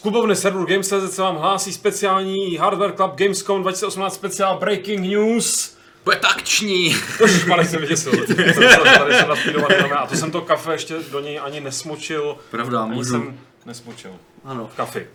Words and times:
Z 0.00 0.02
klubovny 0.02 0.36
serveru 0.36 0.66
Games.cz 0.66 1.14
se 1.14 1.22
vám 1.22 1.36
hlásí 1.36 1.72
speciální 1.72 2.56
Hardware 2.56 2.92
Club 2.92 3.14
Gamescom 3.14 3.62
2018 3.62 4.14
speciál 4.14 4.58
Breaking 4.58 5.06
News. 5.12 5.76
Bude 6.04 6.16
to 6.16 6.28
akční! 6.28 6.96
Ježišmarja, 7.20 7.64
jsem 7.64 7.80
vyděsil. 7.80 8.12
Tady 8.26 9.14
jsem 9.14 9.28
naspídovaný 9.28 9.74
a 9.92 10.06
to 10.06 10.16
jsem 10.16 10.30
to 10.30 10.40
kafe 10.40 10.72
ještě 10.72 10.96
do 11.10 11.20
něj 11.20 11.40
ani 11.42 11.60
nesmočil. 11.60 12.36
Pravda, 12.50 12.82
Ani 12.82 12.94
můžu. 12.94 13.10
jsem 13.10 13.40
nesmočil. 13.66 14.10
Ano. 14.44 14.70
V 14.72 14.76
kafi. 14.76 15.06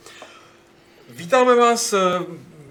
Vítáme 1.10 1.56
vás, 1.56 1.94
eh, 1.94 2.00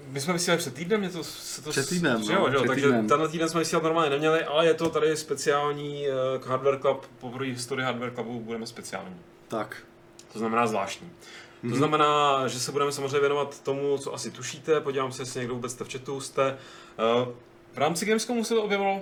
my 0.07 0.21
jsme 0.21 0.33
vysílali 0.33 0.57
před 0.59 0.73
týdnem, 0.73 1.03
je 1.03 1.09
to, 1.09 1.23
se 1.23 1.61
to 1.61 1.69
Před 1.69 1.89
týdnem, 1.89 2.21
jo, 2.21 2.39
no, 2.39 2.47
jo, 2.47 2.53
před 2.59 2.67
takže 2.67 2.85
týdnem. 2.85 3.07
tenhle 3.07 3.29
týden 3.29 3.49
jsme 3.49 3.59
vysílat 3.59 3.83
normálně 3.83 4.09
neměli, 4.09 4.43
ale 4.43 4.65
je 4.65 4.73
to 4.73 4.89
tady 4.89 5.17
speciální 5.17 6.07
eh, 6.07 6.11
k 6.39 6.45
Hardware 6.47 6.79
Club, 6.79 7.05
poprvé 7.19 7.45
v 7.45 7.53
historii 7.53 7.85
Hardware 7.85 8.11
Clubu 8.11 8.39
budeme 8.39 8.67
speciální. 8.67 9.15
Tak. 9.47 9.77
To 10.33 10.39
znamená 10.39 10.67
zvláštní. 10.67 11.09
Mhm. 11.63 11.71
To 11.71 11.77
znamená, 11.77 12.47
že 12.47 12.59
se 12.59 12.71
budeme 12.71 12.91
samozřejmě 12.91 13.19
věnovat 13.19 13.61
tomu, 13.61 13.97
co 13.97 14.13
asi 14.13 14.31
tušíte, 14.31 14.81
podívám 14.81 15.11
se, 15.11 15.21
jestli 15.21 15.39
někdo 15.39 15.55
vůbec 15.55 15.71
jste 15.71 15.83
v 15.83 15.91
chatu, 15.91 16.21
jste. 16.21 16.57
Eh, 16.99 17.25
V 17.73 17.77
rámci 17.77 18.05
Gamescomu 18.05 18.43
se 18.43 18.53
to 18.53 18.63
objevilo 18.63 19.01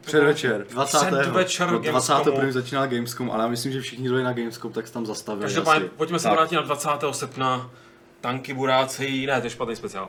Předvečer, 0.00 0.66
20. 0.70 0.98
Předvečer 1.20 1.70
no. 1.70 1.78
21. 1.78 2.52
začínal 2.52 2.86
Gamescom, 2.88 3.30
ale 3.30 3.42
já 3.42 3.48
myslím, 3.48 3.72
že 3.72 3.80
všichni, 3.80 4.06
kdo 4.06 4.18
je 4.18 4.24
na 4.24 4.32
Gamescom, 4.32 4.72
tak 4.72 4.86
se 4.86 4.92
tam 4.92 5.06
zastavili. 5.06 5.42
Každopádně, 5.44 5.86
asi. 5.86 5.94
pojďme 5.96 6.18
se 6.18 6.22
Tak. 6.28 6.32
vrátit 6.32 6.54
na 6.54 6.62
20. 6.62 6.88
srpna. 7.12 7.70
Tanky 8.20 8.54
burácí, 8.54 9.26
ne, 9.26 9.40
to 9.40 9.46
je 9.46 9.50
špatný 9.50 9.76
speciál. 9.76 10.08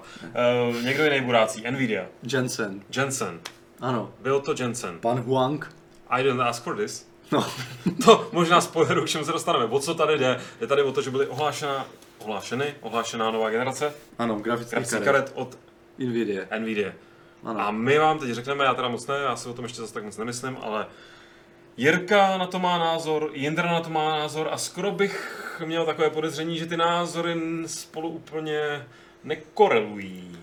Uh, 0.69 0.81
někdo 0.83 1.03
jiný 1.03 1.21
burácí, 1.21 1.63
Nvidia, 1.71 2.05
Jensen. 2.33 2.81
Jensen. 2.97 3.39
Ano. 3.81 4.11
Byl 4.21 4.39
to 4.39 4.53
Jensen. 4.59 4.99
Pan 4.99 5.19
Huang. 5.19 5.75
I 6.09 6.23
didn't 6.23 6.41
ask 6.41 6.63
for 6.63 6.75
this. 6.77 7.07
No. 7.31 7.45
To 8.05 8.29
možná 8.31 8.61
spoileru, 8.61 9.03
k 9.05 9.09
čemu 9.09 9.25
se 9.25 9.31
dostaneme. 9.31 9.65
O 9.65 9.79
co 9.79 9.95
tady 9.95 10.17
jde? 10.17 10.39
Jde 10.59 10.67
tady 10.67 10.81
o 10.81 10.91
to, 10.91 11.01
že 11.01 11.11
byly 11.11 11.27
ohlášena, 11.27 11.85
ohlášeny, 12.19 12.73
ohlášená 12.81 13.31
nová 13.31 13.49
generace 13.49 13.93
Ano, 14.19 14.35
grafický 14.35 14.71
grafických 14.71 14.99
karet. 15.03 15.25
karet 15.25 15.31
od 15.35 15.57
Nvidia. 15.97 16.43
Nvidia. 16.59 16.91
Ano. 17.43 17.59
A 17.59 17.71
my 17.71 17.97
vám 17.97 18.19
teď 18.19 18.29
řekneme, 18.31 18.65
já 18.65 18.73
teda 18.73 18.87
moc 18.87 19.07
ne, 19.07 19.15
já 19.23 19.35
si 19.35 19.49
o 19.49 19.53
tom 19.53 19.65
ještě 19.65 19.81
zase 19.81 19.93
tak 19.93 20.03
moc 20.03 20.17
nemyslím, 20.17 20.57
ale 20.61 20.85
Jirka 21.77 22.37
na 22.37 22.47
to 22.47 22.59
má 22.59 22.77
názor, 22.77 23.29
Jindra 23.33 23.71
na 23.71 23.79
to 23.79 23.89
má 23.89 24.09
názor 24.19 24.47
a 24.51 24.57
skoro 24.57 24.91
bych 24.91 25.61
měl 25.65 25.85
takové 25.85 26.09
podezření, 26.09 26.57
že 26.57 26.65
ty 26.65 26.77
názory 26.77 27.35
spolu 27.65 28.09
úplně 28.09 28.85
nekorelují. 29.23 30.37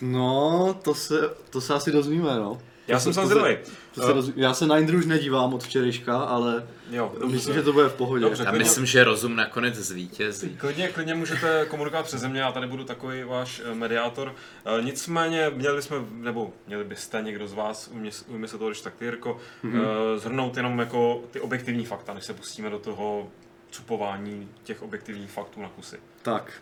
No, 0.00 0.74
to 0.82 0.94
se, 0.94 1.14
to 1.50 1.60
se 1.60 1.74
asi 1.74 1.92
dozvíme, 1.92 2.34
no. 2.36 2.58
Já 2.90 2.96
To 2.96 3.02
jsem 3.02 3.12
se- 3.12 3.20
sám 3.20 3.28
to 3.28 4.00
to 4.00 4.06
se 4.06 4.12
dozví- 4.12 4.32
Já 4.36 4.54
se 4.54 4.66
na 4.66 4.78
Indru 4.78 4.98
už 4.98 5.06
nedívám 5.06 5.54
od 5.54 5.62
včerejška, 5.64 6.18
ale 6.18 6.66
Jo, 6.90 7.12
myslím, 7.26 7.54
že 7.54 7.62
to 7.62 7.72
bude 7.72 7.88
v 7.88 7.94
pohodě. 7.94 8.24
Dobře. 8.24 8.44
Já 8.44 8.52
myslím, 8.52 8.86
že 8.86 9.04
rozum 9.04 9.36
nakonec 9.36 9.74
zvítězí. 9.74 10.56
Klidně, 10.56 10.88
klidně 10.88 11.14
můžete 11.14 11.66
komunikovat 11.68 12.06
přeze 12.06 12.28
mě, 12.28 12.40
já 12.40 12.52
tady 12.52 12.66
budu 12.66 12.84
takový 12.84 13.22
váš 13.22 13.62
eh, 13.64 13.74
mediátor. 13.74 14.34
Eh, 14.78 14.82
Nicméně 14.82 15.50
měli 15.54 15.76
bychom, 15.76 16.06
nebo 16.12 16.52
měli 16.66 16.84
byste 16.84 17.22
někdo 17.22 17.48
z 17.48 17.52
vás, 17.52 17.90
ujmi 18.28 18.48
se 18.48 18.58
toho, 18.58 18.70
když 18.70 18.80
tak 18.80 18.94
ty, 18.94 19.04
Jirko, 19.04 19.38
mm-hmm. 19.64 19.82
zhrnout 20.16 20.56
jenom 20.56 20.78
jako 20.78 21.20
ty 21.30 21.40
objektivní 21.40 21.84
fakta, 21.84 22.14
než 22.14 22.24
se 22.24 22.34
pustíme 22.34 22.70
do 22.70 22.78
toho 22.78 23.28
cupování 23.70 24.48
těch 24.64 24.82
objektivních 24.82 25.30
faktů 25.30 25.62
na 25.62 25.68
kusy. 25.68 25.96
Tak. 26.22 26.52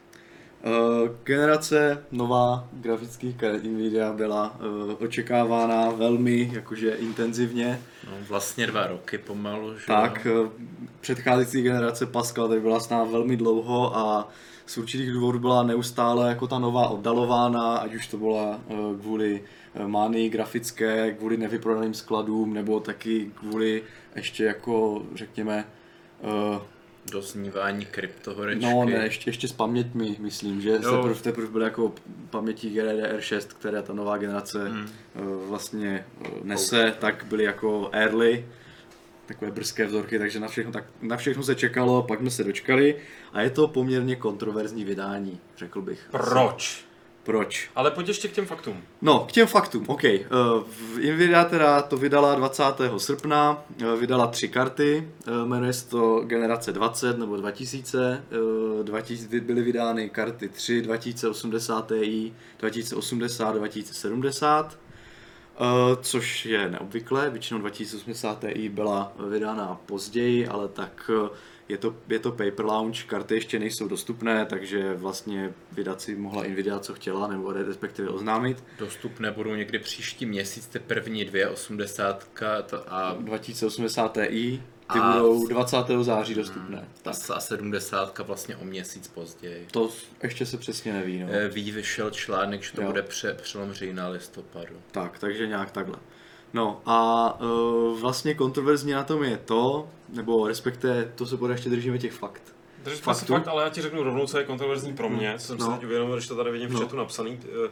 Uh, 0.65 1.09
generace 1.25 2.05
nová 2.13 2.69
grafických 2.73 3.37
karet 3.37 3.65
Nvidia 3.65 4.13
byla 4.13 4.57
uh, 4.61 4.95
očekávána 5.05 5.91
velmi 5.91 6.51
jakože 6.53 6.91
intenzivně. 6.91 7.81
No, 8.07 8.13
vlastně 8.29 8.67
dva 8.67 8.87
roky 8.87 9.19
pomalu, 9.19 9.79
že 9.79 9.87
Tak, 9.87 10.27
uh, 10.41 10.49
předcházející 11.01 11.63
generace 11.63 12.07
Pascal 12.07 12.49
tady 12.49 12.61
byla 12.61 12.81
sná 12.81 13.05
velmi 13.05 13.37
dlouho 13.37 13.97
a 13.97 14.29
z 14.67 14.79
určitých 14.79 15.13
důvodů 15.13 15.39
byla 15.39 15.63
neustále 15.63 16.29
jako 16.29 16.47
ta 16.47 16.59
nová 16.59 16.89
oddalována, 16.89 17.77
ať 17.77 17.95
už 17.95 18.07
to 18.07 18.17
byla 18.17 18.61
uh, 18.67 19.01
kvůli 19.01 19.45
mánii 19.87 20.29
grafické, 20.29 21.13
kvůli 21.13 21.37
nevyprodaným 21.37 21.95
skladům, 21.95 22.55
nebo 22.55 22.81
taky 22.81 23.31
kvůli 23.35 23.83
ještě 24.17 24.45
jako 24.45 25.03
řekněme 25.15 25.65
uh, 26.23 26.63
Doznívání 27.13 27.87
kryptohorečky. 27.87 28.65
No 28.65 28.85
ne, 28.85 29.05
ještě, 29.05 29.31
ještě 29.31 29.49
s 29.49 29.53
paměťmi, 29.53 30.17
myslím, 30.19 30.61
že 30.61 30.71
Jo. 30.71 30.97
teprve, 30.97 31.15
teprve 31.15 31.47
byly 31.47 31.65
jako 31.65 31.93
paměti 32.31 32.71
GDDR6, 32.71 33.41
které 33.41 33.83
ta 33.83 33.93
nová 33.93 34.17
generace 34.17 34.69
hmm. 34.69 34.89
vlastně 35.49 36.07
eh, 36.25 36.29
nese, 36.43 36.95
tak 36.99 37.25
byly 37.29 37.45
jako 37.45 37.91
early, 37.93 38.45
takové 39.27 39.51
brzké 39.51 39.87
vzorky, 39.87 40.19
takže 40.19 40.41
na 40.41 40.49
všechno, 40.49 40.73
tak, 40.73 40.85
na 41.03 41.17
všechno 41.17 41.43
se 41.43 41.55
čekalo, 41.55 42.03
pak 42.03 42.19
jsme 42.19 42.31
se 42.31 42.45
dočkali 42.45 42.97
a 43.33 43.41
je 43.41 43.51
to 43.51 43.69
poměrně 43.69 44.17
kontroverzní 44.17 44.85
vydání, 44.85 45.41
řekl 45.57 45.83
bych. 45.83 46.09
Proč? 46.11 46.88
Proč? 47.28 47.71
Ale 47.77 47.91
pojď 47.91 48.09
ještě 48.09 48.28
k 48.28 48.33
těm 48.33 48.47
faktům. 48.47 48.83
No, 49.03 49.27
k 49.28 49.33
těm 49.33 49.47
faktům, 49.47 49.84
OK. 49.87 50.05
Eh, 50.05 50.27
v 50.66 50.99
Nvidia 50.99 51.44
teda 51.44 51.83
to 51.83 51.97
vydala 51.97 52.34
20. 52.34 52.99
srpna, 52.99 53.65
eh, 53.83 53.97
vydala 53.97 54.27
tři 54.27 54.49
karty, 54.49 55.09
eh, 55.27 55.47
jmenuje 55.47 55.72
se 55.72 55.89
to 55.89 56.21
generace 56.21 56.72
20 56.72 57.19
nebo 57.19 57.37
2000, 57.37 58.25
eh, 58.81 58.84
2000 58.84 59.41
byly 59.41 59.62
vydány 59.62 60.11
karty 60.11 60.49
3, 60.49 60.83
2080 60.83 61.89
Ti, 62.05 62.34
2080, 62.59 63.56
2070, 63.56 64.78
eh, 65.60 65.97
což 66.00 66.47
je 66.47 66.71
neobvyklé, 66.71 67.31
většinou 67.31 67.60
2080 67.60 68.45
Ti 68.55 68.69
byla 68.69 69.12
vydána 69.28 69.81
později, 69.87 70.49
ale 70.49 70.69
tak 70.69 71.10
eh, 71.15 71.28
je 71.69 71.79
to, 71.79 71.95
je 72.09 72.19
to 72.19 72.31
paper 72.33 72.65
launch, 72.65 73.05
karty 73.05 73.34
ještě 73.34 73.59
nejsou 73.59 73.89
dostupné, 73.89 74.47
takže 74.47 74.95
vlastně 74.95 75.53
vydat 75.73 76.01
si 76.01 76.15
mohla 76.17 76.43
Nvidia, 76.43 76.79
co 76.79 76.95
chtěla, 76.95 77.27
nebo 77.29 77.53
respektive 77.53 78.09
oznámit. 78.09 78.65
Dostupné 78.79 79.31
budou 79.31 79.55
někdy 79.55 79.78
příští 79.78 80.27
měsíc, 80.27 80.67
ty 80.67 80.78
první 80.78 81.25
dvě 81.25 81.49
osmdesátka 81.49 82.62
to- 82.62 82.84
a, 82.95 83.12
2080 83.21 84.12
Ti, 84.28 84.61
ty 84.93 84.99
A- 84.99 85.12
budou 85.12 85.47
20. 85.49 86.05
září 86.05 86.34
dostupné. 86.34 86.89
Tak. 87.03 87.15
a 87.34 87.41
sedmdesátka 87.41 88.23
vlastně 88.23 88.57
o 88.57 88.65
měsíc 88.65 89.09
později. 89.09 89.67
To 89.71 89.91
ještě 90.23 90.47
se 90.47 90.57
přesně 90.59 90.93
neví, 90.93 91.19
no. 91.21 91.27
Eh, 91.31 91.49
Ví, 91.49 91.71
vyšel 91.73 92.11
článek, 92.11 92.62
že 92.62 92.73
to 92.73 92.81
Jo. 92.83 92.87
bude 92.89 93.03
pře, 93.03 93.34
přelom 93.34 93.73
října 93.73 94.09
listopadu. 94.09 94.75
Tak, 94.91 95.19
takže 95.19 95.47
nějak 95.47 95.71
takhle. 95.71 95.97
No 96.53 96.81
a 96.86 97.41
uh, 97.41 98.00
vlastně 98.00 98.34
kontroverzní 98.34 98.92
na 98.92 99.04
tom 99.04 99.22
je 99.25 99.36
to, 99.36 99.88
nebo 100.09 100.48
respektive 100.48 101.12
to 101.14 101.26
se 101.26 101.36
bude 101.36 101.54
ještě 101.54 101.70
držíme 101.70 101.98
těch 101.98 102.12
fakt. 102.12 102.42
Držíme 102.84 103.14
se 103.14 103.25
fakt, 103.26 103.48
ale 103.48 103.62
já 103.64 103.69
ti 103.70 103.82
řeknu 103.82 104.03
rovnou, 104.03 104.26
co 104.26 104.38
je 104.38 104.44
kontroverzní 104.44 104.92
pro 104.94 105.09
mě, 105.09 105.34
co 105.38 105.47
jsem 105.47 105.59
No. 105.59 105.66
se 105.66 105.72
teď 105.72 105.84
uvědomil, 105.84 106.16
když 106.16 106.28
to 106.28 106.36
tady 106.36 106.50
vidím 106.50 106.69
v 106.69 106.72
No. 106.72 106.81
chatu 106.81 106.97
napsaný, 106.97 107.41
eh, 107.66 107.70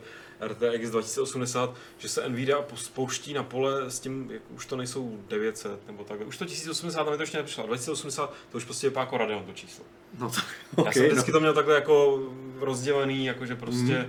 RTX 0.49 0.91
2080, 0.91 1.75
že 1.99 2.09
se 2.09 2.29
Nvidia 2.29 2.59
pos- 2.63 2.91
pouští 2.95 3.33
na 3.35 3.43
pole 3.43 3.91
s 3.91 4.01
tím, 4.01 4.31
jak 4.31 4.43
už 4.55 4.67
to 4.67 4.77
nejsou 4.77 5.19
900 5.29 5.87
nebo 5.87 6.05
tak. 6.05 6.21
Už 6.27 6.39
to 6.39 6.45
1080 6.45 7.05
tam 7.05 7.13
mi 7.13 7.17
to 7.17 7.23
ještě 7.23 7.37
nepřišlo, 7.39 7.67
2080 7.67 8.33
to 8.53 8.59
už 8.59 8.65
prostě 8.65 8.87
vypadá 8.89 9.05
jako 9.05 9.19
Radeon 9.19 9.45
to 9.45 9.53
číslo. 9.53 9.85
No 10.19 10.31
tak, 10.31 10.45
Já 10.77 10.83
okay, 10.83 10.93
jsem 10.93 11.07
vždycky 11.07 11.31
no. 11.31 11.37
to 11.37 11.41
měl 11.41 11.55
takhle 11.55 11.75
jako 11.75 12.19
rozdělený, 12.61 13.27
jakože 13.27 13.57
prostě 13.57 14.09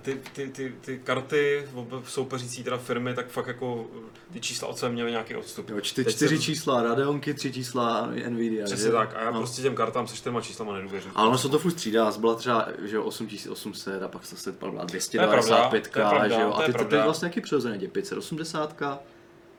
ty, 0.00 0.20
ty, 0.32 0.48
ty, 0.48 0.74
ty 0.80 1.00
karty 1.04 1.64
v 2.02 2.10
soupeřící 2.10 2.64
teda 2.64 2.78
firmy, 2.78 3.14
tak 3.14 3.28
fakt 3.28 3.46
jako 3.46 3.86
ty 4.32 4.40
čísla 4.40 4.68
od 4.68 4.78
sebe 4.78 4.92
měly 4.92 5.10
nějaký 5.10 5.34
odstup. 5.36 5.68
Jo, 5.70 5.80
čty, 5.80 6.04
čtyři 6.04 6.36
jsem- 6.36 6.44
čísla 6.44 6.82
Radeonky, 6.82 7.34
tři 7.34 7.52
čísla 7.52 8.08
Nvidia. 8.28 8.64
Přesně 8.64 8.86
že? 8.86 8.92
tak, 8.92 9.16
a 9.16 9.20
já 9.22 9.30
no. 9.30 9.38
prostě 9.38 9.62
těm 9.62 9.74
kartám 9.74 10.06
se 10.06 10.16
čtyřma 10.16 10.40
číslama 10.40 10.72
nedůvěřuji. 10.72 11.10
Ale 11.14 11.28
ono 11.28 11.38
se 11.38 11.48
to 11.48 11.58
furt 11.58 11.70
střídá, 11.70 12.12
byla 12.18 12.34
třeba 12.34 12.68
že 12.84 12.96
jo, 12.96 13.04
8800 13.04 14.02
a 14.02 14.08
pak 14.08 14.24
zase 14.24 14.52
byla 14.52 14.58
pravda, 14.70 14.84
295, 14.84 15.88
to 15.92 15.98
je 15.98 16.04
pravda, 16.06 16.28
že 16.28 16.34
jo, 16.42 16.50
to 16.50 16.58
a 16.58 16.62
je 16.62 16.66
teď 16.66 16.76
teď 16.76 16.88
pravda. 16.88 17.04
vlastně 17.04 17.26
jaký 17.26 17.40
přirozeně 17.40 17.78
je 17.84 17.88
580 17.88 18.82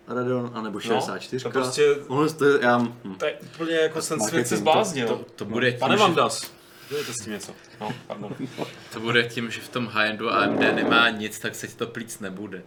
Radeon, 0.08 0.52
anebo 0.54 0.80
64. 0.80 1.44
to 1.44 1.50
prostě- 1.50 1.96
Ono 2.08 2.34
to 2.34 2.46
je, 2.46 2.60
já, 2.62 2.78
hm. 2.78 3.16
To 3.18 3.26
je 3.26 3.40
úplně 3.54 3.76
jako 3.76 4.02
ten 4.02 4.20
svět 4.20 4.48
se 4.48 4.58
zbláznil. 4.58 5.08
To, 5.08 5.26
to 5.36 5.46
bude 5.46 5.72
tím, 5.72 5.80
Pane 5.80 5.98
že, 5.98 6.04
Vandas, 6.04 6.52
dělejte 6.90 7.14
s 7.14 7.24
tím 7.24 7.34
něco. 7.34 7.52
No, 7.82 7.94
pardon. 8.08 8.36
to 8.94 9.00
bude 9.00 9.24
tím, 9.24 9.52
že 9.52 9.62
v 9.62 9.70
tom 9.70 9.88
high-endu 9.88 10.30
AMD 10.30 10.60
nemá 10.60 11.10
nic, 11.10 11.40
tak 11.40 11.56
se 11.56 11.68
ti 11.68 11.76
to 11.76 11.88
plíc 11.88 12.20
nebude. 12.20 12.64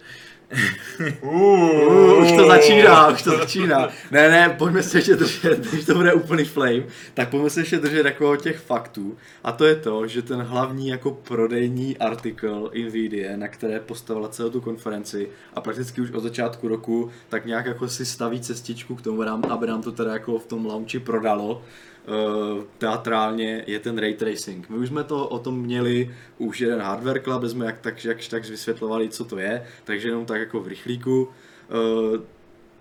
Uh, 1.22 2.22
už 2.22 2.32
to 2.32 2.46
začíná, 2.46 3.08
už 3.08 3.22
to 3.22 3.38
začíná. 3.38 3.88
Ne, 4.10 4.30
ne, 4.30 4.54
pojďme 4.58 4.82
se 4.82 4.98
ještě 4.98 5.16
držet, 5.16 5.58
když 5.58 5.84
to 5.84 5.94
bude 5.94 6.12
úplný 6.12 6.44
flame, 6.44 6.82
tak 7.14 7.28
pojďme 7.28 7.50
se 7.50 7.60
ještě 7.60 7.78
držet 7.78 8.06
jako 8.06 8.36
těch 8.36 8.58
faktů. 8.58 9.16
A 9.44 9.52
to 9.52 9.64
je 9.64 9.76
to, 9.76 10.06
že 10.06 10.22
ten 10.22 10.42
hlavní 10.42 10.88
jako 10.88 11.10
prodejní 11.10 11.98
artikl 11.98 12.70
Nvidia, 12.74 13.36
na 13.36 13.48
které 13.48 13.80
postavila 13.80 14.28
celou 14.28 14.50
tu 14.50 14.60
konferenci 14.60 15.28
a 15.54 15.60
prakticky 15.60 16.00
už 16.00 16.10
od 16.10 16.20
začátku 16.20 16.69
roku, 16.69 17.10
tak 17.28 17.46
nějak 17.46 17.66
jako 17.66 17.88
si 17.88 18.06
staví 18.06 18.40
cestičku 18.40 18.94
k 18.94 19.02
tomu, 19.02 19.22
aby 19.48 19.66
nám 19.66 19.82
to 19.82 19.92
teda 19.92 20.12
jako 20.12 20.38
v 20.38 20.46
tom 20.46 20.66
launchi 20.66 20.98
prodalo. 20.98 21.62
Uh, 22.08 22.64
teatrálně 22.78 23.64
je 23.66 23.78
ten 23.78 23.99
ray 23.99 24.14
tracing. 24.14 24.70
My 24.70 24.76
už 24.76 24.88
jsme 24.88 25.04
to 25.04 25.28
o 25.28 25.38
tom 25.38 25.60
měli 25.60 26.14
už 26.38 26.60
jeden 26.60 26.81
hardware 26.81 27.22
club, 27.22 27.40
kde 27.40 27.49
jsme 27.49 27.66
jak 27.66 27.81
tak, 27.81 28.04
jak 28.04 28.28
tak 28.28 28.49
vysvětlovali, 28.49 29.08
co 29.08 29.25
to 29.25 29.38
je, 29.38 29.66
takže 29.84 30.08
jenom 30.08 30.26
tak 30.26 30.40
jako 30.40 30.60
v 30.60 30.66
rychlíku. 30.66 31.28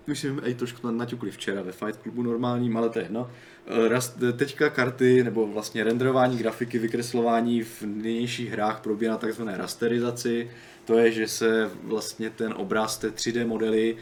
Už 0.08 0.20
jsme 0.20 0.42
i 0.42 0.54
trošku 0.54 0.90
naťukli 0.90 1.30
včera 1.30 1.62
ve 1.62 1.72
Fight 1.72 2.02
Clubu 2.02 2.22
normálním, 2.22 2.76
ale 2.76 2.88
to 2.88 2.98
je 2.98 3.04
jedno. 3.04 3.30
Eh, 3.66 4.32
teďka 4.32 4.70
karty, 4.70 5.24
nebo 5.24 5.46
vlastně 5.46 5.84
renderování 5.84 6.38
grafiky, 6.38 6.78
vykreslování 6.78 7.62
v 7.62 7.82
nynějších 7.82 8.50
hrách 8.50 8.80
probíhá 8.80 9.16
takzvané 9.16 9.56
rasterizaci. 9.56 10.50
To 10.84 10.98
je, 10.98 11.12
že 11.12 11.28
se 11.28 11.70
vlastně 11.82 12.30
ten 12.30 12.54
obraz 12.56 12.98
té 12.98 13.10
3D 13.10 13.46
modely 13.46 13.96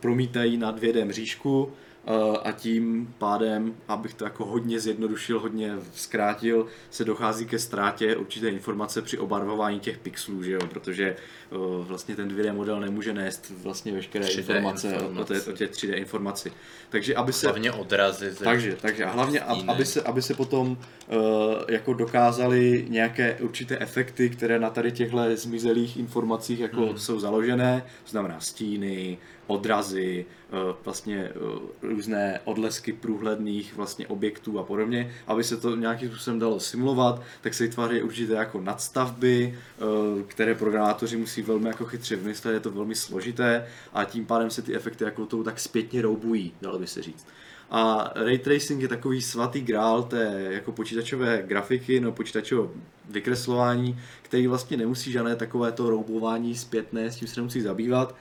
promítají 0.00 0.56
na 0.56 0.72
2D 0.72 1.04
mřížku, 1.04 1.72
Eh, 1.72 1.93
a 2.44 2.52
tím 2.52 3.14
pádem, 3.18 3.74
abych 3.88 4.14
to 4.14 4.24
jako 4.24 4.44
hodně 4.44 4.80
zjednodušil, 4.80 5.40
hodně 5.40 5.74
zkrátil, 5.94 6.66
se 6.90 7.04
dochází 7.04 7.46
ke 7.46 7.58
ztrátě 7.58 8.16
určité 8.16 8.48
informace 8.48 9.02
při 9.02 9.18
obarvování 9.18 9.80
těch 9.80 9.98
pixelů, 9.98 10.42
že 10.42 10.52
jo? 10.52 10.60
protože 10.68 11.16
uh, 11.50 11.86
vlastně 11.86 12.16
ten 12.16 12.28
2D 12.28 12.54
model 12.54 12.80
nemůže 12.80 13.14
nést 13.14 13.52
vlastně 13.62 13.92
veškeré 13.92 14.26
informace, 14.26 14.88
informace. 14.88 15.20
O, 15.20 15.24
té, 15.24 15.52
o 15.52 15.52
těch 15.52 15.70
3D 15.70 15.94
informaci. 15.94 16.52
Takže 16.88 17.14
aby 17.14 17.32
se... 17.32 17.46
Hlavně 17.46 17.72
odrazy. 17.72 18.34
Takže, 18.44 18.76
takže 18.80 19.04
a 19.04 19.10
hlavně, 19.10 19.40
aby 19.40 19.84
se, 19.84 20.02
aby 20.02 20.22
se 20.22 20.34
potom 20.34 20.70
uh, 20.70 21.16
jako 21.68 21.94
dokázali 21.94 22.86
nějaké 22.88 23.34
určité 23.40 23.78
efekty, 23.78 24.30
které 24.30 24.58
na 24.58 24.70
tady 24.70 24.92
těchto 24.92 25.18
zmizelých 25.34 25.96
informacích 25.96 26.60
jako 26.60 26.80
hmm. 26.80 26.98
jsou 26.98 27.20
založené, 27.20 27.84
to 28.04 28.10
znamená 28.10 28.40
stíny, 28.40 29.18
odrazy, 29.46 30.24
eh, 30.24 30.43
vlastně 30.84 31.16
eh, 31.18 31.32
různé 31.82 32.40
odlesky 32.44 32.92
průhledných 32.92 33.76
vlastně 33.76 34.06
objektů 34.06 34.58
a 34.58 34.62
podobně, 34.62 35.14
aby 35.26 35.44
se 35.44 35.56
to 35.56 35.76
nějakým 35.76 36.08
způsobem 36.08 36.38
dalo 36.38 36.60
simulovat, 36.60 37.22
tak 37.40 37.54
se 37.54 37.64
vytváří 37.64 38.02
určité 38.02 38.34
jako 38.34 38.60
nadstavby, 38.60 39.54
eh, 39.54 39.82
které 40.26 40.54
programátoři 40.54 41.16
musí 41.16 41.42
velmi 41.42 41.68
jako 41.68 41.84
chytře 41.84 42.16
vymyslet, 42.16 42.52
je 42.52 42.60
to 42.60 42.70
velmi 42.70 42.94
složité 42.94 43.66
a 43.92 44.04
tím 44.04 44.26
pádem 44.26 44.50
se 44.50 44.62
ty 44.62 44.74
efekty 44.74 45.04
jako 45.04 45.26
tou 45.26 45.42
tak 45.42 45.60
zpětně 45.60 46.02
roubují, 46.02 46.52
dalo 46.62 46.78
by 46.78 46.86
se 46.86 47.02
říct. 47.02 47.26
A 47.70 48.12
ray 48.14 48.38
tracing 48.38 48.82
je 48.82 48.88
takový 48.88 49.22
svatý 49.22 49.60
grál 49.60 50.02
té 50.02 50.46
jako 50.50 50.72
počítačové 50.72 51.42
grafiky 51.46 52.00
no 52.00 52.12
počítačové 52.12 52.68
vykreslování, 53.08 53.98
který 54.22 54.46
vlastně 54.46 54.76
nemusí 54.76 55.12
žádné 55.12 55.36
takové 55.36 55.72
to 55.72 55.90
roubování 55.90 56.54
zpětné, 56.54 57.10
s 57.10 57.16
tím 57.16 57.28
se 57.28 57.40
nemusí 57.40 57.60
zabývat, 57.60 58.14
Eh, 58.14 58.16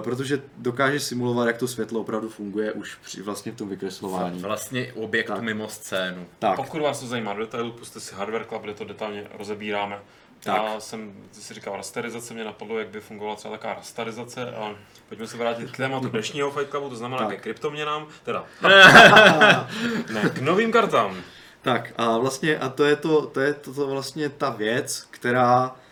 protože 0.00 0.42
dokáže 0.56 1.00
simulovat, 1.00 1.46
jak 1.46 1.58
to 1.58 1.68
světlo 1.68 2.00
opravdu 2.00 2.28
funguje 2.28 2.72
už 2.72 2.94
při, 2.94 3.22
vlastně 3.22 3.52
v 3.52 3.56
tom 3.56 3.68
vykreslování. 3.68 4.42
Vlastně 4.42 4.92
objekt 4.92 5.26
tak. 5.26 5.40
mimo 5.40 5.68
scénu. 5.68 6.26
Tak. 6.38 6.56
Pokud 6.56 6.82
vás 6.82 7.00
to 7.00 7.06
zajímá 7.06 7.32
do 7.32 7.40
detailu, 7.40 7.72
puste 7.72 8.00
si 8.00 8.14
Hardware 8.14 8.44
Club, 8.44 8.62
kde 8.62 8.74
to 8.74 8.84
detailně 8.84 9.26
rozebíráme. 9.38 9.98
Tak. 10.42 10.56
Já 10.56 10.80
jsem 10.80 11.12
ty 11.34 11.40
si 11.40 11.54
říkal 11.54 11.76
rasterizace, 11.76 12.34
mě 12.34 12.44
napadlo, 12.44 12.78
jak 12.78 12.88
by 12.88 13.00
fungovala 13.00 13.36
třeba 13.36 13.54
taková 13.54 13.74
rasterizace 13.74 14.50
a 14.50 14.74
pojďme 15.08 15.26
se 15.26 15.36
vrátit 15.36 15.70
k 15.70 15.76
tématu 15.76 16.08
dnešního 16.12 16.50
Fight 16.50 16.70
Clubu, 16.70 16.88
to 16.88 16.96
znamená 16.96 17.18
tak. 17.18 17.30
ke 17.30 17.36
kryptoměnám, 17.36 18.06
teda 18.24 18.44
ne, 20.12 20.30
k 20.34 20.38
novým 20.38 20.72
kartám. 20.72 21.16
Tak 21.62 21.92
a 21.96 22.18
vlastně, 22.18 22.58
a 22.58 22.68
to 22.68 22.84
je 22.84 22.96
to, 22.96 23.26
to 23.26 23.40
je 23.40 23.54
to, 23.54 23.74
to 23.74 23.86
vlastně 23.86 24.28
ta 24.28 24.50
věc, 24.50 25.06
která 25.10 25.76
Eh, 25.76 25.87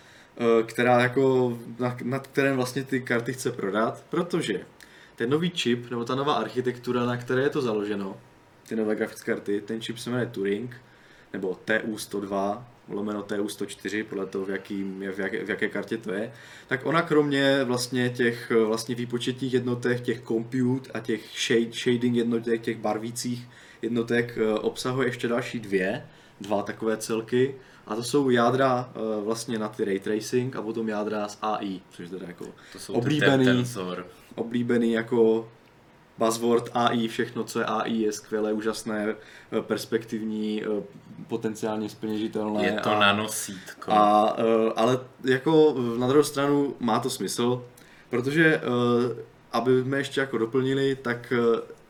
která 0.67 1.01
jako, 1.01 1.59
nad 2.05 2.27
kterém 2.27 2.57
vlastně 2.57 2.85
ty 2.85 3.01
karty 3.01 3.33
chce 3.33 3.53
prodat, 3.53 4.05
protože 4.11 4.61
ten 5.17 5.31
nový 5.31 5.51
čip, 5.51 5.91
nebo 5.91 6.05
ta 6.05 6.15
nová 6.15 6.35
architektura, 6.35 7.05
na 7.05 7.17
které 7.17 7.43
je 7.43 7.51
to 7.51 7.63
založeno, 7.63 8.21
ty 8.69 8.77
nové 8.77 8.95
grafické 8.95 9.33
karty, 9.33 9.61
ten 9.61 9.81
čip 9.81 9.99
se 9.99 10.11
jmenuje 10.11 10.27
Turing, 10.27 10.77
nebo 11.33 11.59
TU102, 11.67 12.63
lomeno 12.89 13.23
TU104, 13.23 14.05
podle 14.05 14.27
toho, 14.27 14.45
v, 14.45 14.51
jakým, 14.51 15.01
v, 15.01 15.19
jaké, 15.19 15.45
v 15.45 15.49
jaké 15.49 15.69
kartě 15.69 15.97
to 15.97 16.13
je, 16.13 16.33
tak 16.67 16.87
ona 16.87 17.03
kromě 17.03 17.65
vlastně 17.65 18.11
těch 18.11 18.53
vlastně 18.67 18.95
výpočetních 18.95 19.55
jednotek, 19.55 20.01
těch 20.01 20.23
compute 20.23 20.91
a 20.95 21.01
těch 21.01 21.23
shade, 21.47 21.73
shading 21.73 22.17
jednotek, 22.17 22.61
těch 22.61 22.79
barvících 22.79 23.49
jednotek 23.83 24.39
eh, 24.39 24.55
obsahuje 24.55 25.09
ještě 25.09 25.29
další 25.29 25.61
dvě, 25.61 26.07
dva 26.41 26.63
takové 26.63 26.97
celky, 26.97 27.55
a 27.87 27.95
to 27.97 28.03
jsou 28.03 28.31
jádra 28.31 28.91
uh, 28.95 29.25
vlastně 29.25 29.59
na 29.59 29.69
ty 29.69 29.85
ray 29.85 30.01
tracing 30.01 30.57
a 30.57 30.63
potom 30.63 30.89
jádra 30.89 31.29
z 31.29 31.39
AI, 31.43 31.81
což 31.91 32.11
je 32.11 32.19
jako 32.27 32.45
to 32.73 32.79
jsou 32.79 32.93
oblíbený, 32.93 33.45
tensor. 33.45 34.07
oblíbený 34.35 34.93
jako 34.93 35.49
buzzword 36.19 36.71
AI, 36.75 37.09
všechno, 37.09 37.45
co 37.45 37.59
je 37.59 37.65
AI, 37.65 37.93
je 37.93 38.13
skvělé, 38.13 38.53
úžasné, 38.53 39.15
eh, 39.53 39.63
perspektivní, 39.63 40.65
eh, 40.65 40.83
potenciálně 41.29 41.89
splněžitelné. 41.89 42.65
Je 42.65 42.81
to 42.81 42.91
a, 42.91 42.99
nanosítko. 42.99 43.93
A, 43.93 44.37
ale 44.77 44.99
jako 45.25 45.75
na 45.99 46.09
druhou 46.09 46.25
stranu 46.25 46.75
má 46.81 47.01
to 47.01 47.11
smysl, 47.11 47.65
protože 48.11 48.61
aby 49.53 49.83
jsme 49.83 49.99
ještě 49.99 50.21
jako 50.21 50.39
doplnili, 50.39 50.97
tak 50.97 51.33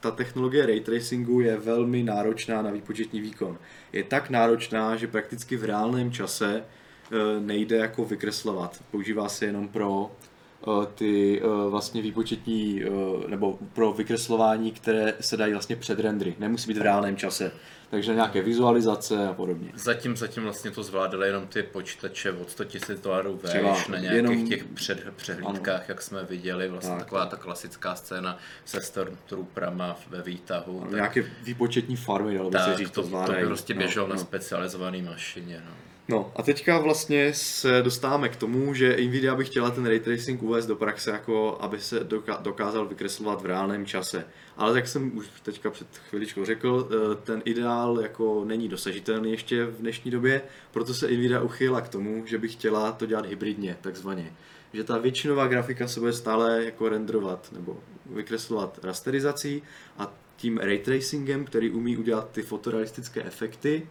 ta 0.01 0.11
technologie 0.11 0.67
ray 0.67 0.81
tracingu 0.81 1.41
je 1.41 1.57
velmi 1.57 2.03
náročná 2.03 2.63
na 2.63 2.71
výpočetní 2.71 3.21
výkon. 3.21 3.59
Je 3.93 4.05
tak 4.05 4.31
náročná, 4.31 4.97
že 4.97 5.07
prakticky 5.07 5.57
v 5.57 5.65
reálném 5.65 6.13
čase 6.13 6.57
e, 6.57 7.41
nejde 7.41 7.77
jako 7.77 8.05
vykreslovat. 8.05 8.83
Používá 8.91 9.29
se 9.29 9.47
jenom 9.47 9.69
pro 9.69 10.11
e, 10.11 10.87
ty 10.95 11.41
e, 11.41 11.71
vlastně 11.71 12.03
výpočetní 12.03 12.83
nebo 13.29 13.59
pro 13.73 13.93
vykreslování, 13.93 14.73
které 14.73 15.15
se 15.21 15.37
dají 15.37 15.53
vlastně 15.53 15.77
před 15.77 16.01
rendry. 16.01 16.35
Nemusí 16.39 16.69
být 16.69 16.79
v 16.79 16.83
reálném 16.83 17.17
čase 17.17 17.53
takže 17.91 18.15
nějaké 18.15 18.43
vizualizace 18.43 19.29
a 19.29 19.33
podobně. 19.33 19.73
Zatím, 19.75 20.17
zatím 20.17 20.43
vlastně 20.43 20.71
to 20.71 20.83
zvládaly 20.83 21.27
jenom 21.27 21.47
ty 21.47 21.63
počítače 21.63 22.33
od 22.33 22.51
100 22.51 22.65
000 22.89 23.03
dolarů 23.03 23.41
vejš 23.43 23.89
na 23.89 23.99
nějakých 23.99 24.17
jenom... 24.17 24.49
těch 24.49 24.65
před, 24.65 25.05
přehlídkách, 25.17 25.75
ano. 25.75 25.85
jak 25.89 26.03
jsme 26.03 26.25
viděli, 26.25 26.69
vlastně 26.69 26.91
tak. 26.91 26.99
taková 26.99 27.27
ta 27.27 27.37
klasická 27.37 27.95
scéna 27.95 28.39
se 28.65 28.81
Stormtrooperama 28.81 29.97
ve 30.09 30.23
výtahu. 30.23 30.81
Tak... 30.81 30.93
Nějaké 30.93 31.25
výpočetní 31.43 31.97
farmy, 31.97 32.35
dalo 32.35 32.51
by 32.51 32.59
se 32.59 32.77
říct, 32.77 32.91
to, 32.91 33.03
to, 33.03 33.27
to 33.27 33.33
by 33.33 33.47
prostě 33.47 33.75
běželo 33.75 34.07
no, 34.07 34.15
na 34.15 34.21
no. 34.21 34.27
specializované 34.27 35.03
mašině. 35.03 35.63
No. 35.67 35.73
No 36.09 36.33
a 36.37 36.43
teďka 36.43 36.79
vlastně 36.79 37.35
se 37.35 37.83
dostáváme 37.83 38.29
k 38.29 38.37
tomu, 38.37 38.75
že 38.75 38.97
Nvidia 38.97 39.35
by 39.35 39.45
chtěla 39.45 39.71
ten 39.71 39.87
ray 39.87 40.01
tracing 40.01 40.43
uvést 40.43 40.67
do 40.67 40.77
praxe, 40.77 41.11
jako 41.11 41.57
aby 41.61 41.81
se 41.81 42.01
dokázal 42.41 42.87
vykreslovat 42.87 43.43
v 43.43 43.47
reálném 43.47 43.87
čase. 43.87 44.25
Ale 44.57 44.79
jak 44.79 44.89
jsem 44.89 45.17
už 45.17 45.27
teďka 45.43 45.71
před 45.71 45.87
chviličkou 46.09 46.45
řekl, 46.45 46.89
eh, 46.91 47.15
ten 47.15 47.43
ideál 47.45 48.01
jako 48.01 48.45
není 48.45 48.69
dosažitelný 48.69 49.31
ještě 49.31 49.65
v 49.65 49.77
dnešní 49.77 50.11
době, 50.11 50.43
proto 50.71 50.95
se 50.95 51.07
Nvidia 51.07 51.41
uchyla 51.41 51.81
k 51.81 51.89
tomu, 51.89 52.27
že 52.27 52.39
by 52.39 52.49
chtěla 52.49 52.93
to 52.93 53.07
dělat 53.07 53.27
hybridně, 53.27 53.77
takzvaně. 53.81 54.33
Že 54.73 54.85
ta 54.85 54.99
většinová 54.99 55.47
grafika 55.47 55.89
se 55.89 56.01
bude 56.01 56.13
stále 56.13 56.65
jako 56.65 56.89
renderovat 56.89 57.53
nebo 57.53 57.81
vykreslovat 58.07 58.79
rasterizací 58.83 59.63
a 59.99 60.15
tím 60.37 60.59
ray 60.59 60.79
tracingem, 60.79 61.45
který 61.45 61.71
umí 61.71 61.97
udělat 61.97 62.31
ty 62.31 62.43
fotorealistické 62.43 63.23
efekty, 63.23 63.87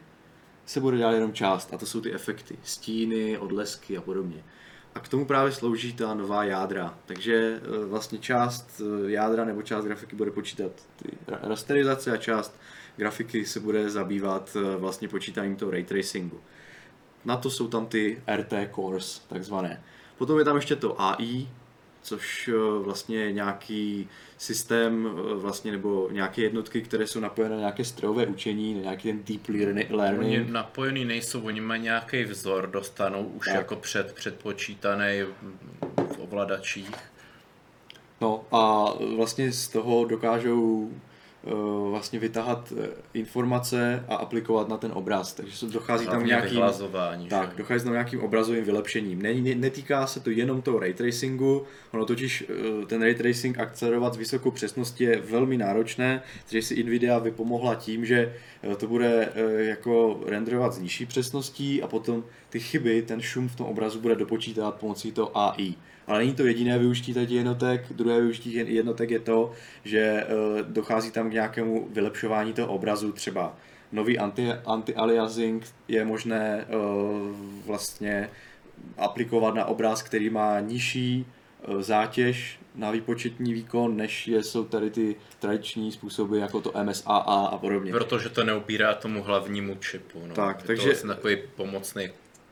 se 0.66 0.80
bude 0.80 0.98
dělat 0.98 1.12
jenom 1.12 1.34
část 1.34 1.74
a 1.74 1.78
to 1.78 1.86
jsou 1.86 2.02
ty 2.02 2.14
efekty, 2.14 2.58
stíny, 2.64 3.38
odlesky 3.38 3.98
a 3.98 4.02
podobně. 4.02 4.44
A 4.96 5.00
k 5.00 5.08
tomu 5.08 5.26
právě 5.26 5.52
slouží 5.52 5.94
ta 5.94 6.14
nová 6.14 6.44
jádra. 6.44 6.98
Takže 7.06 7.36
e, 7.36 7.86
vlastně 7.86 8.18
část 8.20 8.82
e, 8.82 9.12
jádra 9.12 9.46
nebo 9.46 9.62
část 9.62 9.86
grafiky 9.86 10.16
bude 10.16 10.32
počítat 10.32 10.72
ty 10.96 11.12
rasterizace 11.28 12.12
a 12.12 12.18
část 12.18 12.56
grafiky 12.98 13.46
se 13.46 13.60
bude 13.60 13.90
zabývat 13.90 14.56
e, 14.56 14.78
vlastně 14.78 15.08
počítáním 15.08 15.56
toho 15.56 15.72
ray 15.72 15.84
tracingu. 15.84 16.40
Na 17.26 17.38
to 17.38 17.50
jsou 17.50 17.68
tam 17.68 17.86
ty 17.86 18.22
RT 18.36 18.54
cores 18.76 19.20
takzvané. 19.28 19.84
Potom 20.18 20.40
je 20.40 20.46
tam 20.46 20.56
ještě 20.56 20.76
to 20.76 21.02
AI, 21.02 21.48
což 22.06 22.50
vlastně 22.82 23.18
je 23.18 23.32
nějaký 23.32 24.10
systém 24.38 25.10
vlastně, 25.34 25.72
nebo 25.72 26.10
nějaké 26.12 26.42
jednotky, 26.42 26.82
které 26.82 27.08
jsou 27.08 27.20
napojené 27.20 27.56
na 27.56 27.60
nějaké 27.60 27.86
strojové 27.86 28.26
učení, 28.26 28.74
na 28.74 28.82
nějaký 28.82 29.08
ten 29.08 29.24
deep 29.24 29.48
learning. 29.90 30.20
Oni 30.20 30.52
napojený 30.52 31.06
nejsou, 31.06 31.42
oni 31.42 31.62
mají 31.62 31.82
nějaký 31.82 32.24
vzor, 32.24 32.70
dostanou 32.70 33.24
už 33.24 33.46
tak. 33.46 33.56
jako 33.56 33.76
před, 33.76 34.14
předpočítaný 34.14 35.22
v 36.16 36.20
ovladačích. 36.20 36.96
No 38.22 38.46
a 38.52 38.94
vlastně 39.16 39.52
z 39.52 39.68
toho 39.68 40.06
dokážou 40.06 40.92
Eh, 40.92 41.15
vlastně 41.90 42.20
vytahat 42.20 42.74
eh, 42.78 42.88
informace 43.14 44.06
a 44.08 44.16
aplikovat 44.16 44.70
na 44.70 44.78
ten 44.78 44.92
obraz. 44.94 45.34
Takže 45.34 45.58
se 45.58 45.66
dochází 45.66 46.06
tam 46.06 46.26
nějakým, 46.26 46.62
tak, 47.30 47.56
dochází 47.56 47.84
tam 47.84 47.94
nějakým 47.94 48.22
obrazovým 48.22 48.64
vylepšením. 48.64 49.22
Ne, 49.22 49.34
ne, 49.34 49.56
netýká 49.56 50.08
se 50.08 50.20
to 50.20 50.30
jenom 50.30 50.62
toho 50.62 50.80
ray 50.80 50.94
tracingu, 50.94 51.66
ono 51.92 52.06
totiž 52.06 52.44
eh, 52.50 52.86
ten 52.86 53.02
ray 53.02 53.16
tracing 53.16 53.60
akcelerovat 53.60 54.14
s 54.14 54.18
vysokou 54.18 54.52
přesností 54.52 55.04
je 55.04 55.22
velmi 55.22 55.58
náročné, 55.58 56.22
takže 56.50 56.62
si 56.62 56.84
Nvidia 56.84 57.20
vypomohla 57.20 57.76
tím, 57.76 58.06
že 58.06 58.34
to 58.78 58.88
bude 58.88 59.30
jako 59.58 60.20
renderovat 60.26 60.74
s 60.74 60.80
nižší 60.80 61.06
přesností 61.06 61.84
a 61.84 61.88
potom 61.88 62.24
ty 62.50 62.60
chyby, 62.60 63.02
ten 63.02 63.22
šum 63.22 63.50
v 63.50 63.56
tom 63.56 63.68
obrazu 63.68 64.00
bude 64.00 64.16
dopočítat 64.16 64.76
pomocí 64.76 65.12
toho 65.12 65.38
AI. 65.38 65.74
Ale 66.08 66.20
není 66.20 66.34
to 66.34 66.46
jediné 66.46 66.80
využití 66.80 67.14
těch 67.14 67.30
jednotek. 67.30 67.86
Druhé 67.94 68.20
využití 68.20 68.54
jednotek 68.54 69.12
je 69.12 69.20
to, 69.20 69.52
že 69.84 70.00
eh, 70.00 70.26
dochází 70.64 71.12
tam 71.12 71.30
k 71.30 71.34
nějakému 71.34 71.88
vylepšování 71.92 72.54
toho 72.54 72.74
obrazu, 72.74 73.12
třeba 73.12 73.56
nový 73.92 74.20
anti, 74.20 74.52
anti-aliasing 74.66 75.62
je 75.88 76.06
možné 76.06 76.66
uh, 76.66 77.66
vlastně 77.66 78.30
aplikovat 78.98 79.56
na 79.56 79.66
obraz, 79.66 80.04
který 80.04 80.30
má 80.30 80.60
nižší 80.60 81.26
eh, 81.26 81.84
zátěž 81.84 82.60
na 82.76 82.92
výpočetní 82.92 83.54
výkon, 83.54 83.98
než 83.98 84.28
jsou 84.28 84.66
tady 84.66 84.90
ty 84.92 85.16
tradiční 85.40 85.92
způsoby, 85.92 86.40
jako 86.40 86.62
to 86.62 86.74
MSAA 86.84 87.46
a 87.46 87.58
podobně. 87.58 87.92
Protože 87.92 88.30
to 88.30 88.44
neupírá 88.44 88.94
tomu 88.94 89.24
hlavnímu 89.24 89.76
čipu. 89.76 90.28
No. 90.28 90.36
Tak, 90.36 90.62
je 90.62 90.68
takže... 90.68 90.82
To 90.82 90.88
vlastně 90.88 91.10
takový 91.10 91.38
pomocný 91.56 92.10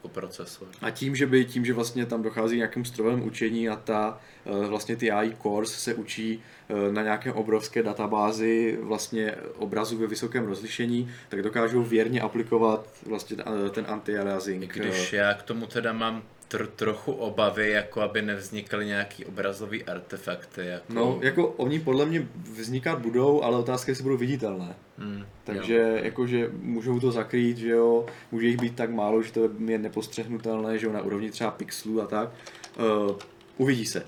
procesor. 0.07 0.67
A 0.81 0.89
tím, 0.89 1.15
že 1.15 1.25
by, 1.25 1.45
tím, 1.45 1.65
že 1.65 1.73
vlastně 1.73 2.05
tam 2.05 2.21
dochází 2.23 2.55
k 2.55 2.57
nějakému 2.57 2.85
strojovému 2.85 3.25
učení 3.25 3.69
a 3.69 3.75
ta, 3.75 4.19
eh, 4.45 4.67
vlastně 4.67 4.95
ty 4.95 5.11
AI 5.11 5.35
cores 5.41 5.71
se 5.71 5.93
učí 5.93 6.43
eh, 6.69 6.91
na 6.91 7.03
nějaké 7.03 7.33
obrovské 7.33 7.83
databázi 7.83 8.77
vlastně 8.81 9.35
obrazu 9.57 9.97
ve 9.97 10.07
vysokém 10.07 10.45
rozlišení, 10.45 11.11
tak 11.29 11.41
dokážou 11.41 11.83
věrně 11.83 12.21
aplikovat 12.21 12.87
vlastně 13.05 13.37
ten 13.69 13.85
anti-aliasing. 13.85 14.67
Když 14.67 15.13
já 15.13 15.33
k 15.33 15.43
tomu 15.43 15.67
teda 15.67 15.93
mám 15.93 16.23
tr- 16.53 16.67
trochu 16.75 17.11
obavy, 17.11 17.69
jako 17.69 18.01
aby 18.01 18.21
nevznikaly 18.21 18.85
nějaký 18.85 19.25
obrazový 19.25 19.83
artefakty. 19.83 20.65
Jako... 20.65 20.93
No, 20.93 21.19
jako 21.21 21.47
oni 21.47 21.79
podle 21.79 22.05
mě 22.05 22.27
vznikat 22.53 22.99
budou, 22.99 23.43
ale 23.43 23.57
otázka 23.57 23.89
je, 23.89 23.91
jestli 23.91 24.03
budou 24.03 24.17
viditelné. 24.17 24.75
Hmm, 24.97 25.25
Takže 25.43 25.77
jo. 25.77 26.03
jakože 26.03 26.49
můžou 26.61 26.99
to 26.99 27.11
zakrýt, 27.11 27.57
že 27.57 27.69
jo, 27.69 28.05
může 28.31 28.47
jich 28.47 28.57
být 28.57 28.75
tak 28.75 28.89
málo, 28.89 29.21
že 29.21 29.31
to 29.31 29.49
je 29.65 29.77
nepostřehnutelné, 29.77 30.77
že 30.77 30.85
jo, 30.85 30.93
na 30.93 31.01
úrovni 31.01 31.31
třeba 31.31 31.51
pixelů 31.51 32.01
a 32.01 32.07
tak. 32.07 32.29
Uh, 32.79 33.15
uvidí 33.57 33.85
se. 33.85 34.05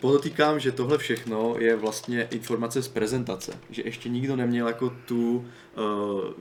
Podotýkám, 0.00 0.60
že 0.60 0.72
tohle 0.72 0.98
všechno 0.98 1.56
je 1.58 1.76
vlastně 1.76 2.28
informace 2.30 2.82
z 2.82 2.88
prezentace, 2.88 3.52
že 3.70 3.82
ještě 3.84 4.08
nikdo 4.08 4.36
neměl 4.36 4.66
jako 4.66 4.90
tu 4.90 5.36
uh, 5.76 6.32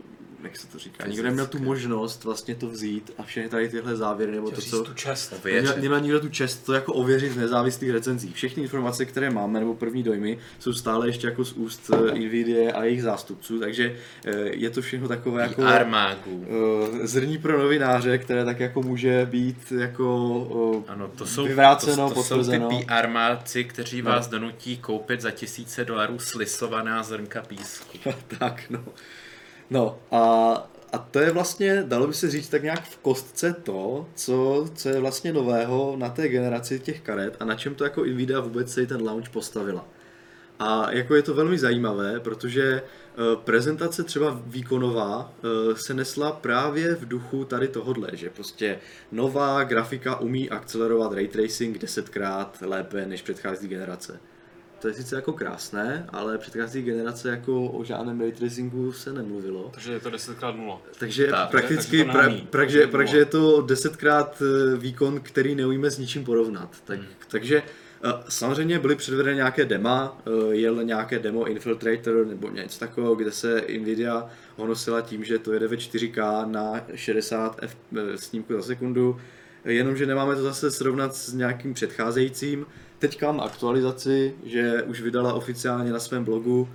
jak 0.44 0.58
se 0.58 0.67
to 0.67 0.79
říká, 0.79 1.08
nikdo 1.08 1.24
neměl 1.24 1.48
tu 1.48 1.60
možnost 1.60 2.24
vlastně 2.24 2.56
to 2.56 2.67
vzít 2.67 3.12
a 3.17 3.24
všechny 3.24 3.50
tady 3.50 3.70
tyhle 3.70 3.96
závěry, 3.96 4.32
nebo 4.32 4.51
to, 4.51 4.62
co... 4.62 4.84
tu 4.84 4.94
čest. 4.94 5.34
Neměl, 5.46 5.74
neměl 5.74 6.00
nikdo 6.00 6.20
tu 6.20 6.29
čest 6.29 6.58
to 6.65 6.74
jako 6.74 6.94
ověřit 6.94 7.32
z 7.32 7.38
nezávislých 7.38 7.91
recenzí. 7.91 8.34
Všechny 8.34 8.63
informace, 8.63 9.06
které 9.06 9.29
máme, 9.29 9.60
nebo 9.60 9.74
první 9.75 10.03
dojmy, 10.03 10.38
jsou 10.60 10.74
stále 10.74 11.08
ještě 11.08 11.27
jako 11.27 11.46
z 11.46 11.53
úst 11.53 11.91
eh, 11.94 12.20
Nvidia 12.20 12.75
a 12.75 12.84
jejich 12.84 13.03
zástupců, 13.03 13.60
takže 13.60 13.96
eh, 14.25 14.32
je 14.38 14.70
to 14.70 14.82
všechno 14.82 15.08
takové 15.08 15.41
jako... 15.41 15.63
Armágu. 15.63 16.46
Eh, 17.03 17.08
zrní 17.08 17.38
pro 17.38 17.58
novináře, 17.62 18.17
které 18.17 18.46
tak 18.46 18.60
jako 18.60 18.82
může 18.82 19.25
být 19.25 19.74
jako 19.77 20.86
ano, 20.88 21.12
to 21.15 21.25
jsou, 21.25 21.46
vyvráceno, 21.46 22.10
to, 22.10 22.15
to 22.15 22.24
potvrzeno. 22.24 22.72
jsou 22.72 22.77
ty 22.77 22.86
PR 22.86 23.08
máci, 23.08 23.63
kteří 23.63 24.01
no. 24.01 24.12
vás 24.12 24.27
donutí 24.27 24.77
koupit 24.77 25.22
za 25.22 25.32
tisíce 25.32 25.86
dolarů 25.86 26.20
slisovaná 26.20 27.03
zrnka 27.03 27.41
písku. 27.41 27.98
tak, 28.39 28.63
no. 28.70 28.84
No 29.69 30.00
a, 30.12 30.53
a 30.91 30.97
to 30.97 31.19
je 31.19 31.31
vlastně, 31.31 31.83
dalo 31.88 32.07
by 32.07 32.13
se 32.13 32.29
říct 32.29 32.50
tak 32.50 32.63
nějak 32.63 32.83
v 32.83 32.97
kostce 32.97 33.53
to, 33.63 34.07
co, 34.15 34.67
co 34.75 34.89
je 34.89 35.00
vlastně 35.00 35.33
nového 35.33 35.95
na 35.97 36.09
té 36.09 36.27
generaci 36.27 36.79
těch 36.79 37.01
karet 37.01 37.38
a 37.39 37.45
na 37.45 37.55
čem 37.55 37.75
to 37.75 37.83
jako 37.83 38.05
Nvidia 38.05 38.39
vůbec 38.39 38.74
se 38.74 38.86
ten 38.86 39.01
launch 39.01 39.29
postavila. 39.29 39.88
A 40.59 40.91
jako 40.91 41.15
je 41.15 41.21
to 41.21 41.33
velmi 41.33 41.57
zajímavé, 41.57 42.19
protože 42.19 42.63
eh, 42.63 43.36
prezentace 43.43 44.03
třeba 44.03 44.41
výkonová 44.45 45.33
eh, 45.38 45.75
se 45.75 45.93
nesla 45.93 46.31
právě 46.31 46.95
v 46.95 47.07
duchu 47.07 47.45
tady 47.45 47.67
tohodle, 47.67 48.09
že 48.13 48.29
prostě 48.29 48.79
nová 49.12 49.63
grafika 49.63 50.19
umí 50.19 50.50
akcelerovat 50.50 51.13
ray 51.13 51.27
tracing 51.27 51.77
desetkrát 51.77 52.57
lépe 52.62 53.05
než 53.05 53.21
předchozí 53.21 53.67
generace 53.67 54.19
to 54.79 54.88
je 54.88 54.93
sice 54.93 55.15
jako 55.15 55.34
krásné, 55.34 56.05
ale 56.10 56.38
předchozí 56.38 56.81
generace 56.81 57.29
jako 57.29 57.65
o 57.65 57.84
žádném 57.84 58.19
ray 58.19 58.31
tracingu 58.31 58.91
se 58.91 59.13
nemluvilo. 59.13 59.69
Takže 59.74 59.93
je 59.93 60.00
to 60.00 60.10
10x0. 60.10 60.77
Takže 61.00 61.27
tak, 61.27 61.50
prakticky, 61.50 61.98
takže 61.98 62.12
pra, 62.12 62.29
takže, 62.50 62.88
takže 62.88 63.17
je 63.17 63.25
to 63.25 63.62
10x 63.62 64.27
eh, 64.41 64.77
výkon, 64.77 65.19
který 65.24 65.55
neumíme 65.55 65.91
s 65.91 65.98
ničím 65.98 66.24
porovnat. 66.24 66.69
Tak, 66.86 67.00
hmm. 67.00 67.07
Takže 67.27 67.63
eh, 68.03 68.10
Samozřejmě 68.29 68.79
byly 68.79 68.96
předvedeny 68.96 69.36
nějaké 69.36 69.65
dema, 69.65 70.22
eh, 70.25 70.55
jel 70.55 70.84
nějaké 70.84 71.19
demo 71.19 71.46
Infiltrator 71.46 72.25
nebo 72.27 72.50
něco 72.50 72.79
takového, 72.79 73.15
kde 73.15 73.31
se 73.31 73.63
Nvidia 73.79 74.29
honosila 74.55 75.01
tím, 75.01 75.24
že 75.24 75.39
to 75.39 75.53
jede 75.53 75.67
ve 75.67 75.75
4K 75.75 76.50
na 76.51 76.81
60 76.96 77.60
F 77.62 77.77
snímku 78.15 78.53
za 78.53 78.62
sekundu, 78.62 79.17
jenomže 79.65 80.05
nemáme 80.05 80.36
to 80.36 80.41
zase 80.41 80.72
srovnat 80.72 81.15
s 81.15 81.34
nějakým 81.34 81.74
předcházejícím, 81.74 82.65
teďka 83.00 83.32
mám 83.32 83.39
aktualizaci, 83.42 84.36
že 84.46 84.84
už 84.84 85.01
vydala 85.01 85.34
oficiálně 85.34 85.92
na 85.92 86.00
svém 86.00 86.24
blogu 86.24 86.70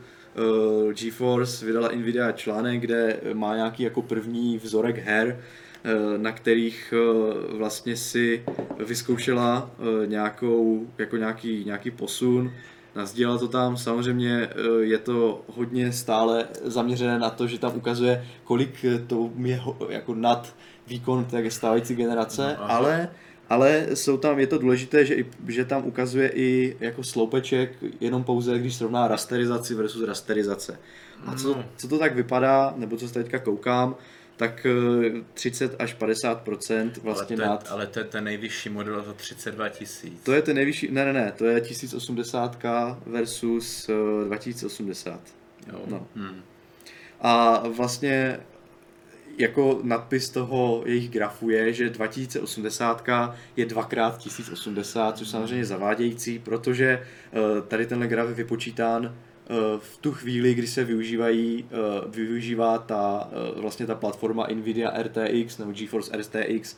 uh, 0.85 0.93
GeForce, 0.93 1.67
vydala 1.67 1.89
Nvidia 1.89 2.33
článek, 2.33 2.81
kde 2.81 3.21
má 3.33 3.57
nějaký 3.57 3.83
jako 3.83 4.03
první 4.03 4.59
vzorek 4.59 4.99
her, 4.99 5.39
uh, 5.85 6.23
na 6.23 6.33
kterých 6.33 6.95
uh, 6.97 7.59
vlastně 7.59 7.97
si 7.97 8.45
vyzkoušela 8.87 9.71
uh, 9.79 10.07
nějakou, 10.07 10.87
jako 10.99 11.17
nějaký, 11.17 11.65
nějaký 11.65 11.91
posun, 11.91 12.53
Nazdílela 12.95 13.39
to 13.39 13.49
tam, 13.49 13.77
samozřejmě 13.77 14.49
je 14.81 14.99
to 14.99 15.43
hodně 15.49 15.93
stále 15.93 16.49
zaměřené 16.65 17.19
na 17.19 17.31
to, 17.31 17.47
že 17.47 17.59
tam 17.59 17.77
ukazuje, 17.77 18.27
kolik 18.45 18.85
to 19.07 19.31
je 19.45 19.61
jako 19.89 20.15
nad 20.15 20.55
výkon 20.87 21.25
té 21.25 21.51
stávající 21.51 21.95
generace, 21.95 22.57
no, 22.59 22.71
ale 22.71 23.09
ale 23.53 23.87
jsou 23.95 24.17
tam, 24.17 24.39
je 24.39 24.47
to 24.47 24.59
důležité, 24.59 25.05
že, 25.07 25.17
že 25.49 25.65
tam 25.65 25.87
ukazuje 25.87 26.33
i 26.35 26.77
jako 26.81 27.05
sloupeček 27.05 27.73
jenom 28.01 28.25
pouze, 28.25 28.59
když 28.59 28.75
srovná 28.75 29.09
rasterizaci 29.09 29.75
versus 29.75 30.09
rasterizace. 30.09 30.79
A 31.27 31.35
co, 31.35 31.55
mm. 31.55 31.65
co 31.77 31.89
to 31.89 31.99
tak 31.99 32.15
vypadá, 32.15 32.75
nebo 32.77 32.97
co 32.97 33.09
se 33.09 33.15
teďka 33.15 33.39
koukám, 33.39 33.97
tak 34.37 34.67
30 35.35 35.73
eh, 35.73 35.77
až 35.79 35.95
50 35.95 36.49
vlastně 37.03 37.37
ale 37.37 37.45
to, 37.45 37.51
nad. 37.51 37.69
Ale 37.71 37.87
to 37.87 37.99
je 37.99 38.05
ten 38.05 38.25
nejvyšší 38.25 38.69
model 38.69 39.05
za 39.07 39.13
32 39.13 39.69
tisíc. 39.69 40.23
To 40.23 40.33
je 40.33 40.43
ten 40.43 40.57
nejvyšší, 40.57 40.89
ne, 40.91 41.05
ne, 41.05 41.13
ne, 41.13 41.33
to 41.37 41.45
je 41.45 41.61
1080 41.61 42.63
versus 43.07 43.91
2080. 44.27 45.21
Eh, 45.67 45.73
jo. 45.73 45.81
No. 45.87 46.07
Hmm. 46.17 46.43
A 47.21 47.63
vlastně 47.69 48.41
jako 49.39 49.81
nadpis 49.83 50.31
toho 50.31 50.83
jejich 50.87 51.11
grafu 51.11 51.51
je, 51.51 51.73
že 51.73 51.91
2080 51.91 53.09
je 53.57 53.67
dvakrát 53.67 54.19
1080, 54.19 55.19
což 55.19 55.29
samozřejmě 55.29 55.65
zavádějící, 55.65 56.39
protože 56.39 56.87
eh, 57.33 57.63
tady 57.69 57.87
tenhle 57.87 58.07
graf 58.07 58.29
je 58.29 58.35
vypočítán 58.35 59.05
eh, 59.15 59.55
v 59.79 59.99
tu 59.99 60.13
chvíli, 60.13 60.55
kdy 60.55 60.67
se 60.67 60.85
využívají, 60.85 61.65
eh, 61.65 61.77
využívá 62.09 62.79
ta, 62.79 63.31
vlastně 63.57 63.87
ta 63.87 63.95
platforma 63.95 64.47
Nvidia 64.55 65.03
RTX 65.03 65.59
nebo 65.59 65.73
GeForce 65.73 66.17
RTX, 66.17 66.77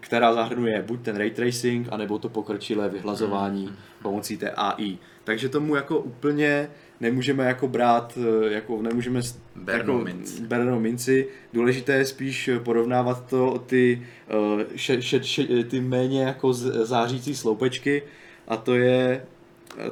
která 0.00 0.34
zahrnuje 0.34 0.82
buď 0.82 1.02
ten 1.02 1.16
ray 1.16 1.30
tracing, 1.30 1.88
anebo 1.90 2.18
to 2.18 2.28
pokročilé 2.28 2.88
vyhlazování 2.88 3.66
mm. 3.66 3.76
pomocí 4.02 4.36
té 4.36 4.50
AI. 4.50 4.98
Takže 5.24 5.48
tomu 5.48 5.76
jako 5.76 5.98
úplně 5.98 6.70
nemůžeme 7.00 7.44
jako 7.44 7.68
brát, 7.68 8.18
eh, 8.18 8.52
jako 8.52 8.82
nemůžeme 8.82 9.20
bernou 9.56 9.98
jako, 9.98 10.04
minci. 10.04 10.42
bernou 10.42 10.80
minci. 10.80 11.28
Důležité 11.52 11.92
je 11.92 12.06
spíš 12.06 12.50
porovnávat 12.64 13.26
to 13.30 13.58
ty, 13.66 14.02
eh, 14.28 14.66
še, 14.76 15.02
še, 15.02 15.22
še, 15.22 15.64
ty 15.64 15.80
méně 15.80 16.22
jako 16.22 16.52
zářící 16.52 17.36
sloupečky 17.36 18.02
a 18.48 18.56
to 18.56 18.74
je 18.74 19.22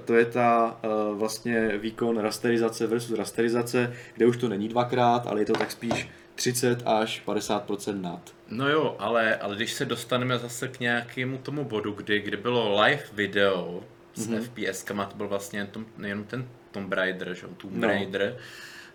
to 0.05 0.15
je 0.15 0.25
ta 0.25 0.81
uh, 0.85 1.19
vlastně 1.19 1.79
výkon 1.79 2.19
rasterizace 2.19 2.87
versus 2.87 3.19
rasterizace, 3.19 3.93
kde 4.15 4.27
už 4.27 4.37
to 4.37 4.49
není 4.49 4.69
dvakrát, 4.69 5.27
ale 5.27 5.41
je 5.41 5.47
to 5.47 5.53
tak 5.53 5.71
spíš 5.71 6.09
30 6.35 6.83
až 6.85 7.23
50% 7.27 8.01
nad. 8.01 8.35
No 8.49 8.69
jo, 8.69 8.97
ale, 8.99 9.37
ale 9.37 9.57
když 9.57 9.73
se 9.73 9.85
dostaneme 9.85 10.39
zase 10.39 10.69
k 10.69 10.81
nějakému 10.81 11.39
tomu 11.39 11.65
bodu, 11.65 11.93
kdy, 11.93 12.21
kdy 12.21 12.37
bylo 12.37 12.83
live 12.83 13.03
video 13.13 13.83
s 14.15 14.29
mm-hmm. 14.29 14.43
FPS-kama, 14.43 15.07
to 15.07 15.17
byl 15.17 15.29
vlastně 15.29 15.69
jenom 16.03 16.25
ten 16.25 16.49
Tomb 16.79 16.93
Raider, 16.93 17.35
že? 17.35 17.47
Tomb 17.57 17.77
no. 17.77 17.89
Raider, 17.89 18.37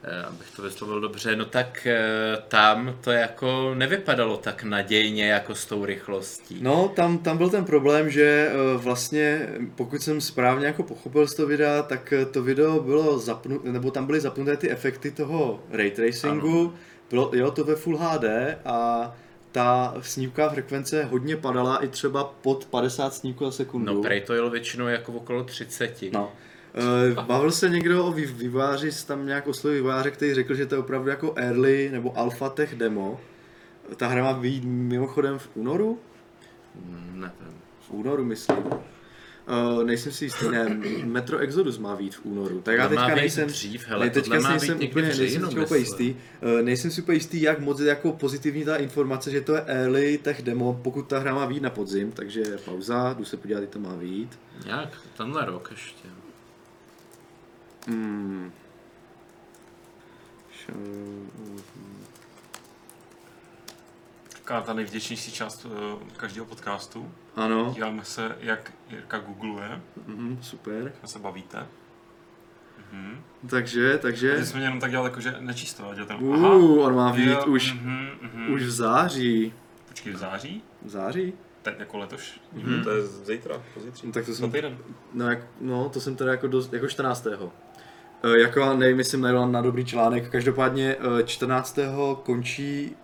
eh, 0.04 0.24
abych 0.26 0.52
to 0.56 0.62
vyslovil 0.62 1.02
dobře, 1.02 1.36
no 1.36 1.46
tak 1.46 1.88
eh, 1.88 2.02
tam 2.48 2.98
to 3.02 3.12
jako 3.12 3.74
nevypadalo 3.76 4.38
tak 4.38 4.64
nadějně 4.64 5.28
jako 5.28 5.56
s 5.56 5.66
tou 5.66 5.86
rychlostí. 5.86 6.58
No, 6.62 6.92
tam, 6.96 7.18
tam 7.18 7.38
byl 7.38 7.50
ten 7.50 7.66
problém, 7.66 8.10
že 8.10 8.52
eh, 8.52 8.78
vlastně, 8.78 9.50
pokud 9.76 10.02
jsem 10.02 10.22
správně 10.22 10.66
jako 10.66 10.84
pochopil 10.84 11.28
z 11.28 11.36
toho 11.36 11.48
videa, 11.48 11.84
tak 11.84 12.14
to 12.32 12.44
video 12.44 12.80
bylo 12.80 13.20
zapnuté, 13.20 13.72
nebo 13.72 13.92
tam 13.92 14.06
byly 14.06 14.20
zapnuté 14.20 14.58
ty 14.58 14.70
efekty 14.72 15.12
toho 15.12 15.64
ray 15.72 15.92
tracingu, 15.92 16.74
bylo, 17.10 17.32
jo, 17.34 17.52
to 17.52 17.64
ve 17.64 17.76
Full 17.76 17.98
HD 17.98 18.26
a 18.66 19.16
ta 19.54 19.94
snímková 20.02 20.50
frekvence 20.50 21.04
hodně 21.04 21.38
padala 21.38 21.84
i 21.84 21.88
třeba 21.88 22.24
pod 22.24 22.66
50 22.66 23.14
snímků 23.14 23.46
za 23.46 23.52
sekundu. 23.52 23.94
No, 23.94 24.02
prej 24.02 24.22
to 24.22 24.34
jelo 24.34 24.50
většinou 24.50 24.88
jako 24.88 25.12
okolo 25.12 25.44
30. 25.44 26.02
No. 26.12 26.32
Uh, 27.16 27.26
bavil 27.26 27.52
se 27.52 27.70
někdo 27.70 28.06
o 28.06 28.12
výváři, 28.12 28.90
tam 29.08 29.26
nějak 29.26 29.48
oslovil 29.48 29.84
výváře, 29.84 30.12
který 30.12 30.34
řekl, 30.34 30.56
že 30.56 30.66
to 30.66 30.76
je 30.76 30.80
opravdu 30.80 31.10
jako 31.10 31.34
early 31.36 31.90
nebo 31.92 32.18
alpha 32.18 32.50
tech 32.50 32.76
demo. 32.76 33.20
Ta 33.98 34.08
hra 34.08 34.24
má 34.24 34.34
být 34.34 34.64
mimochodem 34.66 35.40
v 35.40 35.50
únoru? 35.56 36.00
Nevím. 37.14 37.32
V 37.80 37.92
únoru, 37.92 38.26
myslím. 38.26 38.58
Uh, 38.58 39.84
nejsem 39.84 40.12
si 40.12 40.26
jistý, 40.26 40.50
ne, 40.50 40.80
Metro 41.04 41.38
Exodus 41.38 41.78
má 41.78 41.96
být 41.96 42.16
v 42.16 42.26
únoru. 42.26 42.62
Tak 42.62 42.76
já 42.76 42.90
teďka 42.90 43.16
nejsem, 43.16 43.48
dřív, 43.48 43.88
hele, 43.88 44.06
ne, 44.06 44.12
teďka 44.12 44.40
má 44.40 44.50
nejsem 44.50 44.80
úplně, 44.90 45.08
nejsem 45.08 45.52
si 45.52 45.60
úplně 45.60 45.80
jistý. 45.80 46.16
Uh, 46.42 46.62
nejsem 46.62 46.92
si 46.92 47.02
úplně 47.02 47.16
jistý, 47.16 47.42
jak 47.42 47.60
moc 47.60 47.80
je 47.80 47.88
jako 47.88 48.12
pozitivní 48.12 48.66
ta 48.66 48.76
informace, 48.76 49.32
že 49.32 49.42
to 49.42 49.56
je 49.56 49.62
early 49.62 50.18
tech 50.18 50.42
demo, 50.42 50.80
pokud 50.84 51.08
ta 51.08 51.20
hra 51.20 51.36
má 51.36 51.48
být 51.48 51.64
na 51.64 51.70
podzim, 51.70 52.12
takže 52.12 52.44
pauza, 52.66 53.14
jdu 53.14 53.26
se 53.26 53.38
podívat, 53.38 53.60
kdy 53.60 53.68
to 53.68 53.80
má 53.80 53.96
být. 53.96 54.40
Jak? 54.66 54.90
Tenhle 55.18 55.46
rok 55.46 55.68
ještě. 55.72 56.08
Hmm. 57.88 58.52
Taková 64.34 64.62
ta 64.62 64.74
nejvděčnější 64.74 65.32
část 65.32 65.66
uh, 65.66 65.72
každého 66.18 66.46
podcastu. 66.46 67.12
Ano. 67.36 67.72
Díváme 67.76 68.06
se, 68.06 68.36
jak 68.40 68.74
Jirka 68.90 69.20
googluje. 69.20 69.82
Mm, 70.08 70.40
super. 70.42 70.94
Jak 71.02 71.10
se 71.10 71.20
bavíte. 71.20 71.68
Mhm. 72.92 73.24
Takže, 73.50 73.98
takže... 73.98 74.36
Ty 74.36 74.46
jsme 74.46 74.62
jenom 74.62 74.80
tak 74.80 74.92
dělali, 74.92 75.10
jako, 75.10 75.22
že 75.22 75.36
nečíst 75.40 75.74
to. 75.74 76.06
Ten... 76.06 76.18
Uh, 76.20 76.80
on 76.80 76.96
má 76.96 77.14
být 77.14 77.28
jo, 77.28 77.46
už, 77.46 77.74
mm, 77.74 78.10
mm. 78.34 78.54
už 78.54 78.64
v 78.64 78.72
září. 78.72 79.54
Počkej, 79.88 80.14
v 80.14 80.18
září? 80.18 80.64
V 80.82 80.90
září? 80.90 81.34
Tak 81.62 81.80
jako 81.80 81.98
letoš. 81.98 82.42
Mm. 82.54 82.84
To 82.84 82.90
je 82.90 83.04
zítra, 83.04 83.62
pozítří. 83.74 84.08
No, 84.08 84.14
tak 84.14 84.26
to 84.26 84.34
jsem, 84.34 84.52
týden. 84.52 84.78
No, 85.14 85.30
jak, 85.30 85.40
no, 85.62 85.90
to 85.90 86.02
jsem 86.02 86.16
teda 86.16 86.32
jako, 86.32 86.48
dost, 86.48 86.74
jako 86.74 86.88
14. 86.88 87.28
E, 88.24 88.40
jako 88.40 88.74
nevím, 88.74 89.00
jestli 89.00 89.18
najdu 89.18 89.46
na 89.46 89.62
dobrý 89.62 89.86
článek. 89.86 90.30
Každopádně 90.30 90.96
14. 91.26 91.78
E, 91.78 91.88
končí 92.24 92.96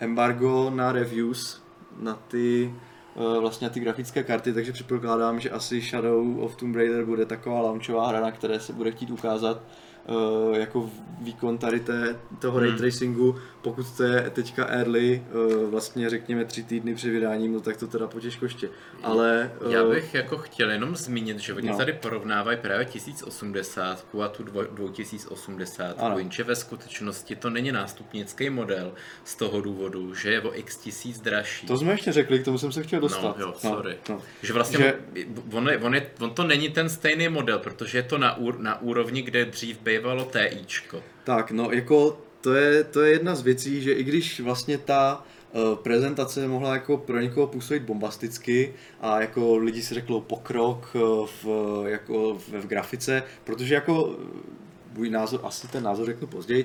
embargo 0.00 0.70
na 0.74 0.92
reviews 0.92 1.62
na 2.00 2.18
ty 2.28 2.74
e, 3.16 3.40
vlastně 3.40 3.70
ty 3.70 3.80
grafické 3.80 4.22
karty, 4.22 4.52
takže 4.52 4.72
předpokládám, 4.72 5.40
že 5.40 5.50
asi 5.50 5.80
Shadow 5.80 6.40
of 6.40 6.56
Tomb 6.56 6.76
Raider 6.76 7.04
bude 7.04 7.26
taková 7.26 7.60
launchová 7.60 8.08
hra, 8.08 8.20
na 8.20 8.30
které 8.30 8.60
se 8.60 8.72
bude 8.72 8.90
chtít 8.90 9.10
ukázat 9.10 9.62
jako 10.52 10.90
výkon 11.20 11.58
tady 11.58 11.80
té, 11.80 12.16
toho 12.38 12.58
hmm. 12.58 12.68
ray 12.68 12.78
tracingu, 12.78 13.36
pokud 13.62 13.96
to 13.96 14.02
je 14.02 14.30
teďka 14.30 14.66
early, 14.66 15.24
uh, 15.32 15.70
vlastně 15.70 16.10
řekněme 16.10 16.44
tři 16.44 16.62
týdny 16.62 16.94
před 16.94 17.10
vydáním, 17.10 17.52
no 17.52 17.60
tak 17.60 17.76
to 17.76 17.86
teda 17.86 18.06
potěžkoště. 18.06 18.68
Ale... 19.02 19.50
Já 19.70 19.84
bych 19.84 20.14
jako 20.14 20.38
chtěl 20.38 20.70
jenom 20.70 20.96
zmínit, 20.96 21.38
že 21.38 21.54
oni 21.54 21.68
no. 21.68 21.76
tady 21.76 21.92
porovnávají 21.92 22.58
právě 22.58 22.86
1080 22.86 24.06
a 24.22 24.28
tu 24.28 24.42
2080, 24.42 25.96
jenže 26.16 26.44
ve 26.44 26.56
skutečnosti 26.56 27.36
to 27.36 27.50
není 27.50 27.72
nástupnický 27.72 28.50
model 28.50 28.92
z 29.24 29.36
toho 29.36 29.60
důvodu, 29.60 30.14
že 30.14 30.30
je 30.30 30.40
o 30.40 30.54
x 30.54 30.76
tisíc 30.76 31.20
dražší. 31.20 31.66
To 31.66 31.78
jsme 31.78 31.92
ještě 31.92 32.12
řekli, 32.12 32.38
k 32.38 32.44
tomu 32.44 32.58
jsem 32.58 32.72
se 32.72 32.82
chtěl 32.82 33.00
dostat. 33.00 33.38
No, 33.38 33.46
jo, 33.46 33.54
sorry. 33.56 33.96
No, 34.08 34.14
no. 34.14 34.22
Že 34.42 34.52
vlastně 34.52 34.78
že... 34.78 34.98
On, 35.52 35.68
je, 35.68 35.78
on, 35.78 35.94
je, 35.94 36.10
on 36.20 36.30
to 36.30 36.44
není 36.44 36.68
ten 36.68 36.88
stejný 36.88 37.28
model, 37.28 37.58
protože 37.58 37.98
je 37.98 38.02
to 38.02 38.18
na, 38.18 38.36
úr, 38.36 38.58
na 38.58 38.82
úrovni, 38.82 39.22
kde 39.22 39.44
dřív 39.44 39.80
bývalo 39.80 40.30
TIčko. 40.32 41.02
Tak, 41.24 41.50
no 41.50 41.70
jako 41.70 42.18
to 42.42 42.54
je, 42.54 42.84
to 42.84 43.00
je 43.00 43.12
jedna 43.12 43.34
z 43.34 43.42
věcí, 43.42 43.82
že 43.82 43.92
i 43.92 44.04
když 44.04 44.40
vlastně 44.40 44.78
ta 44.78 45.24
uh, 45.52 45.76
prezentace 45.76 46.48
mohla 46.48 46.72
jako 46.72 46.96
pro 46.96 47.20
někoho 47.20 47.46
působit 47.46 47.82
bombasticky 47.82 48.74
a 49.00 49.20
jako 49.20 49.56
lidi 49.56 49.82
si 49.82 49.94
řeklo 49.94 50.20
pokrok 50.20 50.88
uh, 50.94 51.26
v, 51.42 51.46
jako 51.86 52.34
v, 52.34 52.48
v 52.48 52.66
grafice, 52.66 53.22
protože 53.44 53.74
jako 53.74 54.16
můj 54.94 55.10
názor, 55.10 55.40
asi 55.42 55.68
ten 55.68 55.82
názor 55.82 56.06
řeknu 56.06 56.26
později, 56.26 56.64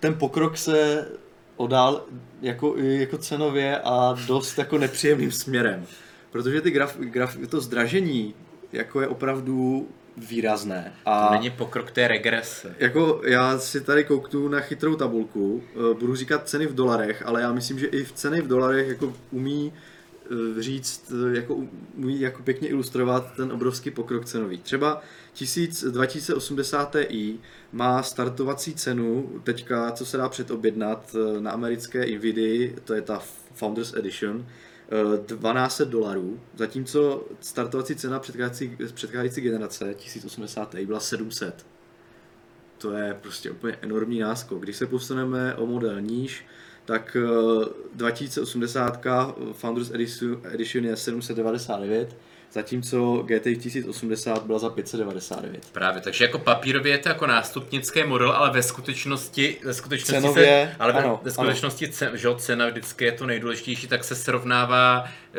ten 0.00 0.14
pokrok 0.14 0.58
se 0.58 1.08
odál 1.56 2.04
jako, 2.42 2.74
jako 2.78 3.18
cenově 3.18 3.80
a 3.84 4.16
dost 4.26 4.58
jako 4.58 4.78
nepříjemným 4.78 5.32
směrem. 5.32 5.86
Protože 6.30 6.60
ty 6.60 6.70
graf, 6.70 6.96
graf, 6.98 7.36
to 7.48 7.60
zdražení 7.60 8.34
jako 8.72 9.00
je 9.00 9.08
opravdu 9.08 9.88
výrazné. 10.16 10.92
A 11.04 11.26
to 11.26 11.34
není 11.34 11.50
pokrok, 11.50 11.90
té 11.90 12.08
regrese. 12.08 12.74
Jako 12.78 13.20
já 13.24 13.58
si 13.58 13.80
tady 13.80 14.04
kouknu 14.04 14.48
na 14.48 14.60
chytrou 14.60 14.96
tabulku, 14.96 15.62
eh, 15.74 15.94
budu 15.94 16.14
říkat 16.14 16.48
ceny 16.48 16.66
v 16.66 16.74
dolarech, 16.74 17.22
ale 17.26 17.40
já 17.40 17.52
myslím, 17.52 17.78
že 17.78 17.86
i 17.86 18.04
v 18.04 18.12
ceny 18.12 18.40
v 18.40 18.46
dolarech 18.46 18.88
jako 18.88 19.12
umí 19.30 19.72
eh, 20.32 20.62
říct, 20.62 21.12
eh, 21.12 21.36
jako 21.36 21.56
umí 21.96 22.20
jako 22.20 22.42
pěkně 22.42 22.68
ilustrovat 22.68 23.32
ten 23.36 23.52
obrovský 23.52 23.90
pokrok 23.90 24.24
cenový. 24.24 24.58
Třeba 24.58 25.02
2080 25.90 26.96
Ti 27.08 27.38
má 27.72 28.02
startovací 28.02 28.74
cenu, 28.74 29.40
teďka 29.44 29.90
co 29.92 30.06
se 30.06 30.16
dá 30.16 30.28
předobjednat 30.28 31.16
na 31.40 31.50
americké 31.50 32.06
Nvidia, 32.06 32.70
to 32.84 32.94
je 32.94 33.02
ta 33.02 33.22
Founders 33.54 33.94
Edition, 33.94 34.46
1200 35.26 35.84
dolarů, 35.84 36.40
zatímco 36.56 37.26
startovací 37.40 37.96
cena 37.96 38.18
předcházející, 38.18 38.76
předcházející 38.92 39.40
generace 39.40 39.94
1080 39.94 40.74
byla 40.74 41.00
700. 41.00 41.66
To 42.78 42.92
je 42.92 43.18
prostě 43.22 43.50
úplně 43.50 43.78
enormní 43.82 44.18
náskok. 44.18 44.62
Když 44.62 44.76
se 44.76 44.86
posuneme 44.86 45.54
o 45.54 45.66
model 45.66 46.00
níž, 46.00 46.46
tak 46.84 47.16
2080 47.94 49.06
Founders 49.52 49.90
Edition 50.44 50.84
je 50.84 50.96
799, 50.96 52.16
zatímco 52.52 53.24
GTX 53.26 53.62
1080 53.62 54.42
byla 54.42 54.58
za 54.58 54.70
599. 54.70 55.70
Právě, 55.72 56.02
takže 56.02 56.24
jako 56.24 56.38
papírově 56.38 56.92
je 56.92 56.98
to 56.98 57.08
jako 57.08 57.26
nástupnický 57.26 58.04
model, 58.04 58.32
ale 58.32 58.50
ve 58.50 58.62
skutečnosti, 58.62 59.56
ve 59.64 59.74
skutečnosti 59.74 60.22
Cenově, 60.22 60.44
se, 60.44 60.76
ale 60.78 60.92
ano, 60.92 61.20
ve 61.22 61.30
skutečnosti 61.30 61.90
ano. 62.06 62.16
že 62.16 62.28
cena 62.36 62.68
vždycky 62.68 63.04
je 63.04 63.12
to 63.12 63.26
nejdůležitější, 63.26 63.88
tak 63.88 64.04
se 64.04 64.14
srovnává 64.14 65.04
eh, 65.34 65.38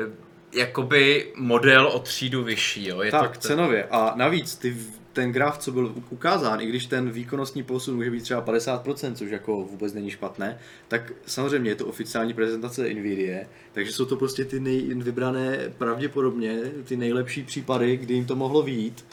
jakoby 0.53 1.33
model 1.35 1.87
o 1.87 1.99
třídu 1.99 2.43
vyšší. 2.43 2.87
Jo? 2.87 3.01
Je 3.01 3.11
tak, 3.11 3.37
to, 3.37 3.47
cenově. 3.47 3.87
A 3.91 4.13
navíc 4.15 4.55
ty 4.55 4.77
ten 5.13 5.31
graf, 5.31 5.57
co 5.57 5.71
byl 5.71 5.95
ukázán, 6.09 6.61
i 6.61 6.65
když 6.65 6.85
ten 6.85 7.11
výkonnostní 7.11 7.63
posun 7.63 7.95
může 7.95 8.11
být 8.11 8.23
třeba 8.23 8.45
50%, 8.45 9.13
což 9.13 9.31
jako 9.31 9.63
vůbec 9.63 9.93
není 9.93 10.11
špatné, 10.11 10.59
tak 10.87 11.13
samozřejmě 11.25 11.71
je 11.71 11.75
to 11.75 11.85
oficiální 11.85 12.33
prezentace 12.33 12.93
NVIDIA, 12.93 13.45
takže 13.73 13.93
jsou 13.93 14.05
to 14.05 14.15
prostě 14.15 14.45
ty 14.45 14.59
nej, 14.59 14.93
vybrané 14.93 15.57
pravděpodobně 15.77 16.59
ty 16.83 16.97
nejlepší 16.97 17.43
případy, 17.43 17.97
kdy 17.97 18.13
jim 18.13 18.25
to 18.25 18.35
mohlo 18.35 18.61
výjít. 18.61 19.05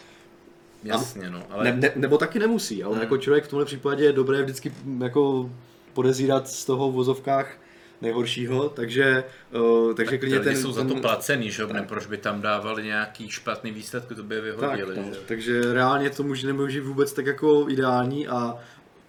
Jasně, 0.84 1.30
no. 1.30 1.42
Ale... 1.50 1.64
Ne, 1.64 1.72
ne, 1.72 1.92
nebo 1.96 2.18
taky 2.18 2.38
nemusí, 2.38 2.82
ale 2.82 2.94
hmm. 2.94 3.02
jako 3.02 3.18
člověk 3.18 3.44
v 3.44 3.48
tomhle 3.48 3.64
případě 3.64 4.04
je 4.04 4.12
dobré 4.12 4.42
vždycky 4.42 4.72
jako 4.98 5.50
podezírat 5.92 6.48
z 6.48 6.64
toho 6.64 6.90
v 6.90 6.94
vozovkách 6.94 7.58
nejhoršího, 8.00 8.68
takže, 8.68 9.24
uh, 9.52 9.94
takže 9.94 10.10
tak 10.10 10.20
klidně 10.20 10.40
ten... 10.40 10.56
jsou 10.56 10.72
za 10.72 10.84
to 10.84 10.94
placený, 10.94 11.50
že? 11.50 11.66
Ne, 11.66 11.82
proč 11.82 12.06
by 12.06 12.16
tam 12.16 12.40
dávali 12.40 12.84
nějaký 12.84 13.30
špatný 13.30 13.70
výsledky, 13.70 14.14
to 14.14 14.22
by 14.22 14.34
je 14.34 14.40
vyhodili. 14.40 14.96
Tak, 14.96 15.04
no. 15.06 15.12
že? 15.12 15.20
Takže 15.26 15.72
reálně 15.72 16.10
to 16.10 16.22
může 16.22 16.46
nemůže 16.46 16.80
vůbec 16.80 17.12
tak 17.12 17.26
jako 17.26 17.66
ideální 17.68 18.28
a 18.28 18.58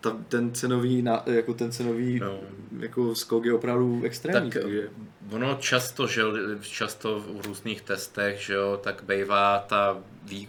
ta, 0.01 0.17
ten 0.27 0.53
cenový, 0.53 1.05
jako 1.25 1.53
ten 1.53 1.71
cenový 1.71 2.19
no. 2.19 2.39
jako 2.79 3.15
skok 3.15 3.45
je 3.45 3.53
opravdu 3.53 4.01
extrémní. 4.03 4.51
Tak, 4.51 4.61
takže... 4.61 4.89
Ono 5.31 5.55
často, 5.59 6.07
že 6.07 6.21
často 6.61 7.19
v 7.19 7.45
různých 7.45 7.81
testech, 7.81 8.41
že 8.41 8.53
jo, 8.53 8.79
tak 8.83 9.03
bývá 9.03 9.59
ta 9.59 9.97
vý, 10.23 10.47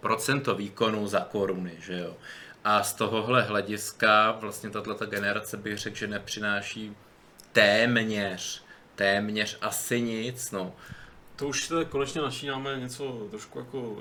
procento 0.00 0.54
výkonu 0.54 1.06
za 1.06 1.20
koruny, 1.20 1.72
že 1.80 1.98
jo. 1.98 2.16
A 2.64 2.82
z 2.82 2.94
tohohle 2.94 3.42
hlediska 3.42 4.32
vlastně 4.40 4.70
tato 4.70 5.06
generace 5.06 5.56
bych 5.56 5.78
řekl, 5.78 5.96
že 5.96 6.06
nepřináší 6.06 6.96
téměř, 7.52 8.64
téměř 8.94 9.58
asi 9.60 10.00
nic, 10.00 10.50
no. 10.50 10.72
To 11.36 11.48
už 11.48 11.68
tady 11.68 11.84
konečně 11.84 12.20
načínáme 12.20 12.80
něco 12.80 13.26
trošku 13.30 13.58
jako 13.58 13.96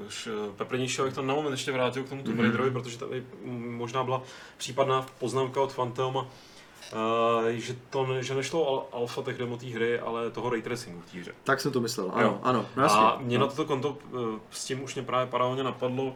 peprnějšího, 0.57 1.03
abych 1.03 1.15
to 1.15 1.21
na 1.21 1.33
moment 1.33 1.51
ještě 1.51 1.71
vrátil 1.71 2.03
k 2.03 2.09
tomu 2.09 2.23
Tomb 2.23 2.39
Raiderovi, 2.39 2.69
mm-hmm. 2.69 2.73
protože 2.73 2.97
tady 2.97 3.23
možná 3.45 4.03
byla 4.03 4.23
případná 4.57 5.05
poznámka 5.19 5.61
od 5.61 5.73
Fanteoma, 5.73 6.27
Uh, 6.93 7.47
že 7.47 7.75
to 7.89 8.07
že 8.19 8.35
nešlo 8.35 8.73
o 8.73 8.95
alfa 8.95 9.21
tech 9.21 9.37
demo 9.37 9.57
té 9.57 9.65
hry, 9.65 9.99
ale 9.99 10.31
toho 10.31 10.49
ray 10.49 10.61
tracingu 10.61 11.01
v 11.01 11.11
té 11.11 11.19
hře. 11.19 11.31
Tak 11.43 11.61
jsem 11.61 11.71
to 11.71 11.81
myslel, 11.81 12.11
ano, 12.13 12.27
jo. 12.27 12.39
ano. 12.43 12.65
No 12.75 12.83
a 12.83 13.17
mě 13.21 13.37
no. 13.37 13.45
na 13.45 13.51
toto 13.51 13.65
konto 13.65 13.89
uh, 13.89 14.19
s 14.51 14.65
tím 14.65 14.83
už 14.83 14.95
mě 14.95 15.03
právě 15.03 15.27
paralelně 15.27 15.63
napadlo, 15.63 16.03
uh, 16.05 16.13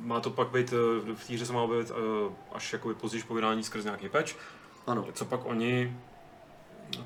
má 0.00 0.20
to 0.20 0.30
pak 0.30 0.48
být, 0.48 0.70
v 1.14 1.26
té 1.26 1.34
hře 1.34 1.46
se 1.46 1.52
má 1.52 1.62
objevit 1.62 1.92
až 2.52 2.72
jakoby 2.72 2.94
později 2.94 3.22
po 3.22 3.34
vydání 3.34 3.64
skrz 3.64 3.84
nějaký 3.84 4.08
patch, 4.08 4.32
ano. 4.88 5.06
Co 5.12 5.24
pak 5.24 5.46
oni 5.46 5.96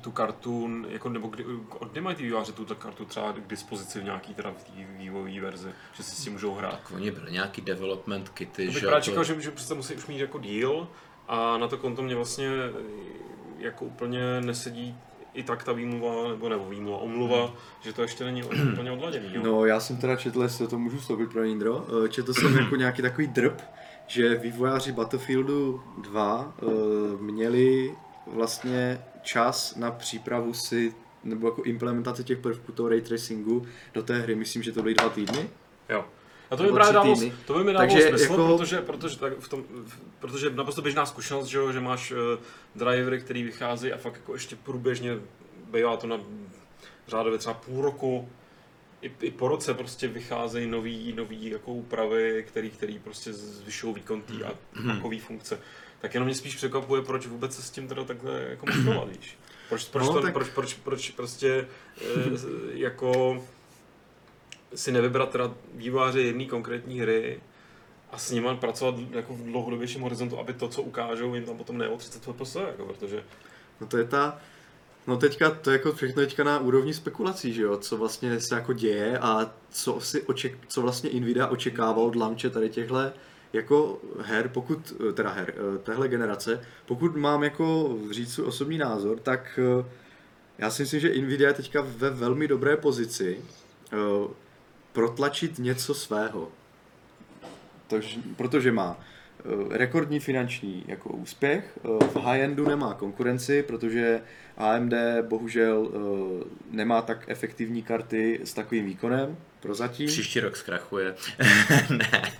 tu 0.01 0.11
kartu, 0.11 0.69
jako, 0.89 1.09
nebo 1.09 1.27
kdy, 1.27 1.45
od 1.79 1.91
kdy 1.91 2.01
mají 2.01 2.15
ty 2.15 2.23
výváři 2.23 2.51
tu 2.51 2.65
kartu 2.65 3.05
třeba 3.05 3.31
k 3.31 3.47
dispozici 3.47 3.99
v 3.99 4.03
nějaký 4.03 4.33
teda 4.33 4.53
vývojové 4.97 5.41
verzi, 5.41 5.69
že 5.93 6.03
si 6.03 6.15
s 6.15 6.23
tím 6.23 6.33
můžou 6.33 6.53
hrát? 6.53 6.79
Oni 6.95 7.11
byli 7.11 7.31
nějaký 7.31 7.61
development 7.61 8.29
kity, 8.29 8.71
že? 8.71 8.87
Já 8.87 9.01
čekal, 9.01 9.23
že, 9.23 9.41
že 9.41 9.51
přece 9.51 9.73
musí 9.73 9.95
už 9.95 10.07
mít 10.07 10.19
jako 10.19 10.39
díl 10.39 10.87
a 11.27 11.57
na 11.57 11.67
to 11.67 11.77
konto 11.77 12.01
mě 12.01 12.15
vlastně 12.15 12.49
jako 13.59 13.85
úplně 13.85 14.41
nesedí 14.41 14.97
i 15.33 15.43
tak 15.43 15.63
ta 15.63 15.73
výmluva, 15.73 16.29
nebo 16.29 16.49
nebo 16.49 16.69
výmluva, 16.69 16.97
omluva, 16.97 17.45
hmm. 17.45 17.55
že 17.81 17.93
to 17.93 18.01
ještě 18.01 18.23
není 18.23 18.43
úplně 18.43 18.91
odladěný. 18.91 19.29
Jo? 19.33 19.41
No 19.43 19.65
já 19.65 19.79
jsem 19.79 19.97
teda 19.97 20.15
četl, 20.15 20.43
jestli 20.43 20.67
to 20.67 20.77
můžu 20.77 21.01
sloupit 21.01 21.31
pro 21.31 21.43
Indro, 21.43 21.85
eh, 22.05 22.09
četl 22.09 22.33
jsem 22.33 22.57
jako 22.63 22.75
nějaký 22.75 23.01
takový 23.01 23.27
drb, 23.27 23.61
že 24.07 24.35
vývojáři 24.35 24.91
Battlefieldu 24.91 25.83
2 25.97 26.53
uh, 26.61 26.69
eh, 26.69 27.21
měli 27.21 27.95
vlastně 28.27 29.03
čas 29.21 29.75
na 29.75 29.91
přípravu 29.91 30.53
si 30.53 30.93
nebo 31.23 31.47
jako 31.47 31.63
implementace 31.63 32.23
těch 32.23 32.37
prvků 32.37 32.71
toho 32.71 32.89
ray 32.89 33.01
tracingu 33.01 33.65
do 33.93 34.03
té 34.03 34.19
hry, 34.19 34.35
myslím, 34.35 34.63
že 34.63 34.71
to 34.71 34.81
byly 34.81 34.93
dva 34.93 35.09
týdny. 35.09 35.49
Jo. 35.89 36.05
A 36.51 36.55
to 36.55 36.63
by 36.63 36.71
právě 36.71 36.93
dávalo, 36.93 37.15
to 37.45 37.53
by 37.53 37.63
mi 37.63 37.73
dávalo 37.73 37.91
Takže 37.91 38.09
smysl, 38.09 38.31
jako... 38.31 38.57
protože, 38.57 38.81
protože, 38.81 39.19
tak 39.19 39.39
v 39.39 39.49
tom, 39.49 39.63
protože 40.19 40.49
naprosto 40.49 40.81
běžná 40.81 41.05
zkušenost, 41.05 41.47
že, 41.47 41.57
jo, 41.57 41.71
že 41.71 41.79
máš 41.79 42.11
uh, 42.11 42.17
drivery, 42.75 43.19
který 43.19 43.43
vychází 43.43 43.93
a 43.93 43.97
fakt 43.97 44.15
jako 44.15 44.33
ještě 44.33 44.55
průběžně 44.55 45.17
bývá 45.71 45.97
to 45.97 46.07
na 46.07 46.19
řádově 47.07 47.39
třeba 47.39 47.53
půl 47.53 47.81
roku, 47.81 48.29
i, 49.03 49.11
i 49.21 49.31
po 49.31 49.47
roce 49.47 49.73
prostě 49.73 50.07
vycházejí 50.07 50.67
nový, 50.67 51.13
nový 51.13 51.49
jako 51.49 51.73
úpravy, 51.73 52.45
který, 52.47 52.69
který 52.69 52.99
prostě 52.99 53.33
zvyšují 53.33 53.93
výkon 53.93 54.21
té 54.21 54.33
a 54.45 54.53
takový 54.93 55.19
funkce. 55.19 55.59
Tak 55.99 56.13
jenom 56.13 56.25
mě 56.25 56.35
spíš 56.35 56.55
překvapuje, 56.55 57.01
proč 57.01 57.27
vůbec 57.27 57.55
se 57.55 57.61
s 57.61 57.69
tím 57.69 57.87
teda 57.87 58.03
takhle 58.03 58.45
jako 58.49 58.65
motivovat, 58.65 59.09
víš? 59.09 59.37
Proč, 59.69 59.85
proč, 59.85 60.07
no, 60.07 60.13
to, 60.13 60.21
tak... 60.21 60.33
proč, 60.33 60.49
proč, 60.49 60.73
proč 60.73 61.09
prostě 61.09 61.49
e, 61.49 61.67
jako 62.73 63.43
si 64.75 64.91
nevybrat 64.91 65.29
teda 65.29 65.53
vývojáře 65.73 66.21
jedné 66.21 66.45
konkrétní 66.45 66.99
hry 66.99 67.41
a 68.11 68.17
s 68.17 68.31
nimi 68.31 68.49
pracovat 68.59 68.95
jako 69.11 69.33
v 69.33 69.43
dlouhodobějším 69.43 70.01
horizontu, 70.01 70.39
aby 70.39 70.53
to, 70.53 70.67
co 70.67 70.81
ukážou, 70.81 71.35
jim 71.35 71.45
tam 71.45 71.57
potom 71.57 71.77
ne 71.77 71.87
o 71.87 71.97
30 71.97 72.23
FPS, 72.23 72.55
jako, 72.55 72.85
protože... 72.85 73.23
No 73.81 73.87
to 73.87 73.97
je 73.97 74.03
ta, 74.03 74.39
No 75.07 75.17
teďka 75.17 75.51
to 75.51 75.71
je 75.71 75.77
jako 75.77 75.91
všechno 75.91 76.21
teďka 76.21 76.43
na 76.43 76.59
úrovni 76.59 76.93
spekulací, 76.93 77.53
že 77.53 77.61
jo, 77.61 77.77
co 77.77 77.97
vlastně 77.97 78.39
se 78.39 78.55
jako 78.55 78.73
děje 78.73 79.19
a 79.19 79.51
co 79.69 80.01
si 80.01 80.21
oček, 80.21 80.57
co 80.67 80.81
vlastně 80.81 81.09
Nvidia 81.19 81.47
očekával 81.47 82.05
od 82.05 82.15
launche 82.15 82.49
tady 82.49 82.69
těchhle 82.69 83.13
jako 83.53 83.99
her, 84.21 84.49
pokud, 84.49 84.93
teda 85.13 85.29
her, 85.29 85.53
eh, 85.57 85.77
téhle 85.77 86.07
generace, 86.07 86.61
pokud 86.85 87.15
mám 87.15 87.43
jako 87.43 87.97
říct 88.11 88.33
svůj 88.33 88.47
osobní 88.47 88.77
názor, 88.77 89.19
tak 89.19 89.59
eh, 89.81 89.85
já 90.57 90.69
si 90.69 90.83
myslím, 90.83 90.99
že 90.99 91.21
Nvidia 91.21 91.47
je 91.47 91.53
teďka 91.53 91.81
ve 91.81 92.09
velmi 92.09 92.47
dobré 92.47 92.77
pozici 92.77 93.41
eh, 93.93 93.97
protlačit 94.93 95.59
něco 95.59 95.93
svého. 95.93 96.51
Tož, 97.87 98.19
protože 98.37 98.71
má 98.71 98.99
rekordní 99.69 100.19
finanční 100.19 100.83
jako 100.87 101.09
úspěch, 101.09 101.79
v 101.83 102.15
high-endu 102.15 102.67
nemá 102.67 102.93
konkurenci, 102.93 103.63
protože 103.63 104.21
AMD 104.57 104.93
bohužel 105.21 105.91
nemá 106.71 107.01
tak 107.01 107.23
efektivní 107.27 107.83
karty 107.83 108.39
s 108.43 108.53
takovým 108.53 108.85
výkonem 108.85 109.37
prozatím. 109.59 110.07
Příští 110.07 110.39
rok 110.39 110.55
zkrachuje. 110.55 111.15
ne. 111.89 112.31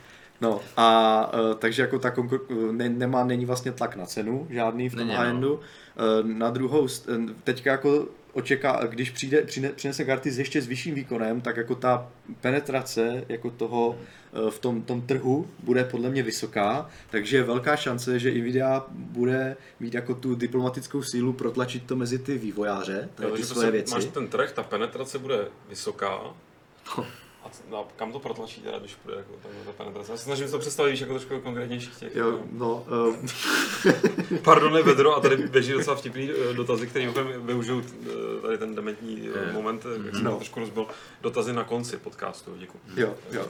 No 0.42 0.62
a 0.78 1.32
takže 1.60 1.82
jako 1.82 2.00
ta 2.00 2.10
konkur- 2.10 2.72
ne, 2.72 2.90
nemá, 2.90 3.24
není 3.24 3.46
vlastně 3.46 3.72
tlak 3.72 3.96
na 3.96 4.06
cenu 4.06 4.48
žádný 4.50 4.90
v 4.90 4.96
tom 4.96 5.10
high-endu. 5.10 5.60
No. 5.98 6.34
Na 6.34 6.50
druhou, 6.50 6.88
teďka 7.44 7.72
jako 7.72 8.08
očeká, 8.34 8.86
když 8.86 9.10
přijde, 9.10 9.42
přine, 9.42 9.70
přinese 9.70 10.06
karty 10.06 10.32
s 10.32 10.40
ještě 10.40 10.62
s 10.62 10.68
vyšším 10.68 10.96
výkonem, 10.96 11.42
tak 11.42 11.58
jako 11.58 11.76
ta 11.76 12.10
penetrace 12.42 13.26
jako 13.30 13.52
toho 13.52 13.90
uh, 13.90 14.50
v 14.50 14.60
tom, 14.60 14.82
tom 14.82 15.02
trhu 15.02 15.48
bude 15.60 15.84
podle 15.84 16.10
mě 16.10 16.24
vysoká, 16.24 16.90
takže 17.10 17.38
je 17.38 17.44
velká 17.44 17.76
šance, 17.76 18.20
že 18.20 18.32
Nvidia 18.32 18.86
bude 18.90 19.58
mít 19.80 19.94
jako 19.94 20.16
tu 20.16 20.36
diplomatickou 20.36 21.04
sílu 21.04 21.34
protlačit 21.34 21.86
to 21.86 21.96
mezi 21.96 22.20
ty 22.20 22.38
vývojáře, 22.38 23.10
tady 23.16 23.32
ty 23.32 23.44
svoje 23.44 23.72
věci. 23.72 23.94
Máš 23.94 24.06
ten 24.06 24.28
trh, 24.28 24.52
ta 24.52 24.64
penetrace 24.64 25.20
bude 25.20 25.48
vysoká, 25.70 26.20
no. 27.70 27.78
A 27.80 27.86
kam 27.96 28.12
to 28.12 28.20
protlačí 28.20 28.62
teda, 28.62 28.80
když 28.80 28.96
půjde 28.96 29.18
jako 29.18 29.32
ta 29.66 29.72
penetrace? 29.78 30.12
Já 30.12 30.18
se 30.18 30.24
snažím 30.24 30.52
to 30.52 30.60
představit, 30.60 30.92
víš, 30.92 31.00
jako 31.00 31.14
trošku 31.14 31.40
konkrétnější 31.40 31.90
těch. 32.00 32.16
Jo, 32.16 32.40
no. 32.52 32.86
Um... 33.10 33.28
Pardon, 34.44 34.78
je 34.78 34.84
vedro 34.84 35.16
a 35.16 35.20
tady 35.20 35.38
běží 35.38 35.72
docela 35.72 35.96
vtipný 35.96 36.30
eh, 36.32 36.54
dotazy, 36.54 36.88
který 36.88 37.10
využiju 37.42 37.84
eh, 37.84 38.42
tady 38.42 38.58
ten 38.58 38.76
dementní 38.76 39.26
je. 39.26 39.54
moment, 39.54 39.86
jak 40.06 40.16
jsem 40.16 40.24
no. 40.24 40.36
trošku 40.36 40.60
rozbil. 40.60 40.86
Dotazy 41.22 41.54
na 41.54 41.64
konci 41.64 41.98
podcastu, 41.98 42.52
děkuji. 42.58 42.80
Jo, 42.98 43.16
jo. 43.32 43.46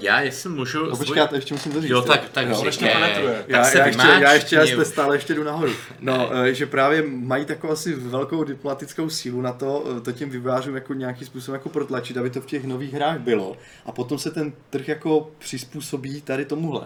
Já 0.00 0.20
jestli 0.20 0.50
můžu... 0.50 0.86
No 0.86 1.26
to 1.28 1.34
ještě 1.34 1.54
musím 1.54 1.72
to 1.72 1.80
říct. 1.80 1.90
Jo, 1.90 2.02
tak, 2.02 2.28
tak 2.28 2.48
no, 2.48 2.62
ještě 2.64 2.86
penetruje. 2.86 3.44
Já, 3.48 3.58
já, 3.58 3.86
ještě, 3.86 4.02
já 4.02 4.32
ještě, 4.32 4.56
já 4.56 4.62
ještě 4.62 4.84
stále 4.84 5.16
ještě 5.16 5.34
jdu 5.34 5.44
nahoru. 5.44 5.72
No, 6.00 6.30
že 6.44 6.66
právě 6.66 7.02
mají 7.06 7.44
takovou 7.44 7.72
asi 7.72 7.94
velkou 7.94 8.44
diplomatickou 8.44 9.10
sílu 9.10 9.40
na 9.40 9.52
to, 9.52 9.84
to 10.04 10.12
těm 10.12 10.30
vývojářům 10.30 10.74
jako 10.74 10.94
nějaký 10.94 11.24
způsob 11.24 11.52
jako 11.52 11.68
protlačit, 11.68 12.16
aby 12.16 12.30
to 12.30 12.40
v 12.40 12.46
těch 12.46 12.64
nových 12.64 12.94
hrách 12.94 13.18
bylo 13.18 13.37
a 13.86 13.92
potom 13.92 14.18
se 14.18 14.30
ten 14.30 14.52
trh 14.70 14.88
jako 14.88 15.30
přizpůsobí 15.38 16.20
tady 16.20 16.44
tomuhle. 16.44 16.84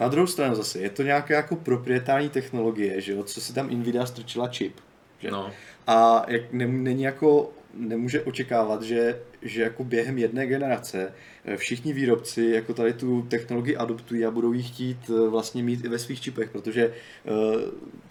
Na 0.00 0.08
druhou 0.08 0.26
stranu 0.26 0.54
zase, 0.54 0.78
je 0.78 0.90
to 0.90 1.02
nějaká 1.02 1.34
jako 1.34 1.56
proprietární 1.56 2.28
technologie, 2.28 3.00
že 3.00 3.12
jo, 3.12 3.22
co 3.22 3.40
si 3.40 3.54
tam 3.54 3.70
Nvidia 3.70 4.06
strčila 4.06 4.48
čip. 4.48 4.74
Že? 5.18 5.30
No. 5.30 5.50
A 5.86 6.24
jak 6.28 6.52
ne, 6.52 6.66
není 6.66 7.02
jako, 7.02 7.50
nemůže 7.74 8.22
očekávat, 8.22 8.82
že, 8.82 9.20
že 9.42 9.62
jako 9.62 9.84
během 9.84 10.18
jedné 10.18 10.46
generace 10.46 11.12
všichni 11.56 11.92
výrobci 11.92 12.50
jako 12.54 12.74
tady 12.74 12.92
tu 12.92 13.22
technologii 13.22 13.76
adoptují 13.76 14.24
a 14.24 14.30
budou 14.30 14.52
ji 14.52 14.62
chtít 14.62 15.10
eh, 15.10 15.28
vlastně 15.28 15.62
mít 15.62 15.84
i 15.84 15.88
ve 15.88 15.98
svých 15.98 16.20
čipech, 16.20 16.50
protože 16.50 16.92
uh, 17.24 17.60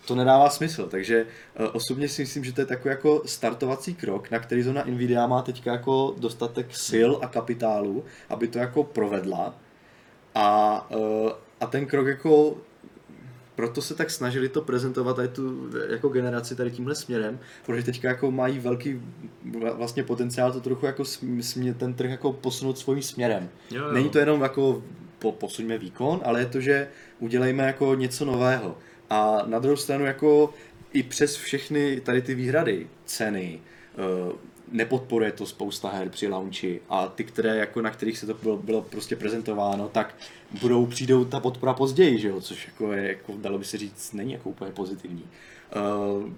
to 0.07 0.15
nedává 0.15 0.49
smysl. 0.49 0.87
Takže 0.87 1.25
uh, 1.59 1.67
osobně 1.73 2.09
si 2.09 2.21
myslím, 2.21 2.43
že 2.43 2.53
to 2.53 2.61
je 2.61 2.65
takový 2.65 2.89
jako 2.89 3.21
startovací 3.25 3.93
krok, 3.93 4.31
na 4.31 4.39
který 4.39 4.61
zóna 4.61 4.83
Nvidia 4.85 5.27
má 5.27 5.41
teďka 5.41 5.71
jako 5.71 6.15
dostatek 6.17 6.75
sil 6.87 7.11
a 7.21 7.27
kapitálu, 7.27 8.05
aby 8.29 8.47
to 8.47 8.59
jako 8.59 8.83
provedla. 8.83 9.55
A, 10.35 10.87
a 11.59 11.65
ten 11.65 11.85
krok 11.85 12.07
jako 12.07 12.57
proto 13.55 13.81
se 13.81 13.95
tak 13.95 14.09
snažili 14.09 14.49
to 14.49 14.61
prezentovat 14.61 15.15
tady 15.15 15.27
tu 15.27 15.69
jako 15.89 16.09
generaci 16.09 16.55
tady 16.55 16.71
tímhle 16.71 16.95
směrem, 16.95 17.39
protože 17.65 17.83
teďka 17.83 18.07
jako 18.07 18.31
mají 18.31 18.59
velký 18.59 19.01
vlastně 19.73 20.03
potenciál 20.03 20.51
to 20.51 20.61
trochu 20.61 20.85
jako 20.85 21.05
smě, 21.41 21.73
ten 21.73 21.93
trh 21.93 22.09
jako 22.09 22.33
posunout 22.33 22.77
svým 22.77 23.01
směrem. 23.01 23.49
Jo, 23.71 23.83
jo. 23.83 23.91
Není 23.91 24.09
to 24.09 24.19
jenom 24.19 24.41
jako 24.41 24.83
po, 25.19 25.31
posuňme 25.31 25.77
výkon, 25.77 26.21
ale 26.23 26.39
je 26.39 26.45
to, 26.45 26.61
že 26.61 26.87
udělejme 27.19 27.63
jako 27.63 27.95
něco 27.95 28.25
nového. 28.25 28.77
A 29.09 29.37
na 29.45 29.59
druhou 29.59 29.77
stranu 29.77 30.05
jako 30.05 30.53
i 30.93 31.03
přes 31.03 31.35
všechny 31.35 32.01
tady 32.01 32.21
ty 32.21 32.35
výhrady, 32.35 32.87
ceny, 33.05 33.59
uh, 34.27 34.33
nepodporuje 34.71 35.31
to 35.31 35.45
spousta 35.45 35.89
her 35.89 36.10
při 36.10 36.27
launchi 36.27 36.81
a 36.89 37.07
ty, 37.07 37.23
které, 37.23 37.55
jako, 37.55 37.81
na 37.81 37.89
kterých 37.89 38.17
se 38.17 38.25
to 38.25 38.34
bylo, 38.34 38.57
bylo 38.57 38.81
prostě 38.81 39.15
prezentováno, 39.15 39.89
tak 39.89 40.15
budou, 40.62 40.86
přijdou 40.86 41.25
ta 41.25 41.39
podpora 41.39 41.73
později, 41.73 42.19
že 42.19 42.27
jo? 42.27 42.41
což 42.41 42.67
jako 42.67 42.93
je, 42.93 43.07
jako, 43.07 43.34
dalo 43.38 43.57
by 43.57 43.65
se 43.65 43.77
říct, 43.77 44.13
není 44.13 44.34
jako 44.34 44.49
úplně 44.49 44.71
pozitivní. 44.71 45.23
Uh, 45.75 46.29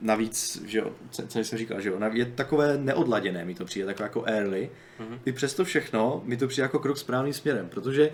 navíc, 0.00 0.62
že 0.66 0.78
jo, 0.78 0.92
co 1.10 1.44
jsem 1.44 1.58
říkal, 1.58 1.80
že 1.80 1.88
jo, 1.88 1.98
je 2.12 2.24
takové 2.24 2.78
neodladěné, 2.78 3.44
mi 3.44 3.54
to 3.54 3.64
přijde, 3.64 3.86
takové 3.86 4.04
jako 4.04 4.24
early. 4.26 4.70
Mm-hmm. 5.00 5.18
I 5.24 5.32
přesto 5.32 5.64
všechno 5.64 6.22
mi 6.24 6.36
to 6.36 6.48
přijde 6.48 6.62
jako 6.62 6.78
krok 6.78 6.98
správným 6.98 7.34
směrem, 7.34 7.68
protože 7.68 8.10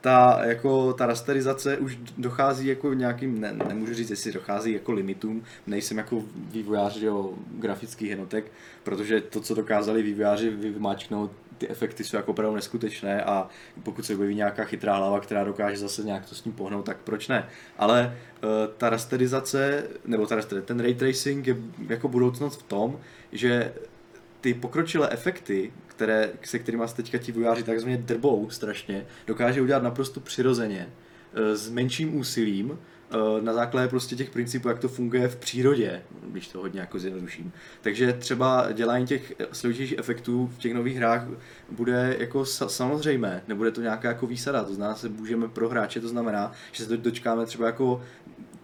ta, 0.00 0.40
jako, 0.44 0.92
ta 0.92 1.06
rasterizace 1.06 1.78
už 1.78 1.98
dochází 2.18 2.66
jako 2.66 2.94
nějakým, 2.94 3.40
ne, 3.40 3.52
nemůžu 3.52 3.94
říct, 3.94 4.10
jestli 4.10 4.32
dochází 4.32 4.72
jako 4.72 4.92
limitům, 4.92 5.42
nejsem 5.66 5.98
jako 5.98 6.22
vývojář 6.36 6.96
jo, 6.96 7.34
grafických 7.50 8.10
jednotek, 8.10 8.52
protože 8.82 9.20
to, 9.20 9.40
co 9.40 9.54
dokázali 9.54 10.02
vývojáři 10.02 10.50
vymáčknout, 10.50 11.30
ty 11.58 11.68
efekty 11.68 12.04
jsou 12.04 12.16
jako 12.16 12.30
opravdu 12.30 12.56
neskutečné 12.56 13.24
a 13.24 13.48
pokud 13.82 14.06
se 14.06 14.14
objeví 14.14 14.34
nějaká 14.34 14.64
chytrá 14.64 14.96
hlava, 14.96 15.20
která 15.20 15.44
dokáže 15.44 15.76
zase 15.76 16.02
nějak 16.02 16.28
to 16.28 16.34
s 16.34 16.40
tím 16.40 16.52
pohnout, 16.52 16.84
tak 16.84 16.96
proč 17.04 17.28
ne? 17.28 17.48
Ale 17.78 18.16
uh, 18.42 18.48
ta 18.76 18.90
rasterizace, 18.90 19.84
nebo 20.04 20.26
ta 20.26 20.34
rasterizace, 20.34 20.66
ten 20.66 20.80
ray 20.80 20.94
tracing 20.94 21.46
je 21.46 21.56
jako 21.88 22.08
budoucnost 22.08 22.60
v 22.60 22.62
tom, 22.62 22.98
že 23.32 23.72
ty 24.40 24.54
pokročilé 24.54 25.08
efekty, 25.10 25.72
které, 25.86 26.30
se 26.44 26.58
kterými 26.58 26.88
se 26.88 26.96
teďka 26.96 27.18
ti 27.18 27.32
vojáři 27.32 27.62
takzvaně 27.62 27.96
drbou 27.96 28.50
strašně, 28.50 29.06
dokáže 29.26 29.62
udělat 29.62 29.82
naprosto 29.82 30.20
přirozeně, 30.20 30.88
eh, 31.34 31.56
s 31.56 31.70
menším 31.70 32.16
úsilím, 32.16 32.78
eh, 32.78 33.42
na 33.42 33.52
základě 33.52 33.88
prostě 33.88 34.16
těch 34.16 34.30
principů, 34.30 34.68
jak 34.68 34.78
to 34.78 34.88
funguje 34.88 35.28
v 35.28 35.36
přírodě, 35.36 36.02
když 36.22 36.48
to 36.48 36.60
hodně 36.60 36.80
jako 36.80 36.98
zjednoduším. 36.98 37.52
Takže 37.80 38.12
třeba 38.12 38.72
dělání 38.72 39.06
těch 39.06 39.32
složitějších 39.52 39.98
efektů 39.98 40.46
v 40.46 40.58
těch 40.58 40.74
nových 40.74 40.96
hrách 40.96 41.24
bude 41.70 42.16
jako 42.18 42.44
samozřejmé, 42.44 43.42
nebude 43.48 43.70
to 43.70 43.80
nějaká 43.80 44.08
jako 44.08 44.26
výsada, 44.26 44.64
to 44.64 44.74
znamená, 44.74 44.98
že 45.02 45.08
můžeme 45.08 45.48
pro 45.48 45.68
hráče, 45.68 46.00
to 46.00 46.08
znamená, 46.08 46.52
že 46.72 46.84
se 46.84 46.96
dočkáme 46.96 47.46
třeba 47.46 47.66
jako 47.66 48.02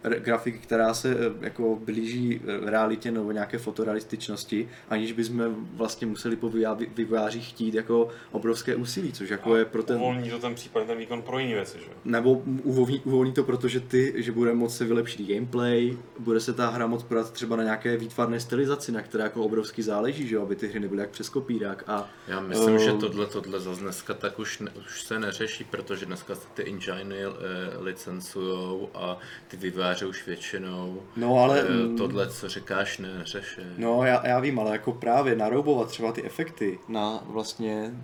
grafiky, 0.08 0.58
která 0.58 0.94
se 0.94 1.10
eh, 1.12 1.16
jako 1.40 1.78
blíží 1.84 2.40
eh, 2.44 2.70
realitě 2.70 3.10
nebo 3.10 3.32
nějaké 3.32 3.58
fotorealističnosti, 3.58 4.68
aniž 4.90 5.12
bychom 5.12 5.66
vlastně 5.72 6.06
museli 6.06 6.36
po 6.36 6.52
vývojářích 6.96 7.48
chtít 7.48 7.74
jako 7.74 8.08
obrovské 8.32 8.76
úsilí, 8.76 9.12
což 9.12 9.28
jako 9.28 9.52
a 9.52 9.58
je 9.58 9.64
pro 9.64 9.82
ten... 9.82 9.96
Uvolní 9.96 10.30
to 10.30 10.38
ten 10.38 10.54
případ, 10.54 10.86
ten 10.86 10.98
výkon 10.98 11.22
pro 11.22 11.38
jiné 11.38 11.54
věci, 11.54 11.78
že? 11.78 11.90
Nebo 12.04 12.42
uvolní, 12.62 13.00
uvolní 13.00 13.32
to 13.32 13.44
proto, 13.44 13.68
že 13.68 13.80
ty, 13.80 14.14
že 14.16 14.32
bude 14.32 14.54
moct 14.54 14.76
se 14.76 14.84
vylepšit 14.84 15.28
gameplay, 15.28 15.96
bude 16.18 16.40
se 16.40 16.52
ta 16.52 16.70
hra 16.70 16.86
moc 16.86 17.02
podat 17.02 17.32
třeba 17.32 17.56
na 17.56 17.62
nějaké 17.62 17.96
výtvarné 17.96 18.40
stylizaci, 18.40 18.92
na 18.92 19.02
které 19.02 19.24
jako 19.24 19.44
obrovský 19.44 19.82
záleží, 19.82 20.28
že 20.28 20.38
aby 20.38 20.56
ty 20.56 20.68
hry 20.68 20.80
nebyly 20.80 21.00
jak 21.00 21.10
přes 21.10 21.28
kopírák. 21.28 21.84
A, 21.86 22.08
Já 22.28 22.40
myslím, 22.40 22.74
uh, 22.74 22.80
že 22.80 22.92
tohle, 22.92 23.26
tohle 23.26 23.60
zase 23.60 23.80
dneska 23.80 24.14
tak 24.14 24.38
už, 24.38 24.58
ne, 24.58 24.70
už 24.86 25.02
se 25.02 25.18
neřeší, 25.18 25.64
protože 25.64 26.06
dneska 26.06 26.34
se 26.34 26.48
ty 26.54 26.64
engine 26.68 27.16
licencujou 27.80 28.90
a 28.94 29.18
ty 29.48 29.56
vývojáři 29.56 29.93
vývojáři 29.94 30.06
už 30.06 30.26
většinou 30.26 31.02
no, 31.16 31.38
ale, 31.38 31.62
eh, 31.62 31.96
tohle, 31.96 32.28
co 32.28 32.48
říkáš, 32.48 32.98
neřeší. 32.98 33.60
No 33.76 34.04
já, 34.04 34.26
já 34.26 34.40
vím, 34.40 34.58
ale 34.58 34.72
jako 34.72 34.92
právě 34.92 35.36
naroubovat 35.36 35.88
třeba 35.88 36.12
ty 36.12 36.24
efekty 36.24 36.78
na 36.88 37.24
vlastně 37.26 37.94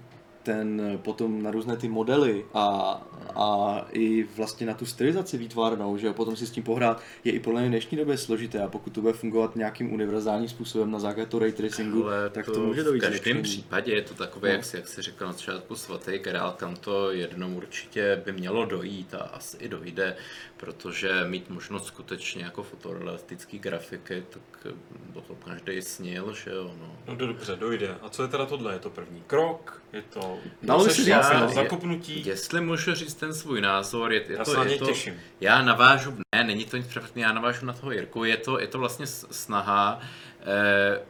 ten 0.42 0.98
potom 1.02 1.42
na 1.42 1.50
různé 1.50 1.76
ty 1.76 1.88
modely 1.88 2.46
a, 2.54 3.00
a 3.34 3.78
i 3.92 4.22
vlastně 4.36 4.66
na 4.66 4.74
tu 4.74 4.86
stylizaci 4.86 5.38
výtvarnou, 5.38 5.96
že 5.96 6.12
potom 6.12 6.36
si 6.36 6.46
s 6.46 6.50
tím 6.50 6.62
pohrát, 6.62 7.02
je 7.24 7.32
i 7.32 7.40
podle 7.40 7.60
mě 7.60 7.68
dnešní 7.68 7.98
době 7.98 8.18
složité 8.18 8.62
a 8.62 8.68
pokud 8.68 8.92
to 8.92 9.00
bude 9.00 9.12
fungovat 9.12 9.56
nějakým 9.56 9.92
univerzálním 9.92 10.48
způsobem 10.48 10.90
na 10.90 10.98
základě 10.98 11.30
toho 11.30 11.40
ray 11.40 11.52
tracingu, 11.52 12.06
Ale 12.06 12.30
tak 12.30 12.46
to, 12.46 12.52
to 12.52 12.60
může 12.60 12.82
dojít. 12.84 12.98
V 12.98 13.02
každém 13.02 13.22
zlepšení. 13.22 13.42
případě 13.42 13.92
je 13.92 14.02
to 14.02 14.14
takové, 14.14 14.48
no. 14.48 14.54
jak, 14.54 14.64
si, 14.64 14.76
jak 14.76 14.88
si 14.88 15.02
říkal 15.02 15.26
na 15.28 15.32
začátku 15.32 15.76
svatý 15.76 16.18
král, 16.18 16.52
kam 16.52 16.76
to 16.76 17.12
jednou 17.12 17.54
určitě 17.54 18.22
by 18.24 18.32
mělo 18.32 18.64
dojít 18.64 19.14
a 19.14 19.18
asi 19.18 19.56
i 19.56 19.68
dojde, 19.68 20.16
protože 20.56 21.24
mít 21.28 21.50
možnost 21.50 21.86
skutečně 21.86 22.44
jako 22.44 22.62
fotorealistický 22.62 23.58
grafiky, 23.58 24.24
tak 24.30 24.72
o 25.14 25.20
tom 25.20 25.36
každý 25.44 25.82
snil, 25.82 26.34
že 26.34 26.50
jo. 26.50 26.74
No. 26.80 26.96
no 27.06 27.16
dobře, 27.16 27.56
dojde. 27.56 27.94
A 28.02 28.08
co 28.08 28.22
je 28.22 28.28
teda 28.28 28.46
tohle? 28.46 28.72
Je 28.72 28.78
to 28.78 28.90
první 28.90 29.22
krok? 29.26 29.82
Je 29.92 30.02
to 30.02 30.29
Dalo 30.62 30.84
by 30.84 30.90
se 30.90 31.04
říct, 31.04 31.40
no. 31.40 31.48
zakopnutí? 31.48 32.26
Jestli 32.26 32.60
můžu 32.60 32.94
říct 32.94 33.14
ten 33.14 33.34
svůj 33.34 33.60
názor, 33.60 34.12
je, 34.12 34.22
je 34.28 34.36
já 34.36 34.44
to, 34.44 34.50
se 34.50 34.56
na 34.56 34.64
je 34.64 34.78
to, 34.78 34.86
těším. 34.86 35.20
Já 35.40 35.62
navážu, 35.62 36.16
ne, 36.34 36.44
není 36.44 36.64
to 36.64 36.76
nic 36.76 36.86
převatný, 36.86 37.22
já 37.22 37.32
navážu 37.32 37.66
na 37.66 37.72
toho 37.72 37.92
Jirku, 37.92 38.24
je 38.24 38.36
to, 38.36 38.60
je 38.60 38.66
to 38.66 38.78
vlastně 38.78 39.06
snaha 39.06 40.00
eh, 40.40 41.00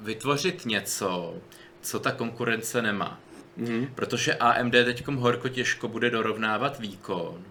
vytvořit 0.00 0.66
něco, 0.66 1.34
co 1.80 2.00
ta 2.00 2.12
konkurence 2.12 2.82
nemá. 2.82 3.20
Mm-hmm. 3.58 3.88
Protože 3.94 4.34
AMD 4.34 4.72
teď 4.72 5.06
horko 5.08 5.48
těžko 5.48 5.88
bude 5.88 6.10
dorovnávat 6.10 6.78
výkon 6.78 7.44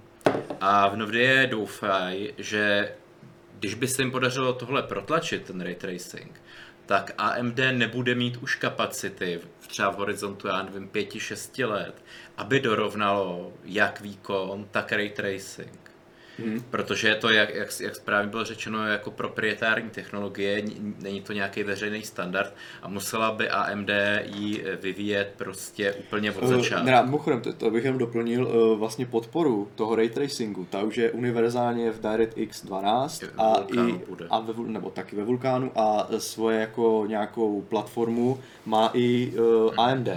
a 0.62 0.90
v 0.90 0.96
Nvidia 0.96 1.46
doufají, 1.46 2.34
že 2.38 2.92
když 3.60 3.74
by 3.74 3.88
se 3.88 4.02
jim 4.02 4.12
podařilo 4.12 4.54
tohle 4.54 4.84
protlačit, 4.84 5.44
ten 5.44 5.62
ray 5.62 5.76
tracing, 5.76 6.41
tak 6.92 7.12
AMD 7.18 7.60
nebude 7.72 8.16
mít 8.16 8.38
už 8.38 8.56
kapacity 8.56 9.40
třeba 9.68 9.90
v 9.90 9.96
horizontu, 9.96 10.48
já 10.48 10.64
nevím, 10.64 10.88
pěti, 10.88 11.20
šesti 11.20 11.66
let, 11.66 12.04
aby 12.38 12.60
dorovnalo 12.60 13.54
jak 13.66 14.02
výkon, 14.02 14.68
tak 14.72 14.92
ray 14.92 15.10
tracing. 15.10 15.81
Hmm. 16.46 16.64
Protože 16.70 17.08
je 17.08 17.16
to, 17.16 17.30
jak, 17.30 17.56
jak, 17.56 17.80
jak 17.80 17.96
správně 17.96 18.30
bylo 18.30 18.44
řečeno, 18.44 18.88
jako 18.88 19.12
proprietární 19.12 19.90
technologie, 19.90 20.64
není 21.02 21.22
to 21.22 21.34
nějaký 21.34 21.64
veřejný 21.64 22.04
standard 22.04 22.54
a 22.82 22.88
musela 22.88 23.32
by 23.32 23.50
AMD 23.50 23.90
ji 24.24 24.66
vyvíjet 24.82 25.34
prostě 25.38 25.94
úplně 25.94 26.32
od 26.32 26.48
začátku. 26.48 26.88
Uh, 26.88 27.06
mimochodem, 27.06 27.42
to, 27.42 27.54
to 27.54 27.72
bych 27.72 27.84
jenom 27.84 28.00
doplnil 28.00 28.48
uh, 28.48 28.80
vlastně 28.80 29.06
podporu 29.06 29.68
toho 29.76 29.96
ray 29.96 30.10
tracingu. 30.10 30.68
Ta 30.70 30.84
už 30.84 30.98
je 30.98 31.12
univerzálně 31.12 31.92
v 31.92 32.02
DirectX 32.02 32.66
12 32.66 33.24
a, 33.38 33.54
i, 33.68 34.02
a 34.30 34.40
ve, 34.40 34.54
nebo 34.64 34.90
taky 34.90 35.16
ve 35.16 35.24
Vulkánu 35.24 35.72
a 35.76 36.08
svoje 36.18 36.60
jako 36.60 37.06
nějakou 37.08 37.62
platformu 37.62 38.40
má 38.66 38.90
i 38.94 39.32
uh, 39.36 39.70
hmm. 39.70 39.80
AMD. 39.80 40.10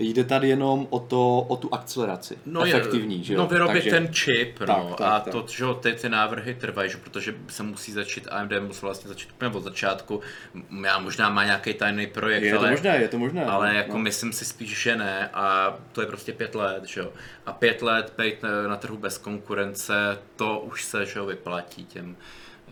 Jde 0.00 0.24
tady 0.24 0.48
jenom 0.48 0.86
o, 0.90 0.98
to, 0.98 1.38
o 1.38 1.56
tu 1.56 1.74
akceleraci. 1.74 2.38
No 2.46 2.64
efektivní, 2.64 3.18
je, 3.18 3.24
že 3.24 3.34
jo? 3.34 3.38
No 3.38 3.46
vyrobit 3.46 3.72
Takže, 3.72 3.90
ten 3.90 4.12
čip, 4.12 4.60
no, 4.60 4.66
tak, 4.66 4.96
tak, 4.96 5.00
a 5.00 5.20
tak. 5.20 5.32
to, 5.32 5.46
že 5.50 5.64
jo, 5.64 5.74
ty, 5.74 5.92
ty 5.92 6.08
návrhy 6.08 6.54
trvají, 6.54 6.90
že 6.90 6.96
protože 6.96 7.34
se 7.48 7.62
musí 7.62 7.92
začít, 7.92 8.28
AMD 8.30 8.52
musel 8.60 8.86
vlastně 8.86 9.08
začít 9.08 9.30
úplně 9.32 9.50
od 9.50 9.62
začátku, 9.62 10.20
já 10.84 10.98
možná 10.98 11.30
má 11.30 11.44
nějaký 11.44 11.74
tajný 11.74 12.06
projekt, 12.06 12.42
je 12.42 12.52
ale, 12.52 12.68
to 12.68 12.70
možné, 12.70 12.96
je 12.96 13.08
to 13.08 13.18
možné. 13.18 13.44
Ale 13.44 13.68
no. 13.68 13.78
jako 13.78 13.98
myslím 13.98 14.32
si 14.32 14.44
spíš, 14.44 14.82
že 14.82 14.96
ne 14.96 15.30
a 15.34 15.76
to 15.92 16.00
je 16.00 16.06
prostě 16.06 16.32
pět 16.32 16.54
let, 16.54 16.84
že 16.84 17.00
jo. 17.00 17.12
A 17.46 17.52
pět 17.52 17.82
let 17.82 18.12
být 18.18 18.42
na, 18.42 18.68
na 18.68 18.76
trhu 18.76 18.96
bez 18.96 19.18
konkurence, 19.18 20.18
to 20.36 20.58
už 20.58 20.84
se, 20.84 21.06
že 21.06 21.18
jo, 21.18 21.26
vyplatí 21.26 21.84
těm 21.84 22.16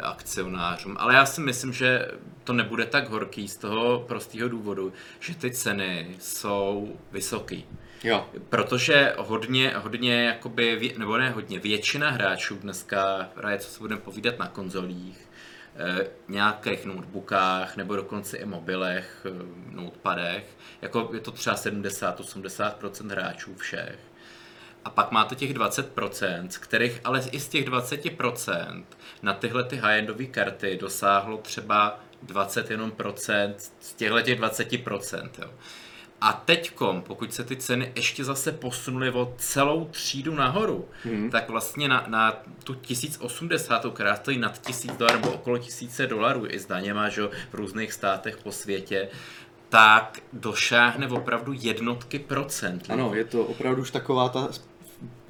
akcionářům. 0.00 0.96
Ale 0.98 1.14
já 1.14 1.26
si 1.26 1.40
myslím, 1.40 1.72
že 1.72 2.08
to 2.44 2.52
nebude 2.52 2.86
tak 2.86 3.08
horký 3.08 3.48
z 3.48 3.56
toho 3.56 4.04
prostého 4.08 4.48
důvodu, 4.48 4.92
že 5.20 5.34
ty 5.34 5.50
ceny 5.50 6.16
jsou 6.18 6.96
vysoké. 7.12 7.60
Jo. 8.04 8.26
Protože 8.48 9.14
hodně, 9.18 9.72
hodně, 9.76 10.24
jakoby, 10.24 10.94
nebo 10.98 11.18
ne 11.18 11.30
hodně, 11.30 11.58
většina 11.58 12.10
hráčů 12.10 12.56
dneska 12.56 13.28
hraje, 13.36 13.58
co 13.58 13.70
se 13.70 13.80
budeme 13.80 14.00
povídat 14.00 14.38
na 14.38 14.48
konzolích, 14.48 15.28
eh, 15.76 16.06
nějakých 16.28 16.84
notebookách 16.84 17.76
nebo 17.76 17.96
dokonce 17.96 18.36
i 18.36 18.44
mobilech, 18.44 19.26
eh, 19.26 19.74
notepadech. 19.74 20.56
Jako 20.82 21.10
je 21.14 21.20
to 21.20 21.30
třeba 21.30 21.56
70-80% 21.56 23.10
hráčů 23.10 23.54
všech. 23.54 23.98
A 24.84 24.90
pak 24.90 25.10
máte 25.10 25.34
těch 25.34 25.54
20%, 25.54 26.48
z 26.48 26.58
kterých 26.58 27.00
ale 27.04 27.22
i 27.32 27.40
z 27.40 27.48
těch 27.48 27.68
20% 27.68 28.84
na 29.22 29.34
tyhle 29.34 29.64
ty 29.64 29.76
high-endové 29.76 30.26
karty 30.26 30.78
dosáhlo 30.80 31.36
třeba 31.36 32.00
20 32.22 32.70
jenom 32.70 32.90
procent 32.90 33.72
z 33.80 33.94
těchto 33.94 34.20
těch 34.20 34.40
20%. 34.40 35.30
Jo. 35.42 35.50
A 36.20 36.32
teďkom, 36.32 37.02
pokud 37.02 37.34
se 37.34 37.44
ty 37.44 37.56
ceny 37.56 37.92
ještě 37.96 38.24
zase 38.24 38.52
posunuly 38.52 39.10
o 39.10 39.34
celou 39.38 39.84
třídu 39.84 40.34
nahoru, 40.34 40.88
hmm. 41.04 41.30
tak 41.30 41.48
vlastně 41.48 41.88
na, 41.88 42.04
na 42.08 42.42
tu 42.64 42.74
1080, 42.74 43.86
která 43.94 44.16
stojí 44.16 44.38
nad 44.38 44.58
1000 44.66 44.96
dolarů 44.96 45.20
nebo 45.20 45.32
okolo 45.32 45.58
1000 45.58 46.00
dolarů 46.06 46.46
i 46.48 46.58
s 46.58 46.66
daněma 46.66 47.08
že, 47.08 47.22
v 47.50 47.54
různých 47.54 47.92
státech 47.92 48.36
po 48.36 48.52
světě, 48.52 49.08
tak 49.68 50.18
došáhne 50.32 51.08
opravdu 51.08 51.52
jednotky 51.56 52.18
procent. 52.18 52.86
Ano, 52.88 53.14
je 53.14 53.24
to 53.24 53.44
opravdu 53.44 53.82
už 53.82 53.90
taková 53.90 54.28
ta 54.28 54.48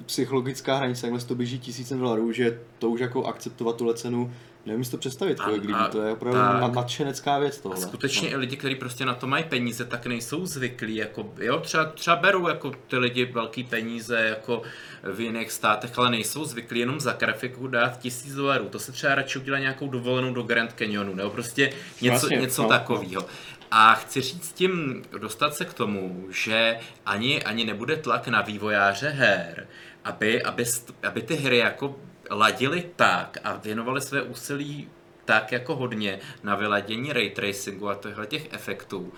psychologická 0.07 0.77
hranice, 0.77 1.07
jakmile 1.07 1.25
to 1.25 1.35
běží 1.35 1.59
tisícem 1.59 1.99
dolarů, 1.99 2.33
že 2.33 2.61
to 2.79 2.91
už 2.91 3.01
jako 3.01 3.25
akceptovat 3.25 3.77
tuhle 3.77 3.95
cenu 3.95 4.33
Nevím 4.69 4.85
si 4.85 4.91
to 4.91 4.99
představit, 4.99 5.41
kolik 5.41 5.63
lidí, 5.63 5.75
to 5.91 6.03
je 6.03 6.13
opravdu 6.13 6.41
tak, 6.41 6.75
nadšenecká 6.75 7.39
věc 7.39 7.59
tohle. 7.61 7.77
Skutečně 7.77 8.29
no. 8.29 8.35
i 8.35 8.37
lidi, 8.37 8.57
kteří 8.57 8.75
prostě 8.75 9.05
na 9.05 9.15
to 9.15 9.27
mají 9.27 9.45
peníze, 9.45 9.85
tak 9.85 10.07
nejsou 10.07 10.47
zvyklí, 10.47 10.97
jako, 10.97 11.33
jo, 11.41 11.61
třeba, 11.61 11.85
třeba 11.85 12.17
berou 12.17 12.49
jako 12.49 12.73
ty 12.89 12.97
lidi 12.99 13.25
velký 13.25 13.65
peníze 13.65 14.21
jako 14.21 14.63
v 15.03 15.21
jiných 15.21 15.53
státech, 15.53 15.99
ale 15.99 16.11
nejsou 16.11 16.45
zvyklí 16.45 16.81
jenom 16.81 17.01
za 17.01 17.13
grafiku 17.13 17.67
dát 17.67 17.99
tisíc 17.99 18.35
dolarů. 18.35 18.69
To 18.69 18.79
se 18.79 18.93
třeba 18.93 19.15
radši 19.15 19.39
udělá 19.39 19.59
nějakou 19.59 19.89
dovolenou 19.89 20.35
do 20.35 20.43
Grand 20.43 20.73
Canyonu, 20.73 21.15
nebo 21.15 21.31
prostě 21.31 21.73
něco, 22.01 22.11
vlastně, 22.11 22.37
něco 22.37 22.63
no, 22.63 22.69
takového. 22.69 23.25
A 23.71 23.95
chci 23.95 24.21
říct 24.21 24.53
tím, 24.53 25.05
dostat 25.19 25.55
se 25.55 25.65
k 25.65 25.75
tomu, 25.75 26.27
že 26.31 26.79
ani, 27.07 27.43
ani 27.43 27.65
nebude 27.65 27.97
tlak 27.97 28.29
na 28.29 28.43
vývojáře 28.43 29.09
her, 29.09 29.67
aby, 30.05 30.43
aby, 30.43 30.65
aby 31.03 31.23
ty 31.23 31.35
hry 31.35 31.59
jako 31.59 31.97
ladili 32.31 32.91
tak 32.97 33.39
a 33.45 33.57
věnovali 33.57 34.01
své 34.01 34.23
úsilí 34.23 34.89
tak 35.25 35.53
jako 35.53 35.77
hodně 35.77 36.19
na 36.43 36.57
vyladění 36.57 37.13
ray 37.13 37.31
tracingu 37.31 37.89
a 37.89 37.95
těchto 37.95 38.25
těch 38.25 38.53
efektů, 38.53 39.13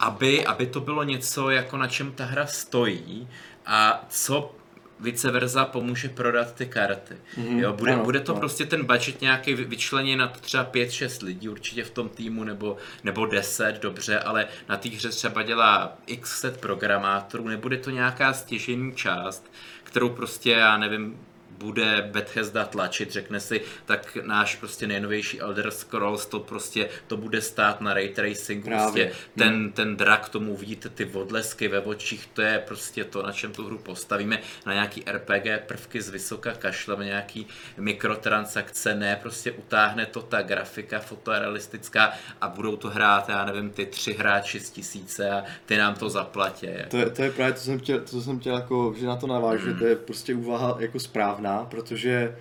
aby, 0.00 0.46
aby 0.46 0.66
to 0.66 0.80
bylo 0.80 1.02
něco, 1.02 1.50
jako 1.50 1.76
na 1.76 1.88
čem 1.88 2.12
ta 2.12 2.24
hra 2.24 2.46
stojí 2.46 3.28
a 3.66 4.04
co 4.08 4.54
vice 5.00 5.30
versa 5.30 5.64
pomůže 5.64 6.08
prodat 6.08 6.54
ty 6.54 6.66
karty. 6.66 7.14
Mm-hmm, 7.14 7.58
jo, 7.58 7.72
bude, 7.72 7.92
ano, 7.92 8.04
bude 8.04 8.20
to 8.20 8.32
no. 8.32 8.38
prostě 8.38 8.66
ten 8.66 8.84
budget 8.84 9.20
nějaký 9.20 9.54
vyčleněný 9.54 10.16
na 10.16 10.28
to 10.28 10.40
třeba 10.40 10.64
5-6 10.64 11.24
lidí 11.24 11.48
určitě 11.48 11.84
v 11.84 11.90
tom 11.90 12.08
týmu, 12.08 12.44
nebo, 12.44 12.76
nebo 13.04 13.26
10, 13.26 13.82
dobře, 13.82 14.18
ale 14.18 14.46
na 14.68 14.76
té 14.76 14.88
hře 14.88 15.08
třeba 15.08 15.42
dělá 15.42 15.98
x 16.06 16.40
set 16.40 16.60
programátorů, 16.60 17.48
nebude 17.48 17.76
to 17.76 17.90
nějaká 17.90 18.32
stěžení 18.32 18.94
část, 18.94 19.52
kterou 19.84 20.08
prostě, 20.08 20.50
já 20.50 20.76
nevím, 20.76 21.18
bude 21.58 22.08
Bethesda 22.12 22.64
tlačit, 22.64 23.12
řekne 23.12 23.40
si, 23.40 23.60
tak 23.84 24.18
náš 24.22 24.56
prostě 24.56 24.86
nejnovější 24.86 25.40
Elder 25.40 25.70
Scrolls, 25.70 26.26
to 26.26 26.40
prostě, 26.40 26.88
to 27.06 27.16
bude 27.16 27.40
stát 27.40 27.80
na 27.80 27.94
ray 27.94 28.08
tracing, 28.08 28.64
prostě 28.64 29.12
ten, 29.38 29.48
hmm. 29.48 29.72
ten 29.72 29.96
drak, 29.96 30.28
tomu 30.28 30.56
vidíte 30.56 30.88
ty 30.88 31.04
odlesky 31.04 31.68
ve 31.68 31.80
očích, 31.80 32.28
to 32.32 32.42
je 32.42 32.62
prostě 32.66 33.04
to, 33.04 33.22
na 33.22 33.32
čem 33.32 33.52
tu 33.52 33.66
hru 33.66 33.78
postavíme, 33.78 34.38
na 34.66 34.72
nějaký 34.72 35.04
RPG 35.12 35.66
prvky 35.66 36.02
z 36.02 36.08
vysoka 36.08 36.52
kašlem, 36.52 37.00
nějaký 37.00 37.46
mikrotransakce, 37.76 38.94
ne, 38.94 39.18
prostě 39.22 39.52
utáhne 39.52 40.06
to 40.06 40.22
ta 40.22 40.42
grafika 40.42 40.98
fotorealistická 40.98 42.12
a 42.40 42.48
budou 42.48 42.76
to 42.76 42.88
hrát, 42.88 43.28
já 43.28 43.44
nevím, 43.44 43.70
ty 43.70 43.86
tři 43.86 44.12
hráči 44.12 44.60
z 44.60 44.70
tisíce 44.70 45.30
a 45.30 45.44
ty 45.66 45.76
nám 45.76 45.94
to 45.94 46.10
zaplatí. 46.10 46.66
To 46.88 46.96
je, 46.96 47.10
to 47.10 47.22
je 47.22 47.30
právě 47.30 47.52
to, 47.52 47.60
jsem 47.60 47.78
chtěl, 47.78 48.00
to 48.00 48.20
jsem 48.20 48.40
chtěl 48.40 48.54
jako, 48.54 48.94
že 48.98 49.06
na 49.06 49.16
to 49.16 49.26
navážu, 49.26 49.66
mm. 49.66 49.78
to 49.78 49.86
je 49.86 49.96
prostě 49.96 50.34
úvaha 50.34 50.76
jako 50.78 51.00
správná 51.00 51.47
správná, 51.48 51.64
protože 51.64 52.36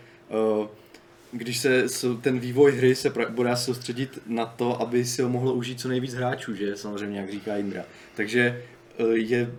uh, 0.60 0.68
když 1.32 1.58
se 1.58 1.86
ten 2.22 2.40
vývoj 2.40 2.72
hry 2.72 2.96
se 2.96 3.14
bude 3.30 3.56
soustředit 3.56 4.20
na 4.28 4.46
to, 4.46 4.82
aby 4.82 5.06
si 5.06 5.22
ho 5.22 5.30
mohlo 5.30 5.54
užít 5.54 5.80
co 5.80 5.88
nejvíc 5.88 6.14
hráčů, 6.14 6.56
že 6.56 6.78
samozřejmě, 6.78 7.20
jak 7.20 7.32
říká 7.32 7.58
Indra. 7.58 7.84
Takže 8.16 8.64
uh, 9.00 9.12
je 9.12 9.52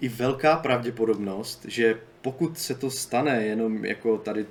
i 0.00 0.08
velká 0.08 0.56
pravděpodobnost, 0.56 1.64
že 1.68 1.98
pokud 2.22 2.58
se 2.58 2.74
to 2.74 2.90
stane 2.90 3.42
jenom 3.42 3.84
jako 3.84 4.18
tady 4.18 4.46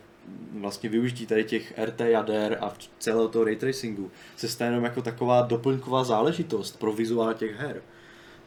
vlastně 0.60 0.90
využití 0.90 1.26
tady 1.26 1.44
těch 1.44 1.74
RT 1.86 2.00
jader 2.00 2.58
a 2.62 2.74
celého 3.00 3.28
toho 3.28 3.46
ray 3.46 3.56
tracingu 3.56 4.12
se 4.36 4.48
stane 4.48 4.72
jenom 4.72 4.84
jako 4.84 5.02
taková 5.02 5.42
doplňková 5.42 6.04
záležitost 6.04 6.80
pro 6.80 6.94
vizuál 6.94 7.34
těch 7.34 7.56
her, 7.56 7.82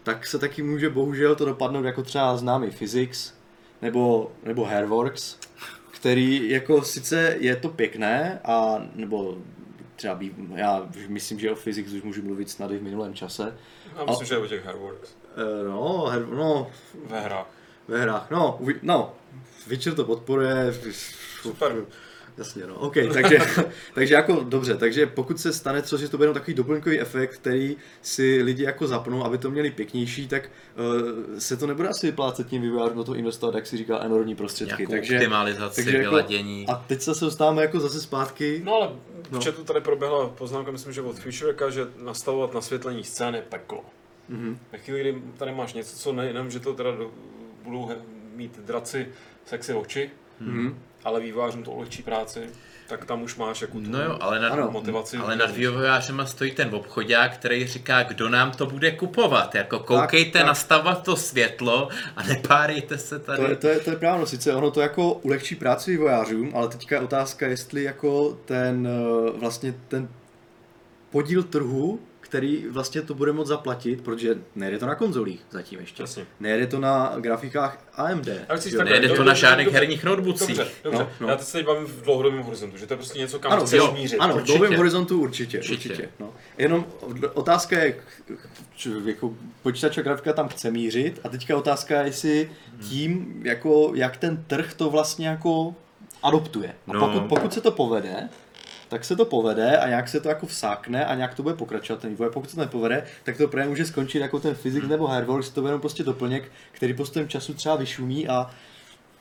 tak 0.03 0.27
se 0.27 0.38
taky 0.38 0.62
může 0.62 0.90
bohužel 0.90 1.35
to 1.35 1.45
dopadnout 1.45 1.85
jako 1.85 2.03
třeba 2.03 2.37
známý 2.37 2.71
Physics 2.71 3.35
nebo, 3.83 4.33
nebo 4.45 4.64
Hairworks, 4.64 5.37
který 6.05 6.51
jako 6.51 6.83
sice 6.83 7.37
je 7.40 7.57
to 7.57 7.69
pěkné, 7.69 8.40
a 8.45 8.83
nebo 8.95 9.38
třeba 9.97 10.14
bí, 10.14 10.35
já 10.55 10.88
myslím, 11.09 11.40
že 11.40 11.51
o 11.51 11.55
physics 11.55 11.93
už 11.93 12.03
můžu 12.03 12.23
mluvit 12.23 12.51
snad 12.51 12.71
i 12.71 12.79
v 12.79 12.83
minulém 12.83 13.14
čase. 13.14 13.57
Já 13.97 14.05
myslím, 14.05 14.25
a, 14.27 14.29
že 14.29 14.38
o 14.38 14.47
těch 14.47 14.64
Hairworks. 14.64 15.17
Uh, 15.37 15.71
no, 15.71 16.07
her, 16.07 16.27
no. 16.27 16.71
Ve 17.07 17.21
hrách. 17.21 17.47
Ve 17.88 18.03
hrách, 18.03 18.31
no, 18.31 18.61
no. 18.83 19.14
Witcher 19.67 19.95
to 19.95 20.05
podporuje. 20.05 20.75
Super. 21.43 21.85
Jasně, 22.38 22.66
no, 22.66 22.75
OK, 22.75 22.94
takže, 23.12 23.38
takže 23.94 24.14
jako 24.14 24.40
dobře, 24.49 24.77
takže 24.77 25.07
pokud 25.07 25.40
se 25.40 25.53
stane 25.53 25.83
co, 25.83 25.97
že 25.97 26.09
to 26.09 26.16
bude 26.16 26.33
takový 26.33 26.55
doplňkový 26.55 27.01
efekt, 27.01 27.35
který 27.35 27.77
si 28.03 28.42
lidi 28.42 28.62
jako 28.62 28.87
zapnou, 28.87 29.25
aby 29.25 29.38
to 29.38 29.51
měli 29.51 29.70
pěknější, 29.70 30.29
tak 30.29 30.51
uh, 30.77 31.38
se 31.38 31.57
to 31.57 31.66
nebude 31.66 31.88
asi 31.88 32.07
vyplácet 32.07 32.47
tím 32.47 32.62
vývojářům 32.62 32.97
do 32.97 33.05
toho 33.05 33.16
investovat, 33.16 33.55
jak 33.55 33.66
si 33.66 33.77
říkal, 33.77 34.01
enormní 34.03 34.35
prostředky. 34.35 34.77
Nějakou 34.77 34.92
takže, 34.92 35.14
optimalizaci, 35.14 35.85
takže 35.85 35.99
jako, 35.99 36.11
vyladění. 36.11 36.66
A 36.68 36.75
teď 36.75 37.03
se 37.03 37.25
dostáváme 37.25 37.62
jako 37.62 37.81
zase 37.81 38.01
zpátky. 38.01 38.62
No 38.64 38.75
ale 38.75 38.90
no. 39.31 39.40
v 39.40 39.44
chatu 39.44 39.64
tady 39.64 39.81
proběhla 39.81 40.29
poznámka, 40.29 40.70
myslím, 40.70 40.92
že 40.92 41.03
od 41.03 41.18
Futureka, 41.18 41.70
že 41.70 41.87
nastavovat 42.03 42.55
nasvětlení 42.55 43.05
scény 43.05 43.38
je 43.38 43.42
peklo. 43.42 43.85
Mm-hmm. 44.31 44.57
Ve 44.73 44.79
chvíli, 44.79 45.01
kdy 45.01 45.23
tady 45.37 45.53
máš 45.53 45.73
něco, 45.73 45.97
co 45.97 46.12
nejenom, 46.12 46.51
že 46.51 46.61
to 46.61 46.75
teda 46.75 46.90
do, 46.90 47.11
budou 47.62 47.90
mít 48.35 48.59
draci 48.59 49.09
sexy 49.47 49.75
oči, 49.75 50.11
mm-hmm 50.42 50.75
ale 51.05 51.21
vývojářům 51.21 51.62
to 51.62 51.71
ulehčí 51.71 52.03
práci, 52.03 52.40
tak 52.88 53.05
tam 53.05 53.23
už 53.23 53.37
máš 53.37 53.62
jako 53.62 53.73
tu 53.73 53.90
no 53.90 54.03
jo, 54.03 54.19
ale 54.21 54.40
nad, 54.40 54.53
ano, 54.53 54.71
motivaci. 54.71 55.17
Ale 55.17 55.37
nad 55.37 55.51
vývojářem 55.51 56.23
stojí 56.25 56.51
ten 56.51 56.75
obchodák, 56.75 57.35
který 57.35 57.67
říká, 57.67 58.03
kdo 58.03 58.29
nám 58.29 58.51
to 58.51 58.67
bude 58.67 58.90
kupovat. 58.90 59.55
Jako 59.55 59.79
koukejte 59.79 60.31
tak, 60.33 60.40
tak. 60.40 60.47
nastavovat 60.47 61.03
to 61.03 61.17
světlo 61.17 61.88
a 62.17 62.23
nepárejte 62.23 62.99
se 62.99 63.19
tady. 63.19 63.43
To 63.43 63.49
je, 63.49 63.57
to 63.57 63.69
je, 63.69 63.81
to 63.81 63.90
je 63.90 63.97
právno, 63.97 64.27
sice 64.27 64.55
ono 64.55 64.71
to 64.71 64.81
jako 64.81 65.12
ulehčí 65.12 65.55
práci 65.55 65.90
vývojářům, 65.90 66.53
ale 66.55 66.69
teďka 66.69 66.95
je 66.95 67.01
otázka, 67.01 67.47
jestli 67.47 67.83
jako 67.83 68.38
ten 68.45 68.88
eh, 68.88 69.31
vlastně 69.38 69.75
ten 69.88 70.09
podíl 71.11 71.43
trhu 71.43 72.01
který 72.35 72.64
vlastně 72.70 73.03
to 73.03 73.14
bude 73.14 73.33
moct 73.33 73.47
zaplatit, 73.47 74.01
protože 74.01 74.38
nejde 74.55 74.79
to 74.79 74.87
na 74.87 74.94
konzolích 74.94 75.40
zatím 75.51 75.81
ještě. 75.81 76.03
Jasně. 76.03 76.27
Nejde 76.40 76.66
to 76.66 76.81
na 76.81 77.12
grafikách 77.20 77.79
AMD. 77.94 78.29
nejde 78.85 79.09
to 79.09 79.25
na 79.25 79.35
žádných 79.35 79.68
herních 79.68 80.05
notebookcích. 80.05 80.57
Dobře, 80.57 80.70
dobře. 80.85 80.99
No, 80.99 81.09
no. 81.20 81.29
Já 81.29 81.37
teď 81.37 81.47
se 81.47 81.53
teď 81.59 81.66
bavím 81.66 81.87
v 81.87 82.03
dlouhodobém 82.03 82.42
horizontu, 82.42 82.77
že 82.77 82.87
to 82.87 82.92
je 82.92 82.97
prostě 82.97 83.18
něco, 83.18 83.38
kam 83.38 83.53
ano, 83.53 83.66
chceš 83.66 83.79
jo, 83.79 83.92
mířit. 83.92 84.16
Ano, 84.20 84.37
v 84.37 84.42
dlouhodobém 84.42 84.77
horizontu 84.79 85.20
určitě. 85.20 85.59
určitě. 85.59 85.88
určitě 85.88 86.09
no. 86.18 86.33
Jenom 86.59 86.87
otázka 87.35 87.79
je, 87.79 87.97
jako 89.05 89.35
počítač 89.62 89.99
a 89.99 90.03
grafika 90.03 90.33
tam 90.33 90.49
chce 90.49 90.70
mířit 90.70 91.20
a 91.25 91.29
teďka 91.29 91.57
otázka 91.57 92.01
je, 92.01 92.07
jestli 92.07 92.51
tím, 92.88 93.42
jako, 93.44 93.92
jak 93.94 94.16
ten 94.16 94.44
trh 94.47 94.75
to 94.75 94.90
vlastně 94.90 95.29
jako 95.29 95.75
adoptuje. 96.23 96.75
A 96.88 96.92
no. 96.92 97.01
pokud, 97.01 97.29
pokud 97.29 97.53
se 97.53 97.61
to 97.61 97.70
povede, 97.70 98.29
tak 98.95 99.05
se 99.05 99.17
to 99.17 99.25
povede 99.25 99.79
a 99.79 99.89
nějak 99.89 100.09
se 100.09 100.21
to 100.21 100.29
jako 100.29 100.47
vsákne 100.47 101.07
a 101.07 101.15
nějak 101.15 101.35
to 101.35 101.43
bude 101.43 101.55
pokračovat 101.55 102.01
ten 102.01 102.11
vývoj. 102.11 102.31
Pokud 102.31 102.51
se 102.51 102.57
to 102.57 102.63
nepovede, 102.63 103.07
tak 103.25 103.37
to 103.37 103.49
právě 103.49 103.69
může 103.69 103.87
skončit 103.87 104.19
jako 104.19 104.41
ten 104.41 104.55
fyzik 104.55 104.85
nebo 104.85 105.07
hardware, 105.07 105.45
to 105.45 105.61
bude 105.61 105.69
jenom 105.69 105.81
prostě 105.81 106.03
doplněk, 106.03 106.53
který 106.73 106.95
postupem 106.95 107.29
času 107.29 107.55
třeba 107.55 107.77
vyšumí 107.77 108.29
a 108.29 108.51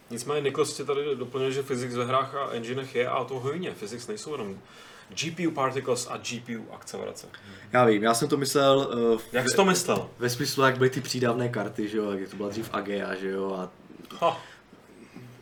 Nicméně 0.10 0.42
Niklas 0.42 0.74
tě 0.74 0.84
tady 0.84 1.16
doplnil, 1.16 1.52
že 1.52 1.64
physics 1.64 1.94
ve 1.94 2.06
hrách 2.06 2.36
a 2.36 2.50
enginech 2.52 2.96
je 2.96 3.08
a 3.08 3.24
to 3.24 3.40
hojně. 3.40 3.72
Physics 3.72 4.08
nejsou 4.08 4.32
jenom 4.32 4.58
GPU 5.10 5.52
particles 5.52 6.08
a 6.12 6.18
GPU 6.18 6.74
akcelerace. 6.74 7.28
Já 7.72 7.86
vím, 7.86 8.04
já 8.04 8.14
jsem 8.14 8.28
to 8.28 8.38
myslel... 8.38 8.90
Uh, 9.14 9.22
jak 9.32 9.50
jsi 9.50 9.56
to 9.56 9.66
myslel? 9.66 10.10
Ve 10.20 10.30
smyslu, 10.30 10.64
jak 10.64 10.78
byly 10.78 10.90
ty 10.90 11.02
přídavné 11.02 11.50
karty, 11.50 11.88
že 11.88 11.98
jo, 11.98 12.12
jak 12.12 12.30
to 12.30 12.36
byla 12.36 12.50
dřív 12.50 12.70
AGA, 12.74 13.16
že 13.16 13.30
jo, 13.30 13.54
a... 13.54 13.70
Ha 14.20 14.53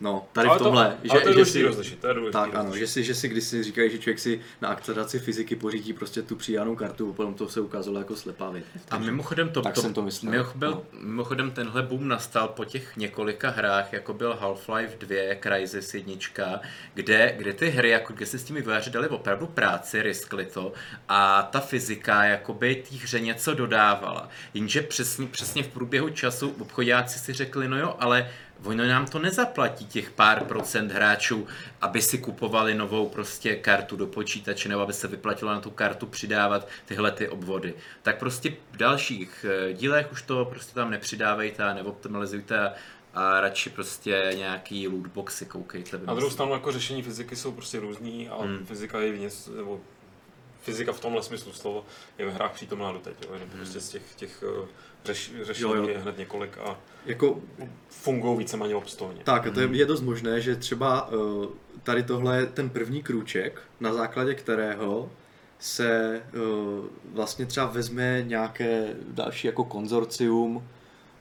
No, 0.02 0.28
tady 0.32 0.48
ale 0.48 0.58
v 0.58 0.62
tomhle. 0.62 0.96
To, 1.02 1.08
že, 1.08 1.10
ale 1.10 1.20
to 1.20 1.28
je 1.28 1.34
že 1.34 1.44
si, 1.44 1.62
rozlišit, 1.62 1.98
to 1.98 2.06
je 2.06 2.32
Tak 2.32 2.54
ano, 2.54 2.76
že 2.76 2.86
si, 2.86 3.04
že 3.04 3.14
si 3.14 3.28
když 3.28 3.44
si 3.44 3.62
říkají, 3.62 3.90
že 3.90 3.98
člověk 3.98 4.18
si 4.18 4.40
na 4.60 4.68
akceleraci 4.68 5.18
fyziky 5.18 5.56
pořídí 5.56 5.92
prostě 5.92 6.22
tu 6.22 6.36
přijanou 6.36 6.76
kartu, 6.76 7.12
potom 7.12 7.34
to 7.34 7.48
se 7.48 7.60
ukázalo 7.60 7.98
jako 7.98 8.16
slepá 8.16 8.50
věc. 8.50 8.64
A 8.90 8.98
mimochodem 8.98 9.48
to, 9.48 9.62
tak 9.62 9.74
to, 9.74 9.80
jsem 9.80 9.94
to 9.94 10.02
myslel. 10.02 10.32
Mimochodem, 10.32 10.70
no. 10.70 10.82
mimochodem 11.00 11.50
tenhle 11.50 11.82
boom 11.82 12.08
nastal 12.08 12.48
po 12.48 12.64
těch 12.64 12.96
několika 12.96 13.50
hrách, 13.50 13.92
jako 13.92 14.14
byl 14.14 14.38
Half-Life 14.40 14.98
2, 14.98 15.16
Crysis 15.42 15.94
1, 15.94 16.14
kde, 16.94 17.34
kde 17.38 17.52
ty 17.52 17.70
hry, 17.70 17.90
jako 17.90 18.12
kde 18.12 18.26
si 18.26 18.38
s 18.38 18.44
těmi 18.44 18.60
vývojáři 18.60 18.90
dali 18.90 19.08
opravdu 19.08 19.46
práci, 19.46 20.02
riskli 20.02 20.46
to 20.46 20.72
a 21.08 21.42
ta 21.42 21.60
fyzika 21.60 22.24
jakoby 22.24 22.74
té 22.74 22.96
hře 22.96 23.20
něco 23.20 23.54
dodávala. 23.54 24.28
Jenže 24.54 24.82
přesně, 24.82 25.26
přesně 25.26 25.62
v 25.62 25.68
průběhu 25.68 26.10
času 26.10 26.54
obchodáci 26.60 27.18
si 27.18 27.32
řekli, 27.32 27.68
no 27.68 27.78
jo, 27.78 27.96
ale 27.98 28.30
Ono 28.64 28.86
nám 28.86 29.06
to 29.06 29.18
nezaplatí 29.18 29.86
těch 29.86 30.10
pár 30.10 30.44
procent 30.44 30.92
hráčů, 30.92 31.46
aby 31.80 32.02
si 32.02 32.18
kupovali 32.18 32.74
novou 32.74 33.08
prostě 33.08 33.56
kartu 33.56 33.96
do 33.96 34.06
počítače 34.06 34.68
nebo 34.68 34.80
aby 34.80 34.92
se 34.92 35.08
vyplatilo 35.08 35.52
na 35.52 35.60
tu 35.60 35.70
kartu 35.70 36.06
přidávat 36.06 36.68
tyhle 36.84 37.10
ty 37.10 37.28
obvody. 37.28 37.74
Tak 38.02 38.18
prostě 38.18 38.54
v 38.72 38.76
dalších 38.76 39.46
eh, 39.48 39.72
dílech 39.72 40.12
už 40.12 40.22
to 40.22 40.44
prostě 40.44 40.74
tam 40.74 40.90
nepřidávejte 40.90 41.64
a 41.64 41.74
neoptimalizujte 41.74 42.60
a, 42.60 42.74
a 43.14 43.40
radši 43.40 43.70
prostě 43.70 44.32
nějaký 44.36 44.88
lootboxy 44.88 45.46
koukejte. 45.46 45.98
Na 45.98 46.14
druhou 46.14 46.30
stranu 46.30 46.52
jako 46.52 46.72
řešení 46.72 47.02
fyziky 47.02 47.36
jsou 47.36 47.52
prostě 47.52 47.80
různý 47.80 48.28
a 48.28 48.42
hmm. 48.42 48.66
fyzika 48.66 49.00
je 49.00 49.18
něco, 49.18 49.50
nebo 49.52 49.80
fyzika 50.62 50.92
v 50.92 51.00
tomhle 51.00 51.22
smyslu 51.22 51.52
slova 51.52 51.82
je 52.18 52.26
ve 52.26 52.32
hrách 52.32 52.52
přítomná 52.52 52.92
doteď, 52.92 53.14
jo, 53.22 53.34
jenom 53.34 53.48
hmm. 53.48 53.58
prostě 53.58 53.80
z 53.80 53.88
těch, 53.88 54.02
těch 54.16 54.44
eh, 54.62 54.66
řeš, 55.04 55.32
jo, 55.58 55.74
jo. 55.74 55.88
je 55.88 55.98
hned 55.98 56.18
několik 56.18 56.58
a 56.58 56.78
jako, 57.06 57.40
fungují 57.88 58.38
víceméně 58.38 58.74
obstojně. 58.74 59.20
Tak, 59.24 59.50
to 59.54 59.60
je, 59.60 59.66
hmm. 59.66 59.74
je 59.74 59.86
dost 59.86 60.00
možné, 60.00 60.40
že 60.40 60.56
třeba 60.56 61.12
uh, 61.12 61.46
tady 61.82 62.02
tohle 62.02 62.36
je 62.36 62.46
ten 62.46 62.70
první 62.70 63.02
krůček, 63.02 63.60
na 63.80 63.94
základě 63.94 64.34
kterého 64.34 65.10
se 65.58 66.20
uh, 66.34 66.86
vlastně 67.12 67.46
třeba 67.46 67.66
vezme 67.66 68.22
nějaké 68.26 68.94
další 69.08 69.46
jako 69.46 69.64
konzorcium 69.64 70.68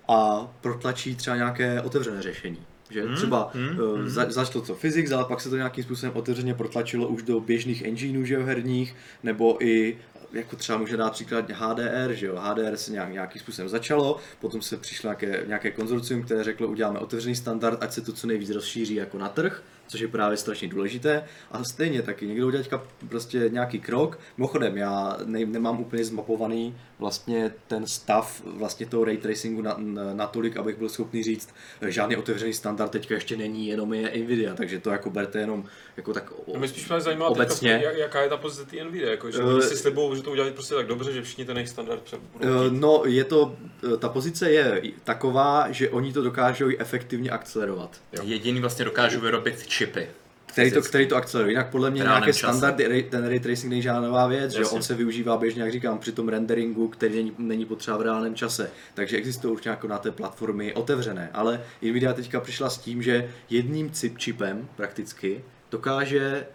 a 0.08 0.52
protlačí 0.62 1.16
třeba 1.16 1.36
nějaké 1.36 1.82
otevřené 1.82 2.22
řešení. 2.22 2.66
Že 2.90 3.04
hmm, 3.06 3.16
třeba 3.16 3.52
hmm, 3.54 3.80
uh. 3.80 4.06
Za, 4.06 4.26
začalo 4.32 4.66
to 4.66 4.76
physics, 4.76 5.12
ale 5.12 5.26
pak 5.26 5.42
se 5.42 5.50
to 5.50 5.56
nějakým 5.56 5.84
způsobem 5.84 6.16
otevřeně 6.16 6.54
protlačilo 6.54 7.08
už 7.08 7.24
do 7.24 7.40
běžných 7.40 7.82
engineů 7.82 8.26
že 8.26 8.38
herních, 8.38 8.96
nebo 9.24 9.66
i 9.66 9.98
jako 10.34 10.56
třeba 10.56 10.78
může 10.78 10.98
dát 10.98 11.14
příklad 11.14 11.50
HDR, 11.50 12.14
že 12.14 12.26
jo, 12.26 12.36
HDR 12.36 12.78
se 12.78 12.92
nějak, 12.92 13.12
nějakým 13.12 13.42
způsobem 13.42 13.70
začalo, 13.70 14.18
potom 14.40 14.62
se 14.62 14.78
přišlo 14.78 15.08
nějaké, 15.08 15.44
nějaké 15.48 15.72
konzorcium, 15.72 16.24
které 16.24 16.44
řeklo, 16.44 16.68
uděláme 16.68 17.00
otevřený 17.00 17.36
standard, 17.36 17.84
ať 17.84 17.92
se 17.92 18.02
to 18.02 18.14
co 18.14 18.28
nejvíc 18.28 18.50
rozšíří 18.50 18.96
jako 18.96 19.18
na 19.18 19.30
trh, 19.30 19.64
což 19.92 20.00
je 20.00 20.08
právě 20.08 20.38
strašně 20.38 20.68
důležité. 20.68 21.24
A 21.52 21.64
stejně 21.64 22.02
taky 22.02 22.28
někdo 22.28 22.48
udělá 22.48 22.64
prostě 23.10 23.50
nějaký 23.50 23.80
krok. 23.80 24.20
Mimochodem, 24.38 24.78
já 24.78 25.18
ne, 25.26 25.46
nemám 25.46 25.80
úplně 25.80 26.06
zmapovaný 26.06 26.76
vlastně 27.00 27.54
ten 27.68 27.88
stav 27.88 28.42
vlastně 28.46 28.86
toho 28.86 29.06
ray 29.06 29.18
tracingu 29.18 29.62
na, 29.62 29.76
na, 29.78 30.14
natolik, 30.14 30.58
abych 30.58 30.78
byl 30.78 30.90
schopný 30.90 31.24
říct, 31.24 31.50
žádný 31.88 32.16
otevřený 32.16 32.54
standard 32.54 32.92
teďka 32.92 33.16
ještě 33.16 33.38
není, 33.38 33.68
jenom 33.68 33.94
je 33.94 34.24
Nvidia, 34.24 34.56
takže 34.56 34.80
to 34.80 34.90
jako 34.90 35.10
berte 35.10 35.40
jenom 35.40 35.66
jako 35.98 36.14
tak 36.14 36.32
o, 36.32 36.54
no 36.54 36.60
mě 36.60 36.68
spíš 36.68 36.90
mě 36.90 37.02
zajímá 37.02 37.28
obecně. 37.28 37.74
Teďka, 37.74 37.92
jaká 37.92 38.22
je 38.22 38.30
ta 38.30 38.38
pozice 38.38 38.66
té 38.66 38.84
Nvidia, 38.84 39.12
jako, 39.12 39.32
že 39.32 39.44
uh, 39.44 39.60
si 39.60 39.78
slibou, 39.78 40.16
že 40.16 40.22
to 40.22 40.32
udělají 40.32 40.54
prostě 40.54 40.76
tak 40.76 40.88
dobře, 40.88 41.14
že 41.14 41.22
všichni 41.22 41.46
ten 41.46 41.58
jejich 41.58 41.70
standard 41.70 42.14
budou 42.34 42.68
uh, 42.68 42.74
No, 42.74 43.04
je 43.06 43.24
to, 43.24 43.56
ta 44.00 44.10
pozice 44.10 44.52
je 44.52 44.82
taková, 45.04 45.72
že 45.72 45.90
oni 45.90 46.14
to 46.14 46.22
dokážou 46.22 46.66
efektivně 46.78 47.30
akcelerovat. 47.30 48.02
Jo. 48.14 48.24
Jediný 48.26 48.60
vlastně 48.62 48.86
dokážou 48.86 49.20
vyrobit 49.20 49.68
čipy 49.82 50.08
který 50.52 50.72
to, 50.72 50.82
který 50.82 51.08
to 51.08 51.16
akceleruje. 51.16 51.52
Jinak 51.52 51.70
podle 51.70 51.92
mě 51.92 52.02
nějaké 52.02 52.34
standardy, 52.34 53.04
ten 53.04 53.28
ray 53.28 53.40
tracing 53.40 53.70
není 53.70 53.82
žádná 53.82 54.02
nová 54.02 54.28
věc, 54.28 54.52
že 54.52 54.66
on 54.66 54.82
se 54.82 54.96
využívá 54.96 55.38
běžně, 55.38 55.62
jak 55.62 55.72
říkám, 55.72 56.00
při 56.00 56.12
tom 56.12 56.30
renderingu, 56.30 56.88
který 56.88 57.16
není, 57.16 57.34
není 57.38 57.66
potřeba 57.66 57.98
v 57.98 58.02
reálném 58.02 58.36
čase. 58.36 58.72
Takže 58.94 59.18
existují 59.18 59.54
už 59.54 59.64
nějaké 59.64 59.88
na 59.88 59.98
té 59.98 60.12
platformy 60.12 60.74
otevřené. 60.74 61.30
Ale 61.34 61.64
Nvidia 61.82 62.14
teďka 62.14 62.40
přišla 62.40 62.70
s 62.70 62.78
tím, 62.78 63.04
že 63.04 63.30
jedním 63.50 63.90
chip 63.94 64.18
čipem 64.18 64.70
prakticky 64.76 65.44
dokáže 65.72 66.46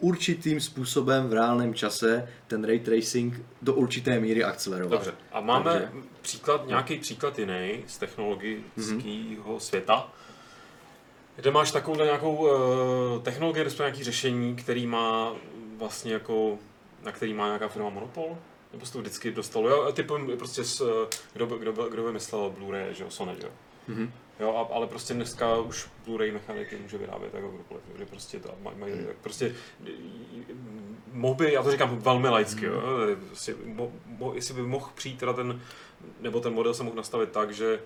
určitým 0.00 0.60
způsobem 0.60 1.28
v 1.28 1.32
reálném 1.32 1.74
čase 1.74 2.28
ten 2.46 2.64
ray 2.64 2.80
tracing 2.80 3.42
do 3.62 3.74
určité 3.74 4.20
míry 4.20 4.44
akcelerovat. 4.44 4.92
Dobře. 4.92 5.14
A 5.32 5.40
máme 5.40 5.72
Takže... 5.72 5.88
příklad, 6.22 6.66
nějaký 6.66 6.98
příklad 6.98 7.38
jiný 7.38 7.84
z 7.86 7.98
technologického 7.98 8.74
mm-hmm. 8.78 9.58
světa, 9.58 10.12
kde 11.36 11.50
máš 11.50 11.72
takovou 11.72 12.04
nějakou 12.04 12.34
uh, 12.36 13.22
technologii, 13.22 13.62
respektive 13.62 13.88
nějaký 13.88 14.04
řešení, 14.04 14.56
který 14.56 14.86
má 14.86 15.34
vlastně 15.78 16.12
jako, 16.12 16.58
na 17.02 17.12
který 17.12 17.34
má 17.34 17.46
nějaká 17.46 17.68
firma 17.68 17.90
monopol? 17.90 18.38
Nebo 18.72 18.86
se 18.86 18.92
to 18.92 18.98
vždycky 18.98 19.30
dostalo? 19.30 19.68
Jo, 19.68 19.92
typu 19.92 20.18
prostě 20.38 20.64
s, 20.64 21.06
kdo, 21.32 21.46
kdo, 21.46 21.72
kdo, 21.72 21.88
kdo 21.88 22.04
vymyslel 22.04 22.54
Blu-ray, 22.58 22.90
že 22.90 23.04
jo, 23.04 23.10
Sony, 23.10 23.32
jo? 23.42 23.48
Mm-hmm. 23.88 24.10
Jo, 24.40 24.54
a, 24.56 24.74
ale 24.74 24.86
prostě 24.86 25.14
dneska 25.14 25.56
už 25.56 25.88
Blu-ray 26.06 26.32
mechaniky 26.32 26.76
může 26.76 26.98
vyrábět 26.98 27.34
jako 27.34 27.48
kdokoliv, 27.48 27.82
že 27.98 28.06
prostě 28.06 28.40
to 28.40 28.54
mají, 28.62 28.78
mají 28.78 28.92
mm. 28.92 29.06
prostě 29.22 29.54
mohl 31.12 31.34
by, 31.34 31.52
já 31.52 31.62
to 31.62 31.70
říkám 31.70 31.98
velmi 31.98 32.28
laicky, 32.28 32.66
mm. 32.66 32.72
jo, 32.72 32.82
prostě, 33.26 33.54
mo, 33.64 33.92
mo, 34.06 34.34
jestli 34.34 34.54
by 34.54 34.62
mohl 34.62 34.90
přijít 34.94 35.18
teda 35.18 35.32
ten, 35.32 35.60
nebo 36.20 36.40
ten 36.40 36.54
model 36.54 36.74
se 36.74 36.82
mohl 36.82 36.96
nastavit 36.96 37.30
tak, 37.32 37.50
že 37.54 37.80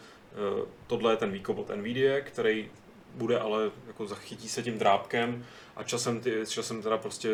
uh, 0.59 0.69
tohle 0.87 1.13
je 1.13 1.17
ten 1.17 1.31
výkop 1.31 1.59
od 1.59 1.77
NVIDIA, 1.77 2.21
který 2.21 2.71
bude, 3.15 3.39
ale 3.39 3.71
jako 3.87 4.07
zachytí 4.07 4.49
se 4.49 4.63
tím 4.63 4.79
drábkem 4.79 5.47
a 5.77 5.83
časem, 5.83 6.21
ty, 6.21 6.43
časem 6.49 6.83
teda 6.83 6.99
prostě 6.99 7.29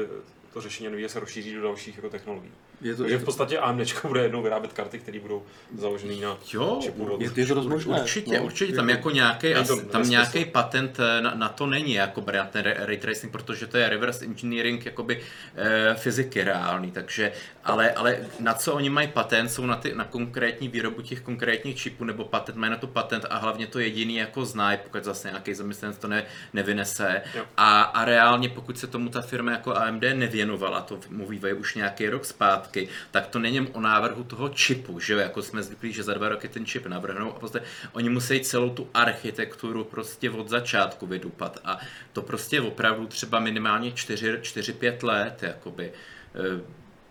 to 0.53 0.61
řešení 0.61 0.89
NVIDIA 0.89 1.09
se 1.09 1.21
rozšíří 1.21 1.55
do 1.55 1.63
dalších 1.63 1.97
jako 1.97 2.11
technologií. 2.11 2.53
Je 2.81 2.95
to, 2.95 3.03
Takže 3.03 3.19
v 3.19 3.25
podstatě 3.25 3.59
AMD 3.59 4.05
bude 4.09 4.23
jednou 4.23 4.43
vyrábět 4.43 4.73
karty, 4.73 4.99
které 4.99 5.21
budou 5.21 5.43
založené 5.79 6.15
na 6.15 6.39
jo, 6.53 6.79
čipu. 6.83 7.17
Je, 7.21 7.31
je 7.37 7.47
to 7.47 7.55
rozmožné. 7.55 8.01
Určitě, 8.01 8.39
no, 8.39 8.45
určitě. 8.45 8.73
Tam 8.73 8.91
jako 8.91 9.11
nějaký, 9.11 9.49
to, 9.67 9.81
tam 9.81 10.11
nějaký 10.11 10.45
patent 10.45 11.01
eh, 11.01 11.23
na, 11.23 11.35
na, 11.35 11.49
to 11.49 11.67
není, 11.67 11.93
jako 11.93 12.21
brát 12.21 12.51
ten 12.51 12.65
ray 12.79 12.97
tracing, 12.97 13.33
protože 13.33 13.67
to 13.67 13.77
je 13.77 13.89
reverse 13.89 14.25
engineering 14.25 14.87
jakoby 14.87 15.21
e, 15.57 15.95
fyziky 15.95 16.45
reálný, 16.45 16.91
takže, 16.91 17.33
ale, 17.65 17.91
ale 17.91 18.19
na 18.41 18.55
co 18.55 18.75
oni 18.75 18.91
mají 18.91 19.09
patent, 19.09 19.51
jsou 19.51 19.67
na, 19.67 19.77
ty, 19.77 19.95
na 19.95 20.05
konkrétní 20.05 20.69
výrobu 20.69 21.03
těch 21.03 21.21
konkrétních 21.21 21.77
čipů, 21.77 22.05
nebo 22.05 22.25
patent, 22.25 22.57
mají 22.57 22.71
na 22.71 22.77
to 22.77 22.87
patent 22.87 23.25
a 23.31 23.39
hlavně 23.39 23.67
to 23.67 23.79
jediný 23.79 24.17
jako 24.17 24.45
znají, 24.45 24.79
pokud 24.85 25.05
zase 25.05 25.29
nějaký 25.29 25.55
zaměstnanec 25.55 25.99
to 25.99 26.09
ne, 26.09 26.25
nevynese. 26.53 27.23
A, 27.57 27.83
a 27.83 28.05
reálně, 28.05 28.49
pokud 28.49 28.79
se 28.79 28.87
tomu 28.87 29.09
ta 29.09 29.23
firma 29.23 29.51
jako 29.51 29.75
AMD 29.75 30.03
nevěnovala, 30.15 30.81
to 30.81 31.01
mu 31.11 31.27
vývoj 31.27 31.55
už 31.55 31.75
nějaký 31.75 32.09
rok 32.09 32.25
zpátky, 32.25 32.66
zpátky, 32.67 32.89
tak 33.11 33.27
to 33.27 33.39
není 33.39 33.61
o 33.61 33.81
návrhu 33.81 34.25
toho 34.25 34.49
čipu, 34.49 35.01
že 35.01 35.13
jo, 35.13 35.19
jako 35.19 35.43
jsme 35.43 35.63
zvyklí, 35.63 35.93
že 35.93 36.03
za 36.03 36.15
dva 36.15 36.29
roky 36.29 36.49
ten 36.49 36.67
čip 36.67 36.87
navrhnou 36.87 37.33
a 37.33 37.39
prostě 37.39 37.63
oni 37.93 38.09
musí 38.09 38.41
celou 38.41 38.71
tu 38.71 38.89
architekturu 38.95 39.85
prostě 39.85 40.31
od 40.31 40.49
začátku 40.49 41.07
vydupat. 41.07 41.59
A 41.65 41.79
to 42.13 42.23
prostě 42.23 42.61
opravdu 42.61 43.07
třeba 43.07 43.41
minimálně 43.41 43.91
4-5 43.91 45.03
let, 45.03 45.43
jakoby, 45.43 45.93
eh, 46.35 46.61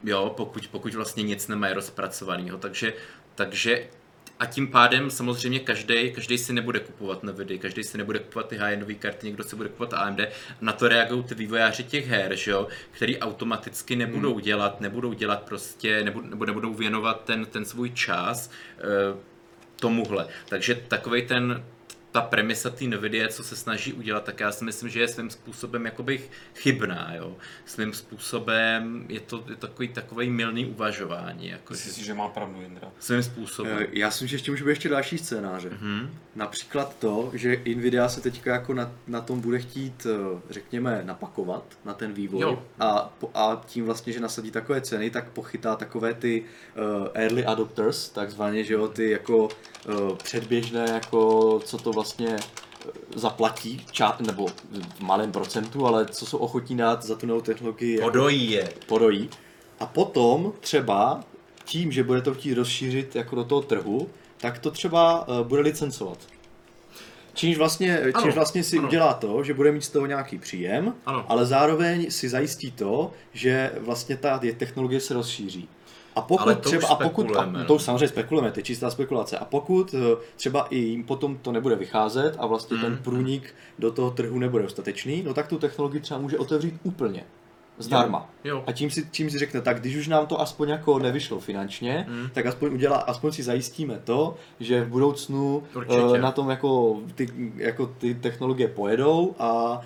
jo, 0.03 0.33
pokud, 0.37 0.67
pokud 0.67 0.93
vlastně 0.93 1.23
nic 1.23 1.47
nemají 1.47 1.73
rozpracovaného, 1.73 2.57
takže 2.57 2.93
takže 3.35 3.87
a 4.39 4.45
tím 4.45 4.67
pádem 4.67 5.11
samozřejmě 5.11 5.59
každý, 5.59 6.11
každý 6.11 6.37
si 6.37 6.53
nebude 6.53 6.79
kupovat 6.79 7.23
Nvidia, 7.23 7.59
každý 7.59 7.83
si 7.83 7.97
nebude 7.97 8.19
kupovat 8.19 8.47
ty 8.47 8.57
high-endové 8.57 8.95
karty, 8.95 9.27
někdo 9.27 9.43
si 9.43 9.55
bude 9.55 9.69
kupovat 9.69 9.93
AMD. 9.93 10.19
Na 10.61 10.73
to 10.73 10.87
reagují 10.87 11.23
ty 11.23 11.35
vývojáři 11.35 11.83
těch 11.83 12.07
her, 12.07 12.35
že 12.35 12.51
jo, 12.51 12.67
který 12.91 13.19
automaticky 13.19 13.95
nebudou 13.95 14.33
hmm. 14.33 14.41
dělat, 14.41 14.81
nebudou 14.81 15.13
dělat 15.13 15.43
prostě, 15.43 16.03
nebudou, 16.03 16.27
nebo 16.27 16.45
nebudou 16.45 16.73
věnovat 16.73 17.23
ten, 17.23 17.45
ten 17.45 17.65
svůj 17.65 17.89
čas 17.89 18.49
uh, 19.11 19.19
tomuhle. 19.75 20.27
Takže 20.49 20.75
takový 20.87 21.21
ten, 21.21 21.63
ta 22.15 22.21
premisa 22.21 22.69
té 22.69 22.85
Nvidia, 22.85 23.27
co 23.27 23.43
se 23.43 23.55
snaží 23.55 23.93
udělat, 23.93 24.23
tak 24.23 24.39
já 24.39 24.51
si 24.51 24.65
myslím, 24.65 24.89
že 24.89 24.99
je 24.99 25.07
svým 25.07 25.29
způsobem 25.29 25.85
jakoby 25.85 26.21
chybná, 26.55 27.11
jo. 27.15 27.35
Svým 27.65 27.93
způsobem 27.93 29.05
je 29.09 29.19
to 29.19 29.43
je 29.49 29.55
takový 29.55 29.87
takový 29.87 30.29
milný 30.29 30.65
uvažování. 30.65 31.47
Jako, 31.47 31.73
Myslíš 31.73 31.95
že... 31.95 32.03
že 32.03 32.13
má 32.13 32.27
pravdu, 32.27 32.61
Indra? 32.61 32.91
Svým 32.99 33.23
způsobem. 33.23 33.77
Eh, 33.79 33.87
já 33.91 34.11
si 34.11 34.15
myslím, 34.15 34.27
že 34.27 34.35
ještě 34.35 34.51
může 34.51 34.63
být 34.63 34.69
ještě 34.69 34.89
další 34.89 35.17
scénáře. 35.17 35.69
Mm-hmm. 35.69 36.09
Například 36.35 36.95
to, 36.99 37.31
že 37.33 37.61
Nvidia 37.75 38.09
se 38.09 38.21
teďka 38.21 38.53
jako 38.53 38.73
na, 38.73 38.91
na 39.07 39.21
tom 39.21 39.41
bude 39.41 39.59
chtít, 39.59 40.07
eh, 40.09 40.39
řekněme, 40.49 41.01
napakovat 41.05 41.63
na 41.85 41.93
ten 41.93 42.13
vývoj 42.13 42.57
a, 42.79 43.13
a 43.33 43.63
tím 43.65 43.85
vlastně, 43.85 44.13
že 44.13 44.19
nasadí 44.19 44.51
takové 44.51 44.81
ceny, 44.81 45.09
tak 45.09 45.29
pochytá 45.29 45.75
takové 45.75 46.13
ty 46.13 46.43
uh, 46.43 47.07
early 47.13 47.45
adopters, 47.45 48.09
takzvaně, 48.09 48.63
že 48.63 48.73
jo, 48.73 48.87
ty 48.87 49.11
jako 49.11 49.49
předběžné, 50.23 50.85
jako 50.93 51.59
co 51.65 51.77
to 51.77 51.91
vlastně 51.91 52.35
eh, 52.35 52.91
zaplatí, 53.15 53.85
ča, 53.91 54.17
nebo 54.19 54.47
v 54.95 54.99
malém 54.99 55.31
procentu, 55.31 55.85
ale 55.85 56.05
co 56.05 56.25
jsou 56.25 56.37
ochotní 56.37 56.77
dát 56.77 57.03
za 57.03 57.15
tu 57.15 57.27
novou 57.27 57.41
technologii. 57.41 58.01
Podojí 58.01 58.51
je. 58.51 58.73
Podojí. 58.87 59.29
A 59.79 59.85
potom 59.85 60.53
třeba 60.59 61.23
tím, 61.65 61.91
že 61.91 62.03
bude 62.03 62.21
to 62.21 62.33
chtít 62.33 62.53
rozšířit 62.53 63.15
jako 63.15 63.35
do 63.35 63.43
toho 63.43 63.61
trhu, 63.61 64.09
tak 64.37 64.59
to 64.59 64.71
třeba 64.71 65.27
uh, 65.27 65.47
bude 65.47 65.61
licencovat. 65.61 66.17
Čímž 67.33 67.57
vlastně, 67.57 67.99
ano, 67.99 68.21
čímž 68.21 68.35
vlastně 68.35 68.63
si 68.63 68.77
ano. 68.77 68.87
udělá 68.87 69.13
to, 69.13 69.43
že 69.43 69.53
bude 69.53 69.71
mít 69.71 69.83
z 69.83 69.89
toho 69.89 70.05
nějaký 70.05 70.37
příjem, 70.37 70.93
ano. 71.05 71.25
ale 71.27 71.45
zároveň 71.45 72.11
si 72.11 72.29
zajistí 72.29 72.71
to, 72.71 73.11
že 73.33 73.71
vlastně 73.79 74.17
ta 74.17 74.41
technologie 74.57 74.99
se 74.99 75.13
rozšíří. 75.13 75.69
A 76.15 76.21
pokud 76.21 76.59
třeba, 76.59 76.87
a 76.87 76.95
pokud, 76.95 77.35
a 77.35 77.63
to 77.67 77.75
už 77.75 77.81
samozřejmě 77.81 78.07
spekulujeme, 78.07 78.51
to 78.51 78.59
je 78.59 78.63
čistá 78.63 78.89
spekulace, 78.89 79.37
a 79.37 79.45
pokud 79.45 79.95
eh, 79.97 80.15
třeba 80.35 80.67
i 80.69 80.77
jim 80.77 81.03
potom 81.03 81.37
to 81.37 81.51
nebude 81.51 81.75
vycházet 81.75 82.35
a 82.37 82.45
vlastně 82.45 82.77
mm. 82.77 82.83
ten 82.83 82.97
průnik 82.97 83.55
do 83.79 83.91
toho 83.91 84.11
trhu 84.11 84.39
nebude 84.39 84.63
dostatečný, 84.63 85.23
no 85.23 85.33
tak 85.33 85.47
tu 85.47 85.57
technologii 85.57 86.01
třeba 86.01 86.19
může 86.19 86.37
otevřít 86.37 86.75
úplně 86.83 87.23
zdarma. 87.77 88.29
Jo, 88.43 88.55
jo. 88.55 88.63
A 88.67 88.71
tím 88.71 88.89
si, 88.91 89.05
tím 89.05 89.29
si 89.29 89.37
řekne, 89.37 89.61
tak 89.61 89.79
když 89.79 89.95
už 89.95 90.07
nám 90.07 90.27
to 90.27 90.41
aspoň 90.41 90.69
jako 90.69 90.99
nevyšlo 90.99 91.39
finančně, 91.39 92.05
hmm. 92.09 92.29
tak 92.33 92.45
aspoň 92.45 92.73
udělá, 92.73 92.97
aspoň 92.97 93.31
si 93.31 93.43
zajistíme 93.43 93.99
to, 94.03 94.35
že 94.59 94.83
v 94.83 94.87
budoucnu 94.87 95.63
uh, 95.75 96.17
na 96.17 96.31
tom 96.31 96.49
jako 96.49 97.01
ty, 97.15 97.29
jako 97.55 97.85
ty 97.85 98.15
technologie 98.15 98.67
pojedou 98.67 99.35
a, 99.39 99.81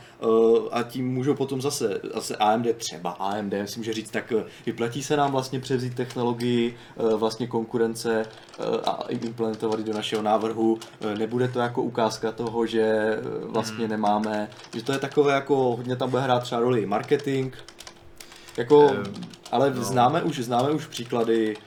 a 0.71 0.83
tím 0.83 1.13
můžou 1.13 1.33
potom 1.33 1.61
zase, 1.61 2.01
zase 2.13 2.35
AMD 2.35 2.67
třeba, 2.77 3.11
AMD, 3.11 3.53
myslím, 3.53 3.83
že 3.83 3.93
říct, 3.93 4.11
tak 4.11 4.31
eh, 4.31 4.43
vyplatí 4.65 5.03
se 5.03 5.17
nám 5.17 5.31
vlastně 5.31 5.59
převzít 5.59 5.95
technologii 5.95 6.77
uh, 6.95 7.13
vlastně 7.13 7.47
konkurence 7.47 8.25
a 8.85 9.03
implementovat 9.09 9.79
do 9.79 9.93
našeho 9.93 10.21
návrhu. 10.21 10.79
Nebude 11.17 11.47
to 11.47 11.59
jako 11.59 11.81
ukázka 11.81 12.31
toho, 12.31 12.65
že 12.65 13.17
vlastně 13.41 13.85
hmm. 13.85 13.89
nemáme, 13.89 14.49
že 14.75 14.83
to 14.83 14.91
je 14.91 14.99
takové 14.99 15.33
jako, 15.33 15.55
hodně 15.55 15.95
tam 15.95 16.09
bude 16.09 16.21
hrát 16.21 16.43
třeba 16.43 16.61
roli 16.61 16.85
marketing, 16.85 17.55
jako, 18.57 18.87
um, 18.87 19.03
ale 19.51 19.73
no. 19.73 19.83
známe 19.83 20.23
už 20.23 20.39
známe 20.39 20.71
už 20.71 20.87
příklady, 20.87 21.57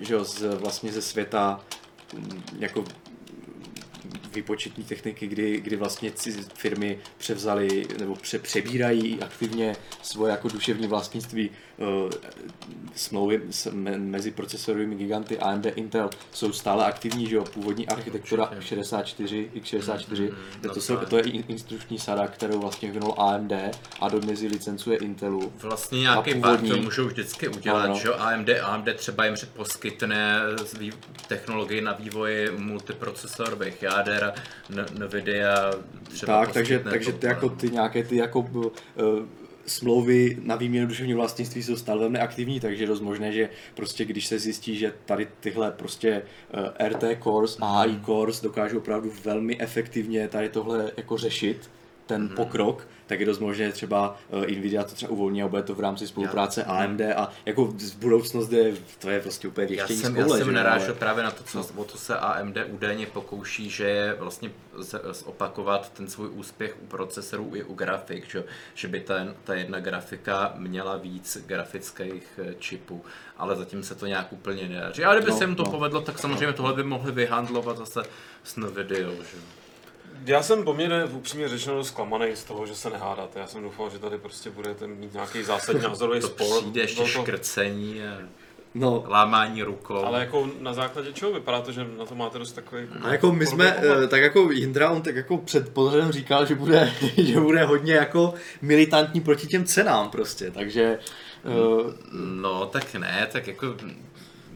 že 0.00 0.14
jo, 0.14 0.24
z, 0.24 0.54
vlastně 0.54 0.92
ze 0.92 1.02
světa 1.02 1.60
um, 2.14 2.42
jako 2.58 2.84
výpočetní 4.36 4.84
techniky, 4.84 5.26
kdy, 5.26 5.60
kdy 5.60 5.76
vlastně 5.76 6.12
firmy 6.54 6.98
převzaly 7.18 7.86
nebo 7.98 8.14
pře, 8.16 8.38
přebírají 8.38 9.18
aktivně 9.20 9.76
svoje 10.02 10.30
jako 10.30 10.48
duševní 10.48 10.86
vlastnictví 10.86 11.50
smlouvy 12.94 13.40
s, 13.50 13.70
me, 13.72 13.98
mezi 13.98 14.30
procesorovými 14.30 14.94
giganty 14.94 15.38
AMD 15.38 15.66
Intel 15.66 16.10
jsou 16.32 16.52
stále 16.52 16.84
aktivní, 16.84 17.26
že 17.26 17.36
jo, 17.36 17.44
původní 17.44 17.88
architektura 17.88 18.50
64, 18.60 19.50
x64, 19.54 20.20
mm, 20.20 20.36
mm, 20.62 20.74
to, 20.74 20.80
jsou, 20.80 20.96
to 20.96 21.16
je 21.16 21.22
instrukční 21.22 21.98
sada, 21.98 22.26
kterou 22.26 22.60
vlastně 22.60 22.88
vyvinul 22.88 23.14
AMD 23.18 23.52
a 24.00 24.08
dodnes 24.08 24.40
licencuje 24.40 24.98
Intelu. 24.98 25.52
Vlastně 25.62 26.00
nějaký 26.00 26.34
původní... 26.34 26.68
pár 26.68 26.78
to 26.78 26.82
můžou 26.82 27.06
vždycky 27.06 27.48
udělat, 27.48 27.84
ano. 27.84 27.98
že 27.98 28.08
jo, 28.08 28.14
AMD, 28.18 28.48
AMD 28.62 28.88
třeba 28.96 29.24
jim 29.24 29.34
poskytne 29.56 30.40
technologii 31.28 31.80
na 31.80 31.92
vývoj 31.92 32.50
multiprocesorových 32.58 33.82
jáder 33.82 34.34
Nvidia 34.98 35.70
třeba 36.02 36.40
Tak, 36.40 36.52
takže, 36.52 36.78
takže 36.78 37.12
ty, 37.12 37.26
jako 37.26 37.48
ty 37.48 37.70
nějaké 37.70 38.04
ty 38.04 38.16
jako 38.16 38.40
uh, 38.40 38.72
smlouvy 39.66 40.38
na 40.42 40.56
výměnu 40.56 40.86
duševního 40.86 41.18
vlastnictví 41.18 41.62
jsou 41.62 41.76
stále 41.76 42.00
velmi 42.00 42.18
aktivní, 42.18 42.60
takže 42.60 42.82
je 42.82 42.88
dost 42.88 43.00
možné, 43.00 43.32
že 43.32 43.50
prostě 43.74 44.04
když 44.04 44.26
se 44.26 44.38
zjistí, 44.38 44.76
že 44.76 44.92
tady 45.04 45.28
tyhle 45.40 45.70
prostě 45.70 46.22
uh, 46.54 46.60
eh, 46.78 46.88
RT 46.88 47.22
cores 47.22 47.56
a 47.60 47.80
AI 47.80 48.00
cores 48.04 48.40
dokážou 48.40 48.78
opravdu 48.78 49.12
velmi 49.24 49.60
efektivně 49.60 50.28
tady 50.28 50.48
tohle 50.48 50.92
jako 50.96 51.16
řešit, 51.16 51.70
ten 52.06 52.22
mm. 52.22 52.28
pokrok, 52.28 52.88
tak 53.06 53.20
je 53.20 53.26
dost 53.26 53.38
možné 53.38 53.72
třeba 53.72 54.16
uh, 54.28 54.42
Nvidia 54.42 54.84
to 54.84 54.94
třeba 54.94 55.12
uvolní 55.12 55.42
a 55.42 55.48
bude 55.48 55.62
to 55.62 55.74
v 55.74 55.80
rámci 55.80 56.06
spolupráce 56.06 56.60
já, 56.60 56.72
AMD 56.72 57.00
a 57.00 57.30
jako 57.46 57.74
z 57.78 57.94
budoucnost 57.94 58.52
je, 58.52 58.74
to 58.98 59.10
je 59.10 59.20
prostě 59.20 59.48
úplně 59.48 59.66
věštění 59.66 60.00
Já 60.00 60.06
jsem, 60.06 60.16
já 60.16 60.28
jsem 60.28 60.52
narážel 60.52 60.90
ale... 60.90 60.98
právě 60.98 61.24
na 61.24 61.30
to, 61.30 61.44
co, 61.44 61.68
o 61.76 61.84
to 61.84 61.98
se 61.98 62.18
AMD 62.18 62.56
údajně 62.68 63.06
pokouší, 63.06 63.70
že 63.70 63.84
je 63.88 64.14
vlastně 64.14 64.50
opakovat 65.24 65.92
ten 65.92 66.08
svůj 66.08 66.28
úspěch 66.28 66.76
u 66.82 66.86
procesorů 66.86 67.50
i 67.54 67.64
u 67.64 67.74
grafik, 67.74 68.30
že, 68.30 68.44
že 68.74 68.88
by 68.88 69.00
ten, 69.00 69.34
ta 69.44 69.54
jedna 69.54 69.80
grafika 69.80 70.52
měla 70.56 70.96
víc 70.96 71.38
grafických 71.46 72.38
eh, 72.38 72.54
čipů, 72.58 73.04
ale 73.36 73.56
zatím 73.56 73.82
se 73.82 73.94
to 73.94 74.06
nějak 74.06 74.32
úplně 74.32 74.68
nedaří. 74.68 75.04
Ale 75.04 75.16
kdyby 75.16 75.30
no, 75.30 75.38
se 75.38 75.44
jim 75.44 75.56
to 75.56 75.64
no. 75.64 75.70
povedlo, 75.70 76.00
tak 76.00 76.18
samozřejmě 76.18 76.52
tohle 76.52 76.74
by 76.74 76.82
mohli 76.82 77.12
vyhandlovat 77.12 77.76
zase 77.76 78.02
s 78.44 78.56
Nvidia, 78.56 79.10
že 79.10 79.36
já 80.24 80.42
jsem 80.42 80.64
poměrně 80.64 81.04
upřímně 81.04 81.48
řečeno 81.48 81.84
zklamaný 81.84 82.36
z 82.36 82.44
toho, 82.44 82.66
že 82.66 82.74
se 82.74 82.90
nehádáte. 82.90 83.40
Já 83.40 83.46
jsem 83.46 83.62
doufal, 83.62 83.90
že 83.90 83.98
tady 83.98 84.18
prostě 84.18 84.50
budete 84.50 84.86
mít 84.86 85.12
nějaký 85.12 85.42
zásadní 85.42 85.82
názorový 85.82 86.20
to 86.20 86.26
spor. 86.26 86.60
Přijde 86.60 86.80
ještě 86.80 87.00
to... 87.00 87.06
škrcení 87.06 88.02
a 88.02 88.18
no. 88.74 89.04
lámání 89.08 89.62
rukou. 89.62 90.04
Ale 90.04 90.20
jako 90.20 90.48
na 90.60 90.74
základě 90.74 91.12
čeho 91.12 91.32
vypadá 91.32 91.60
to, 91.60 91.72
že 91.72 91.86
na 91.98 92.04
to 92.04 92.14
máte 92.14 92.38
dost 92.38 92.52
takový... 92.52 92.82
A 93.02 93.12
jako 93.12 93.32
my 93.32 93.46
jsme, 93.46 93.72
pohled? 93.72 94.10
tak 94.10 94.20
jako 94.20 94.50
Jindra, 94.50 94.90
on 94.90 95.02
tak 95.02 95.16
jako 95.16 95.38
před 95.38 95.74
pořadem 95.74 96.12
říkal, 96.12 96.46
že 96.46 96.54
bude, 96.54 96.92
že 97.16 97.40
bude 97.40 97.64
hodně 97.64 97.94
jako 97.94 98.34
militantní 98.62 99.20
proti 99.20 99.46
těm 99.46 99.64
cenám 99.64 100.10
prostě, 100.10 100.50
takže... 100.50 100.98
Uh... 101.44 101.92
No 102.12 102.66
tak 102.66 102.94
ne, 102.94 103.28
tak 103.32 103.46
jako 103.46 103.66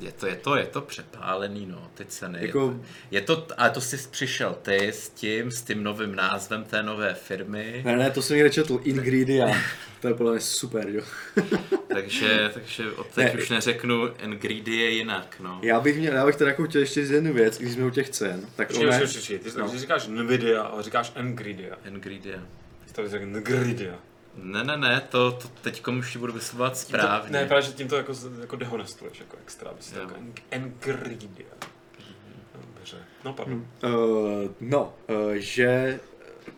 je 0.01 0.13
to, 0.13 0.27
je 0.27 0.37
to, 0.37 0.57
je 0.57 0.67
to 0.67 0.81
přepálený, 0.81 1.67
no, 1.67 1.91
ty 1.95 2.05
ceny. 2.05 2.39
Jako... 2.41 2.81
Je, 3.11 3.21
to, 3.21 3.47
ale 3.57 3.71
to 3.71 3.81
jsi 3.81 4.09
přišel 4.11 4.57
ty 4.63 4.89
s 4.89 5.09
tím, 5.09 5.51
s 5.51 5.63
tím 5.63 5.83
novým 5.83 6.15
názvem 6.15 6.65
té 6.65 6.83
nové 6.83 7.15
firmy. 7.15 7.83
Ne, 7.85 7.97
ne, 7.97 8.11
to 8.11 8.23
jsem 8.23 8.37
někde 8.37 8.51
četl, 8.51 8.81
Ingredia. 8.85 9.47
To 10.01 10.09
je 10.09 10.15
podle 10.15 10.33
mě 10.33 10.41
super, 10.41 10.89
jo. 10.89 11.03
takže, 11.95 12.51
takže 12.55 12.93
od 12.93 13.07
teď 13.07 13.35
ne, 13.35 13.43
už 13.43 13.51
neřeknu, 13.51 14.09
Ngridy 14.27 14.77
je 14.77 14.91
jinak, 14.91 15.37
no. 15.41 15.61
Já 15.63 15.81
bych, 15.81 15.99
měl, 15.99 16.15
já 16.15 16.27
bych 16.27 16.37
teda 16.37 16.51
jako 16.51 16.65
chtěl 16.65 16.81
ještě 16.81 17.01
jednu 17.01 17.33
věc, 17.33 17.59
když 17.59 17.73
jsme 17.73 17.85
u 17.85 17.91
těch 17.91 18.09
cen. 18.11 18.47
Tak 18.57 18.69
Počkej, 18.69 18.89
one... 18.89 19.01
počkej, 19.01 19.39
ty, 19.39 19.51
no. 19.59 19.71
ty 19.71 19.79
říkáš 19.79 20.07
Nvidia, 20.07 20.63
ale 20.63 20.83
říkáš 20.83 21.13
Ngridia. 21.21 21.77
Ngridia. 21.91 22.39
Ty 22.87 22.93
to 22.93 23.09
řekl 23.09 23.27
Ngridia. 23.27 23.95
Ne, 24.43 24.65
ne, 24.65 24.77
ne, 24.77 25.03
to, 25.09 25.33
to 25.33 25.49
teď 25.49 25.87
už 25.89 26.17
budu 26.17 26.33
vyslovovat 26.33 26.77
správně. 26.77 27.31
ne, 27.31 27.47
právě, 27.47 27.63
že 27.63 27.73
tím 27.73 27.89
to 27.89 27.97
jako, 27.97 28.13
jako 28.41 28.57
dehonestuješ 28.57 29.21
jako 29.21 29.37
extra, 29.43 29.71
to 29.93 29.99
jako 29.99 30.15
Ngridia. 30.59 31.49
Dobře, 32.75 32.97
no 33.25 33.33
pardon. 33.33 33.67
Hmm. 33.83 33.95
Uh, 33.95 34.51
no, 34.61 34.95
uh, 35.09 35.33
že 35.33 36.01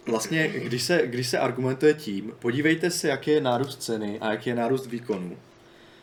vlastně, 0.06 0.48
když 0.48 0.82
se, 0.82 1.06
když 1.06 1.28
se 1.28 1.38
argumentuje 1.38 1.94
tím, 1.94 2.32
podívejte 2.38 2.90
se, 2.90 3.08
jaký 3.08 3.30
je 3.30 3.40
nárůst 3.40 3.82
ceny 3.82 4.18
a 4.20 4.30
jaký 4.30 4.50
je 4.50 4.56
nárůst 4.56 4.86
výkonu, 4.86 5.36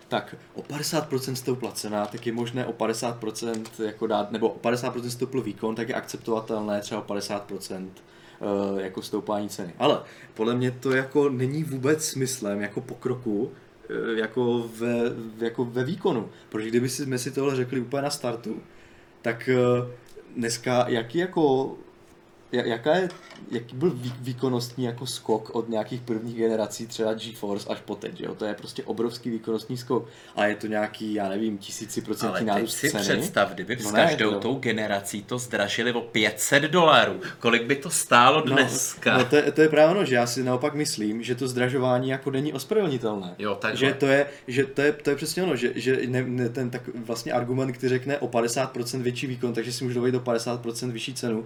tak 0.07 0.35
o 0.53 0.61
50% 0.61 1.33
stoupla 1.33 1.71
cena, 1.71 2.05
tak 2.05 2.27
je 2.27 2.33
možné 2.33 2.65
o 2.65 2.73
50% 2.73 3.65
jako 3.85 4.07
dát, 4.07 4.31
nebo 4.31 4.49
o 4.49 4.59
50% 4.59 5.07
stoupl 5.07 5.41
výkon, 5.41 5.75
tak 5.75 5.89
je 5.89 5.95
akceptovatelné 5.95 6.81
třeba 6.81 7.01
o 7.01 7.03
50% 7.03 7.87
eh, 7.87 8.01
jako 8.77 9.01
stoupání 9.01 9.49
ceny. 9.49 9.73
Ale 9.77 10.01
podle 10.33 10.55
mě 10.55 10.71
to 10.71 10.91
jako 10.91 11.29
není 11.29 11.63
vůbec 11.63 12.05
smyslem 12.05 12.61
jako 12.61 12.81
pokroku 12.81 13.51
eh, 13.89 14.19
jako 14.19 14.69
ve, 14.79 14.95
jako 15.45 15.65
ve 15.65 15.83
výkonu. 15.83 16.29
Protože 16.49 16.67
kdyby 16.67 16.89
jsme 16.89 17.17
si 17.17 17.31
tohle 17.31 17.55
řekli 17.55 17.79
úplně 17.79 18.01
na 18.01 18.09
startu, 18.09 18.61
tak 19.21 19.49
eh, 19.49 19.91
dneska 20.35 20.85
jaký 20.87 21.17
jako 21.17 21.75
jaká 22.51 22.95
je, 22.95 23.09
jaký 23.51 23.75
byl 23.75 23.93
výkonnostní 24.19 24.85
jako 24.85 25.05
skok 25.05 25.49
od 25.55 25.69
nějakých 25.69 26.01
prvních 26.01 26.35
generací 26.35 26.87
třeba 26.87 27.13
GeForce 27.13 27.69
až 27.69 27.79
po 27.85 27.95
teď, 27.95 28.21
jo? 28.21 28.35
To 28.35 28.45
je 28.45 28.53
prostě 28.53 28.83
obrovský 28.83 29.29
výkonnostní 29.29 29.77
skok 29.77 30.07
a 30.35 30.45
je 30.45 30.55
to 30.55 30.67
nějaký, 30.67 31.13
já 31.13 31.29
nevím, 31.29 31.57
tisíciprocentní 31.57 32.45
nárůst 32.45 32.75
si 32.75 32.91
ceny. 32.91 33.03
představ, 33.03 33.53
kdyby 33.53 33.75
no 33.75 33.89
s 33.89 33.91
každou 33.91 34.31
ne, 34.31 34.39
tou 34.39 34.55
generací 34.55 35.23
to 35.23 35.37
zdražili 35.37 35.93
o 35.93 36.01
500 36.01 36.63
dolarů, 36.63 37.21
kolik 37.39 37.63
by 37.63 37.75
to 37.75 37.89
stálo 37.89 38.43
no, 38.45 38.55
dneska? 38.55 39.17
No 39.17 39.25
to 39.25 39.35
je, 39.35 39.51
to 39.51 39.61
je 39.61 39.69
právě 39.69 39.95
ono, 39.95 40.05
že 40.05 40.15
já 40.15 40.27
si 40.27 40.43
naopak 40.43 40.73
myslím, 40.73 41.23
že 41.23 41.35
to 41.35 41.47
zdražování 41.47 42.09
jako 42.09 42.31
není 42.31 42.53
ospravedlnitelné. 42.53 43.35
Jo, 43.39 43.55
takhle. 43.55 43.79
Že 43.79 43.93
to 43.93 44.05
je, 44.05 44.25
že 44.47 44.65
to 44.65 44.81
je, 44.81 44.91
to 44.91 45.09
je 45.09 45.15
přesně 45.15 45.43
ono, 45.43 45.55
že, 45.55 45.71
že 45.75 45.99
ne, 46.07 46.23
ne, 46.23 46.49
ten 46.49 46.69
tak 46.69 46.81
vlastně 46.95 47.31
argument, 47.31 47.71
který 47.71 47.89
řekne 47.89 48.17
o 48.17 48.27
50% 48.27 49.01
větší 49.01 49.27
výkon, 49.27 49.53
takže 49.53 49.73
si 49.73 49.83
můžu 49.83 49.93
dovolit 49.93 50.15
o 50.15 50.19
50% 50.19 50.91
vyšší 50.91 51.13
cenu, 51.13 51.45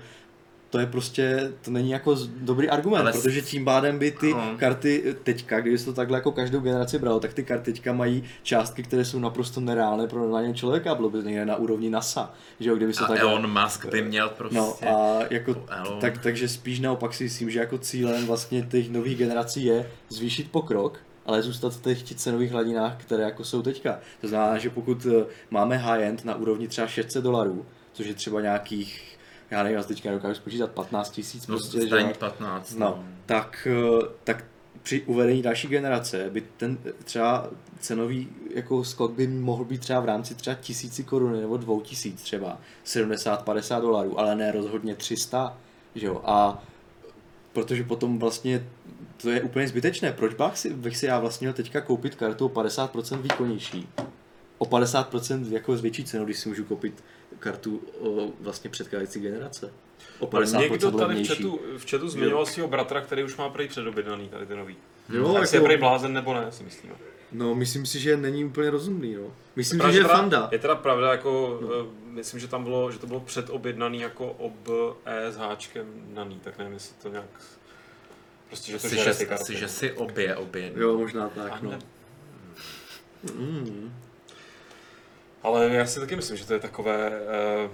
to 0.74 0.80
je 0.80 0.86
prostě, 0.86 1.52
to 1.62 1.72
není 1.72 1.90
jako 1.90 2.18
dobrý 2.38 2.70
argument, 2.70 3.02
Ale 3.02 3.12
protože 3.12 3.42
tím 3.42 3.66
pádem 3.66 4.00
by 4.00 4.12
ty 4.12 4.34
no. 4.34 4.56
karty 4.58 5.16
teďka, 5.24 5.60
kdyby 5.60 5.78
to 5.78 5.94
takhle 5.94 6.18
jako 6.18 6.32
každou 6.32 6.60
generaci 6.60 7.00
bral, 7.00 7.20
tak 7.20 7.34
ty 7.34 7.44
karty 7.44 7.74
teďka 7.74 7.94
mají 7.94 8.24
částky, 8.44 8.84
které 8.84 9.06
jsou 9.06 9.20
naprosto 9.20 9.62
nereálné 9.62 10.08
pro 10.08 10.20
normálního 10.20 10.54
člověka, 10.54 10.96
bylo 10.96 11.10
by 11.10 11.18
někde 11.18 11.46
na 11.46 11.56
úrovni 11.56 11.90
NASA, 11.90 12.34
že 12.60 12.70
jo, 12.70 12.76
kdyby 12.76 12.94
se 12.94 13.04
a 13.04 13.08
takhle... 13.08 13.30
Elon 13.30 13.64
Musk 13.64 13.86
by 13.86 14.02
měl 14.02 14.30
prostě... 14.30 14.58
No 14.58 14.76
a 14.88 15.20
jako, 15.30 15.56
tak, 16.02 16.18
takže 16.18 16.48
spíš 16.48 16.80
naopak 16.80 17.14
si 17.14 17.24
myslím, 17.24 17.50
že 17.50 17.60
jako 17.60 17.78
cílem 17.78 18.26
vlastně 18.26 18.62
těch 18.62 18.90
nových 18.90 19.18
generací 19.18 19.66
je 19.66 19.90
zvýšit 20.10 20.52
pokrok, 20.52 21.00
ale 21.26 21.42
zůstat 21.42 21.74
v 21.74 21.82
těch 21.82 22.04
cenových 22.04 22.52
hladinách, 22.52 22.96
které 22.98 23.24
jako 23.24 23.44
jsou 23.44 23.62
teďka. 23.62 24.00
To 24.22 24.28
znamená, 24.28 24.58
že 24.58 24.70
pokud 24.70 25.06
eh, 25.06 25.26
máme 25.50 25.78
high-end 25.78 26.26
na 26.26 26.36
úrovni 26.36 26.68
třeba 26.68 26.88
600 26.88 27.24
dolarů, 27.24 27.66
což 27.94 28.08
je 28.08 28.14
třeba 28.14 28.42
nějakých 28.42 29.13
já 29.54 29.64
nevím, 29.64 29.78
já 29.78 29.84
teďka 29.84 30.12
dokážu 30.12 30.36
spočítat 30.36 30.72
15 30.72 31.10
tisíc. 31.10 31.48
No, 31.48 31.58
prostě, 31.58 31.88
že, 31.88 32.14
15. 32.20 32.74
No, 32.74 32.80
no, 32.80 33.04
tak, 33.26 33.68
eh, 33.72 34.08
tak 34.24 34.46
při 34.84 35.02
uvedení 35.02 35.42
další 35.42 35.68
generace 35.68 36.30
by 36.30 36.44
ten 36.58 36.78
třeba 37.04 37.50
cenový 37.80 38.30
jako 38.54 38.84
skok 38.84 39.12
by 39.12 39.28
mohl 39.28 39.66
být 39.66 39.82
třeba 39.82 40.00
v 40.00 40.06
rámci 40.06 40.36
třeba 40.36 40.56
tisíci 40.56 41.04
korun 41.04 41.42
nebo 41.42 41.58
dvou 41.58 41.82
tisíc 41.82 42.22
třeba, 42.22 42.58
70-50 42.86 43.82
dolarů, 43.82 44.20
ale 44.20 44.36
ne 44.36 44.52
rozhodně 44.52 44.96
300, 44.96 45.58
že 45.96 46.06
jo, 46.06 46.22
a 46.26 46.64
protože 47.54 47.84
potom 47.84 48.20
vlastně 48.20 48.68
to 49.22 49.30
je 49.30 49.42
úplně 49.42 49.68
zbytečné, 49.68 50.12
proč 50.12 50.34
bych 50.34 50.58
si, 50.58 50.74
bych 50.74 50.98
si 50.98 51.06
já 51.06 51.20
vlastně 51.20 51.54
teďka 51.54 51.82
koupit 51.82 52.16
kartu 52.16 52.46
o 52.46 52.50
50% 52.50 53.22
výkonnější, 53.22 53.90
o 54.64 54.66
50% 54.66 55.52
jako 55.52 55.78
s 55.78 55.82
větší 55.82 56.04
cenou, 56.04 56.26
když 56.26 56.40
si 56.40 56.50
můžu 56.50 56.64
koupit 56.64 57.04
kartu 57.40 57.82
o 58.00 58.32
vlastně 58.40 58.70
předcházející 58.70 59.20
generace. 59.20 59.74
O 60.20 60.28
50% 60.28 60.60
Někdo 60.60 60.92
tady 60.92 61.24
v 61.24 61.28
chatu, 61.28 61.60
v 61.78 61.92
chatu 61.92 62.10
zmiňoval 62.10 62.46
svého 62.46 62.68
bratra, 62.68 63.02
který 63.02 63.24
už 63.24 63.38
má 63.38 63.50
prej 63.50 63.68
předobědnaný 63.68 64.30
tady 64.30 64.46
ty 64.46 64.56
nový. 64.56 64.76
Jo, 65.10 65.34
tak 65.34 65.44
jako... 65.44 65.56
je 65.56 65.62
prej 65.62 65.78
blázen 65.78 66.14
nebo 66.14 66.34
ne, 66.34 66.52
si 66.52 66.64
myslím. 66.64 66.92
No, 67.32 67.56
myslím 67.56 67.86
si, 67.86 68.00
že 68.00 68.18
není 68.18 68.46
úplně 68.46 68.70
rozumný, 68.70 69.16
no. 69.16 69.34
Myslím 69.56 69.82
si, 69.82 69.92
že 69.92 70.00
je 70.00 70.04
fanda. 70.04 70.50
Je 70.52 70.60
teda 70.60 70.76
pravda, 70.76 71.12
jako, 71.12 71.60
no. 71.62 71.70
myslím, 72.06 72.40
že 72.40 72.48
tam 72.48 72.64
bylo, 72.64 72.92
že 72.92 73.00
to 73.00 73.08
bylo 73.08 73.20
předobjednaný 73.20 74.02
jako 74.02 74.32
ob 74.32 74.70
E 75.06 75.32
s 75.32 75.38
háčkem 75.38 75.86
naný, 76.14 76.40
tak 76.44 76.58
nevím, 76.58 76.74
jestli 76.74 76.96
to 77.02 77.10
nějak... 77.10 77.42
Prostě, 78.48 78.72
že 78.72 78.80
to 78.80 78.88
asi, 78.88 78.96
že, 78.96 79.28
asi, 79.30 79.56
že 79.56 79.68
si 79.68 79.92
obě 79.92 80.36
obě. 80.36 80.72
Jo, 80.76 80.98
možná 80.98 81.30
tak, 81.30 81.62
no. 81.62 81.80
Mm. 83.38 83.94
Ale 85.44 85.70
já 85.70 85.86
si 85.86 86.00
taky 86.00 86.16
myslím, 86.16 86.38
že 86.38 86.46
to 86.46 86.54
je 86.54 86.60
takové... 86.60 87.12
Uh, 87.66 87.72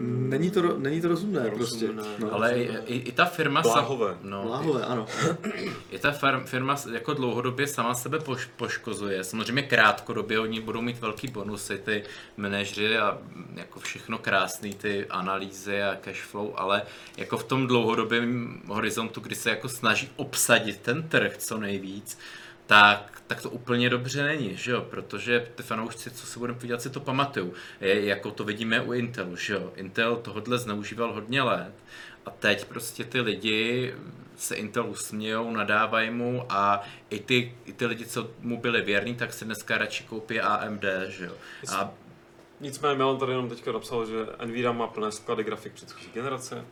není, 0.00 0.50
to, 0.50 0.78
není 0.78 1.00
to 1.00 1.08
rozumné, 1.08 1.50
rozumné 1.50 1.56
prostě. 1.56 1.88
No. 2.18 2.32
Ale 2.32 2.58
i, 2.58 2.76
i, 2.86 2.96
i 2.96 3.12
ta 3.12 3.24
firma... 3.24 3.62
Bláhové. 3.62 4.16
No, 4.22 4.42
Bláhové, 4.42 4.84
ano. 4.84 5.06
I 5.90 5.98
ta 5.98 6.12
firma 6.44 6.76
jako 6.92 7.14
dlouhodobě 7.14 7.66
sama 7.66 7.94
sebe 7.94 8.18
poš, 8.18 8.48
poškozuje. 8.56 9.24
Samozřejmě 9.24 9.62
krátkodobě 9.62 10.40
oni 10.40 10.60
budou 10.60 10.80
mít 10.80 11.00
velký 11.00 11.28
bonusy, 11.28 11.78
ty 11.78 12.04
manažeři 12.36 12.98
a 12.98 13.18
jako 13.54 13.80
všechno 13.80 14.18
krásný, 14.18 14.74
ty 14.74 15.06
analýzy 15.06 15.82
a 15.82 15.96
cashflow, 16.00 16.52
ale 16.56 16.82
jako 17.16 17.36
v 17.36 17.44
tom 17.44 17.66
dlouhodobém 17.66 18.60
horizontu, 18.66 19.20
kdy 19.20 19.34
se 19.34 19.50
jako 19.50 19.68
snaží 19.68 20.10
obsadit 20.16 20.78
ten 20.78 21.08
trh 21.08 21.36
co 21.36 21.58
nejvíc, 21.58 22.18
tak, 22.68 23.22
tak 23.26 23.42
to 23.42 23.50
úplně 23.50 23.90
dobře 23.90 24.22
není, 24.22 24.56
že 24.56 24.70
jo? 24.70 24.86
protože 24.90 25.48
ty 25.54 25.62
fanoušci, 25.62 26.10
co 26.10 26.26
se 26.26 26.38
budeme 26.38 26.58
podělat, 26.58 26.82
si 26.82 26.90
to 26.90 27.00
pamatují. 27.00 27.52
Jako 27.80 28.30
to 28.30 28.44
vidíme 28.44 28.80
u 28.80 28.92
Intelu, 28.92 29.36
že 29.36 29.52
jo? 29.54 29.72
Intel 29.76 30.16
tohle 30.16 30.58
zneužíval 30.58 31.12
hodně 31.12 31.42
let 31.42 31.72
a 32.26 32.30
teď 32.30 32.64
prostě 32.64 33.04
ty 33.04 33.20
lidi 33.20 33.94
se 34.36 34.54
Intel 34.54 34.86
usmějou, 34.86 35.50
nadávají 35.50 36.10
mu 36.10 36.44
a 36.48 36.82
i 37.10 37.20
ty, 37.20 37.54
i 37.64 37.72
ty 37.72 37.86
lidi, 37.86 38.06
co 38.06 38.30
mu 38.40 38.60
byli 38.60 38.82
věrní, 38.82 39.14
tak 39.14 39.32
si 39.32 39.44
dneska 39.44 39.78
radši 39.78 40.04
koupí 40.04 40.40
AMD, 40.40 40.84
že 41.08 41.24
jo. 41.24 41.32
A 41.72 41.90
Nicméně 42.60 42.96
Milan 42.96 43.18
tady 43.18 43.32
jenom 43.32 43.48
teďka 43.48 43.72
napsal, 43.72 44.06
že 44.06 44.14
Nvidia 44.44 44.72
má 44.72 44.86
plné 44.86 45.12
sklady 45.12 45.44
grafik 45.44 45.72
předchozí 45.72 46.10
generace, 46.14 46.64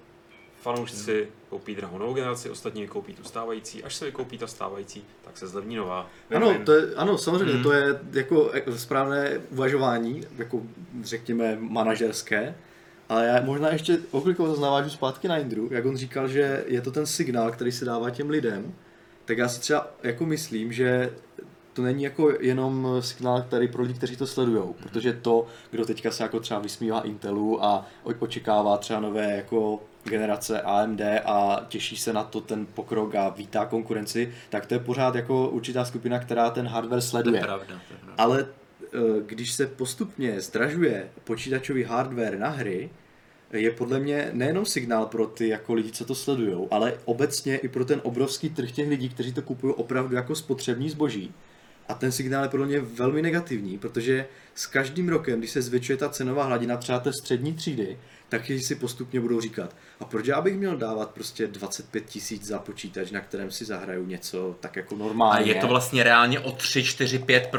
fanoušci 0.67 1.15
hmm. 1.15 1.31
koupí 1.49 1.75
drahou 1.75 1.99
novou 1.99 2.15
generaci, 2.15 2.51
ostatní 2.51 2.87
koupí 2.87 3.15
tu 3.15 3.25
stávající, 3.25 3.85
až 3.85 3.95
se 3.95 4.05
vykoupí 4.05 4.39
ta 4.39 4.47
stávající, 4.47 5.05
tak 5.25 5.39
se 5.39 5.47
zlevní 5.47 5.77
nová. 5.77 6.11
Ano, 6.35 6.55
to 6.65 6.73
je, 6.73 6.95
ano 6.97 7.19
samozřejmě, 7.19 7.55
hmm. 7.55 7.63
to 7.63 7.73
je 7.73 8.01
jako 8.13 8.51
správné 8.77 9.41
uvažování, 9.51 10.25
jako 10.39 10.63
řekněme 11.03 11.57
manažerské, 11.61 12.55
ale 13.09 13.27
já 13.27 13.41
možná 13.43 13.69
ještě 13.69 13.99
oklikou 14.11 14.61
navážu 14.61 14.91
zpátky 14.91 15.29
na 15.29 15.39
Indru, 15.39 15.69
jak 15.71 15.87
on 15.87 15.97
říkal, 15.97 16.29
že 16.29 16.65
je 16.67 16.81
to 16.81 16.91
ten 16.91 17.07
signál, 17.07 17.51
který 17.51 17.73
se 17.73 17.85
dává 17.85 18.11
těm 18.11 18.31
lidem, 18.31 18.75
tak 19.25 19.39
já 19.39 19.49
si 19.49 19.61
třeba 19.61 19.91
jako 20.03 20.27
myslím, 20.27 20.73
že 20.73 21.11
to 21.73 21.83
není 21.83 22.03
jako 22.03 22.33
jenom 22.41 22.89
signál, 23.01 23.43
který 23.43 23.69
pro 23.69 23.83
lidi, 23.83 23.95
kteří 23.95 24.17
to 24.17 24.27
sledují, 24.27 24.75
protože 24.83 25.13
to, 25.13 25.47
kdo 25.71 25.85
teďka 25.85 26.11
se 26.11 26.23
jako 26.23 26.41
třeba 26.41 26.61
vysmívá 26.61 27.01
Intelu 27.01 27.65
a 27.65 27.87
očekává 28.19 28.77
třeba 28.77 29.01
nové 29.01 29.37
jako 29.37 29.81
generace 30.07 30.61
AMD 30.61 31.01
a 31.25 31.67
těší 31.69 31.97
se 31.97 32.13
na 32.13 32.25
to 32.25 32.41
ten 32.41 32.67
pokrok 32.67 33.15
a 33.15 33.29
vítá 33.29 33.67
konkurenci, 33.67 34.33
tak 34.51 34.67
to 34.67 34.75
je 34.75 34.81
pořád 34.81 35.15
jako 35.15 35.49
určitá 35.49 35.85
skupina, 35.85 36.19
která 36.19 36.51
ten 36.51 36.67
hardware 36.67 37.01
sleduje. 37.01 37.41
To 37.41 37.45
je 37.45 37.47
pravda, 37.47 37.81
to 37.89 37.95
je 37.95 37.99
pravda. 37.99 38.15
Ale 38.23 38.47
eh, 38.83 38.99
když 39.27 39.53
se 39.53 39.67
postupně 39.67 40.41
zdražuje 40.41 41.09
počítačový 41.25 41.83
hardware 41.83 42.39
na 42.39 42.49
hry, 42.49 42.91
je 43.53 43.71
podle 43.71 43.99
mě 43.99 44.31
nejenom 44.33 44.67
signál 44.67 45.07
pro 45.07 45.27
ty 45.27 45.49
jako 45.49 45.75
lidi, 45.75 45.93
co 45.93 46.05
to 46.05 46.15
sledují, 46.15 46.69
ale 46.71 46.95
obecně 47.05 47.57
i 47.57 47.69
pro 47.69 47.85
ten 47.85 48.01
obrovský 48.05 48.51
trh 48.51 48.71
těch 48.71 48.89
lidí, 48.89 49.09
kteří 49.09 49.33
to 49.33 49.43
kupují 49.43 49.75
opravdu 49.75 50.17
jako 50.17 50.35
spotřební 50.35 50.91
zboží. 50.91 51.35
A 51.89 51.95
ten 51.95 52.13
signál 52.13 52.43
je 52.43 52.49
podle 52.49 52.67
mě 52.67 52.81
velmi 52.81 53.23
negativní, 53.23 53.79
protože 53.79 54.27
s 54.55 54.67
každým 54.67 55.09
rokem, 55.09 55.39
když 55.39 55.51
se 55.51 55.63
zvětšuje 55.63 55.97
ta 55.97 56.09
cenová 56.09 56.45
hladina 56.45 56.77
třeba 56.77 56.99
té 56.99 57.13
střední 57.13 57.53
třídy, 57.53 57.99
tak 58.29 58.47
si 58.47 58.75
postupně 58.75 59.21
budou 59.21 59.41
říkat, 59.41 59.77
a 60.01 60.05
proč 60.05 60.27
já 60.27 60.41
bych 60.41 60.57
měl 60.57 60.77
dávat 60.77 61.11
prostě 61.11 61.47
25 61.47 62.07
tisíc 62.07 62.47
za 62.47 62.59
počítač, 62.59 63.11
na 63.11 63.21
kterém 63.21 63.51
si 63.51 63.65
zahraju 63.65 64.07
něco 64.07 64.57
tak 64.61 64.77
jako 64.77 64.97
normálně. 64.97 65.53
A 65.53 65.55
je 65.55 65.61
to 65.61 65.67
vlastně 65.67 66.03
reálně 66.03 66.41
o 66.41 66.53
3, 66.53 66.85
4, 66.85 67.19
5 67.19 67.51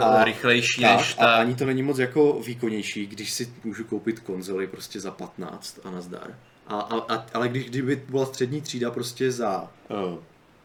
a, 0.00 0.24
rychlejší 0.24 0.82
tak, 0.82 0.96
než 0.96 1.14
ta... 1.14 1.26
A 1.26 1.40
ani 1.40 1.54
to 1.54 1.66
není 1.66 1.82
moc 1.82 1.98
jako 1.98 2.40
výkonnější, 2.46 3.06
když 3.06 3.32
si 3.32 3.52
můžu 3.64 3.84
koupit 3.84 4.20
konzoli 4.20 4.66
prostě 4.66 5.00
za 5.00 5.10
15 5.10 5.80
a 5.84 5.90
nazdar. 5.90 6.38
A, 6.66 6.80
a, 6.80 7.14
a, 7.14 7.26
ale 7.34 7.48
když 7.48 7.64
kdyby 7.64 8.02
byla 8.08 8.26
střední 8.26 8.60
třída 8.60 8.90
prostě 8.90 9.32
za 9.32 9.70
uh, 9.88 10.18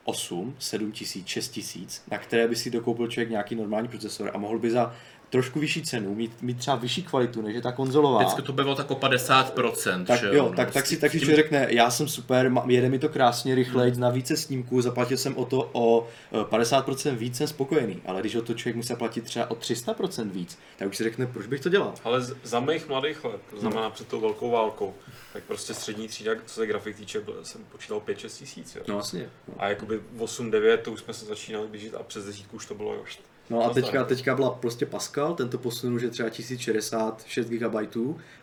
8, 0.06 0.56
7 0.60 0.92
tisíc, 0.92 1.28
6 1.28 1.50
tisíc, 1.50 2.04
na 2.12 2.18
které 2.18 2.48
by 2.48 2.56
si 2.56 2.70
dokoupil 2.70 3.08
člověk 3.08 3.30
nějaký 3.30 3.56
normální 3.56 3.88
procesor 3.88 4.32
a 4.34 4.38
mohl 4.38 4.60
by 4.60 4.72
za 4.72 4.96
trošku 5.30 5.60
vyšší 5.60 5.82
cenu, 5.82 6.16
mít, 6.16 6.42
mít 6.42 6.58
třeba 6.58 6.76
vyšší 6.76 7.04
kvalitu, 7.04 7.42
než 7.42 7.56
je 7.56 7.62
ta 7.62 7.72
konzolová. 7.72 8.20
Vždycky 8.20 8.42
to 8.42 8.54
bylo 8.54 8.76
tak 8.76 8.92
o 8.92 8.96
50%. 8.96 10.06
Tak 10.06 10.20
že 10.20 10.30
jo, 10.32 10.54
tak, 10.56 10.72
tak 10.72 10.86
si, 10.86 10.98
tak 10.98 11.12
si 11.12 11.20
člověk 11.20 11.38
řekne, 11.38 11.68
já 11.70 11.92
jsem 11.92 12.08
super, 12.08 12.52
jede 12.68 12.90
mi 12.90 13.00
to 13.00 13.10
krásně, 13.10 13.56
rychleji, 13.56 13.92
hmm. 13.92 14.02
na 14.02 14.10
více 14.10 14.38
snímků, 14.38 14.82
zaplatil 14.82 15.18
jsem 15.18 15.38
o 15.38 15.46
to 15.46 15.70
o 15.74 16.08
50% 16.34 17.16
víc, 17.16 17.38
jsem 17.38 17.48
spokojený. 17.48 18.02
Ale 18.06 18.22
když 18.22 18.36
o 18.36 18.42
to 18.42 18.54
člověk 18.54 18.76
musí 18.76 18.96
platit 18.96 19.24
třeba 19.24 19.52
o 19.52 19.56
300% 19.56 20.30
víc, 20.30 20.60
tak 20.78 20.88
už 20.88 20.98
si 20.98 21.04
řekne, 21.04 21.28
proč 21.28 21.48
bych 21.48 21.62
to 21.62 21.70
dělal. 21.70 21.94
Ale 22.04 22.22
za 22.44 22.60
mých 22.60 22.88
mladých 22.88 23.24
let, 23.24 23.42
to 23.50 23.60
znamená 23.60 23.82
no. 23.82 23.92
před 23.92 24.08
tou 24.08 24.22
velkou 24.22 24.52
válkou, 24.52 24.94
tak 25.34 25.44
prostě 25.44 25.74
střední 25.74 26.08
třída, 26.08 26.32
co 26.46 26.54
se 26.54 26.68
grafik 26.68 26.96
týče, 26.96 27.22
jsem 27.44 27.62
počítal 27.72 28.00
5-6 28.08 28.38
tisíc. 28.40 28.78
No 28.88 28.94
vlastně. 28.94 29.30
No. 29.48 29.54
A 29.58 29.70
jakoby 29.70 30.00
8-9, 30.18 30.78
to 30.78 30.92
už 30.92 31.00
jsme 31.00 31.14
se 31.14 31.26
začínali 31.26 31.68
blížit 31.68 31.96
a 31.96 32.04
přes 32.04 32.26
desítku 32.26 32.56
už 32.56 32.66
to 32.66 32.76
bylo 32.76 33.02
už 33.02 33.20
No 33.50 33.66
a 33.66 33.70
teďka, 33.70 34.04
teďka 34.04 34.36
byla 34.36 34.50
prostě 34.50 34.86
Pascal, 34.86 35.34
tento 35.34 35.58
posunul, 35.58 36.00
že 36.00 36.10
třeba 36.10 36.30
1066 36.30 37.50
GB, 37.50 37.76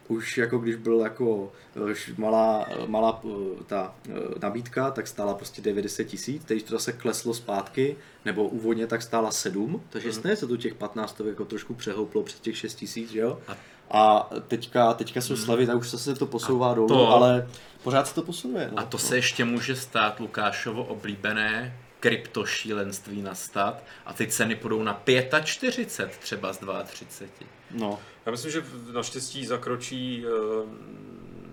už 0.08 0.38
jako 0.38 0.58
když 0.58 0.76
byl 0.76 1.00
jako 1.00 1.52
eh, 1.90 1.94
malá, 2.16 2.66
malá 2.86 3.20
eh, 3.24 3.64
ta 3.66 3.94
eh, 4.08 4.12
nabídka, 4.42 4.90
tak 4.90 5.06
stála 5.06 5.34
prostě 5.34 5.62
90 5.62 6.04
tisíc, 6.04 6.44
teď 6.44 6.62
to 6.62 6.74
zase 6.74 6.92
kleslo 6.92 7.34
zpátky, 7.34 7.96
nebo 8.24 8.48
úvodně 8.48 8.86
tak 8.86 9.02
stála 9.02 9.30
7, 9.30 9.82
takže 9.90 10.08
mm. 10.08 10.36
se 10.36 10.46
tu 10.46 10.56
těch 10.56 10.74
15 10.74 11.20
jako 11.26 11.44
trošku 11.44 11.74
přehouplo 11.74 12.22
přes 12.22 12.40
těch 12.40 12.56
6 12.56 12.74
tisíc, 12.74 13.14
jo? 13.14 13.38
A 13.48 13.56
a 13.94 14.28
teďka, 14.48 14.94
teďka 14.94 15.20
jsou 15.20 15.34
mhm. 15.34 15.42
slavy, 15.42 15.66
tak 15.66 15.76
už 15.76 15.88
se 15.88 16.14
to 16.14 16.26
posouvá 16.26 16.74
dolů, 16.74 16.88
to, 16.88 17.08
ale 17.08 17.48
pořád 17.82 18.06
se 18.08 18.14
to 18.14 18.22
posunuje. 18.22 18.68
No. 18.72 18.78
A 18.78 18.82
to 18.82 18.98
se 18.98 19.16
ještě 19.16 19.44
může 19.44 19.76
stát 19.76 20.20
Lukášovo 20.20 20.84
oblíbené 20.84 21.76
kryptošílenství 22.02 23.22
nastat 23.22 23.84
a 24.06 24.12
ty 24.12 24.26
ceny 24.26 24.56
půjdou 24.56 24.82
na 24.82 25.02
45 25.44 26.18
třeba 26.18 26.52
z 26.52 26.60
32. 26.84 27.48
No. 27.70 27.98
Já 28.26 28.32
myslím, 28.32 28.52
že 28.52 28.64
naštěstí 28.92 29.46
zakročí 29.46 30.24
eh, 30.26 30.30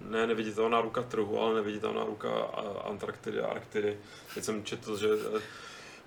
ne 0.09 0.27
neviditelná 0.27 0.81
ruka 0.81 1.01
trhu, 1.03 1.41
ale 1.41 1.55
neviditelná 1.55 2.03
ruka 2.03 2.29
Antarktidy 2.85 3.41
a 3.41 3.47
Arktidy. 3.47 3.97
Teď 4.33 4.43
jsem 4.43 4.63
četl, 4.63 4.97
že 4.97 5.07
eh, 5.37 5.41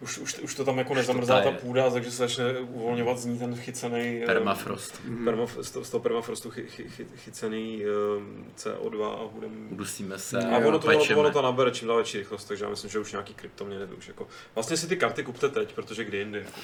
už, 0.02 0.18
už, 0.18 0.38
už 0.38 0.54
to 0.54 0.64
tam 0.64 0.78
jako 0.78 0.94
nezamrzá 0.94 1.40
ta 1.40 1.50
půda, 1.50 1.90
takže 1.90 2.10
se 2.10 2.16
začne 2.16 2.58
uvolňovat 2.58 3.18
z 3.18 3.24
ní 3.24 3.38
ten 3.38 3.56
chycený... 3.56 4.20
Eh, 4.22 4.26
permafrost. 4.26 5.02
Permaf, 5.24 5.58
z, 5.60 5.70
toho, 5.70 5.84
z 5.84 5.90
toho 5.90 6.02
permafrostu 6.02 6.50
chy, 6.50 6.66
chy, 6.66 6.88
chy, 6.88 7.06
chycený 7.16 7.82
um, 8.16 8.46
CO2 8.56 9.04
a 9.04 9.28
budeme... 9.32 9.54
Udusíme 9.70 10.18
se 10.18 10.38
A 10.38 10.58
ono 10.58 10.78
to, 10.78 10.88
ono, 10.88 11.20
ono 11.20 11.30
to 11.30 11.42
nabere 11.42 11.70
čím 11.70 11.88
dál 11.88 11.96
větší 11.96 12.18
rychlost, 12.18 12.44
takže 12.44 12.64
já 12.64 12.70
myslím, 12.70 12.90
že 12.90 12.98
už 12.98 13.12
nějaký 13.12 13.34
kryptoměny 13.34 13.84
už 13.84 14.08
jako... 14.08 14.28
Vlastně 14.54 14.76
si 14.76 14.88
ty 14.88 14.96
karty 14.96 15.24
kupte 15.24 15.48
teď, 15.48 15.72
protože 15.72 16.04
kdy 16.04 16.18
jindy 16.18 16.38
jako... 16.38 16.60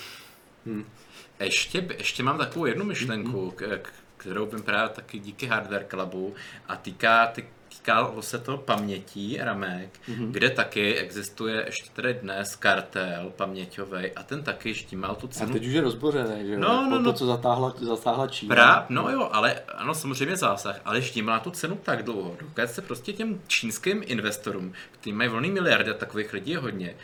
Hmm. 0.66 0.84
Ještě, 1.40 1.88
ještě 1.98 2.22
mám 2.22 2.38
takovou 2.38 2.66
jednu 2.66 2.84
myšlenku, 2.84 3.54
hmm. 3.60 3.78
kterou 4.16 4.46
vím 4.46 4.62
právě 4.62 4.94
taky 4.94 5.18
díky 5.18 5.46
Hardware 5.46 5.86
Clubu 5.90 6.34
a 6.68 6.76
týká, 6.76 7.26
ty, 7.26 7.48
týkalo 7.88 8.22
se 8.22 8.38
to 8.38 8.56
pamětí 8.56 9.38
ramek, 9.40 10.00
mm-hmm. 10.08 10.30
kde 10.30 10.50
taky 10.50 10.94
existuje 10.94 11.62
ještě 11.66 11.90
tedy 11.92 12.18
dnes 12.22 12.56
kartel 12.56 13.32
paměťový 13.36 14.10
a 14.16 14.22
ten 14.22 14.42
taky 14.42 14.74
štímal 14.74 15.14
tu 15.14 15.28
cenu. 15.28 15.50
A 15.50 15.52
teď 15.52 15.66
už 15.66 15.72
je 15.72 15.80
rozbořený, 15.80 16.46
že 16.46 16.52
jo? 16.52 16.58
No, 16.60 16.90
no, 16.90 16.98
no. 16.98 17.04
To, 17.04 17.12
co 17.12 17.26
zatáhla, 17.26 17.74
zatáhla 17.80 18.26
Čína. 18.26 18.54
Prá, 18.54 18.86
no 18.88 19.10
jo, 19.10 19.28
ale 19.32 19.60
ano, 19.74 19.94
samozřejmě 19.94 20.36
zásah, 20.36 20.80
ale 20.84 21.02
štímala 21.02 21.38
tu 21.38 21.50
cenu 21.50 21.78
tak 21.82 22.02
dlouho, 22.02 22.36
dokud 22.40 22.70
se 22.70 22.82
prostě 22.82 23.12
těm 23.12 23.40
čínským 23.46 24.02
investorům, 24.06 24.72
kteří 24.92 25.12
mají 25.12 25.30
volný 25.30 25.50
miliardy 25.50 25.90
a 25.90 25.94
takových 25.94 26.32
lidí 26.32 26.50
je 26.50 26.58
hodně, 26.58 26.94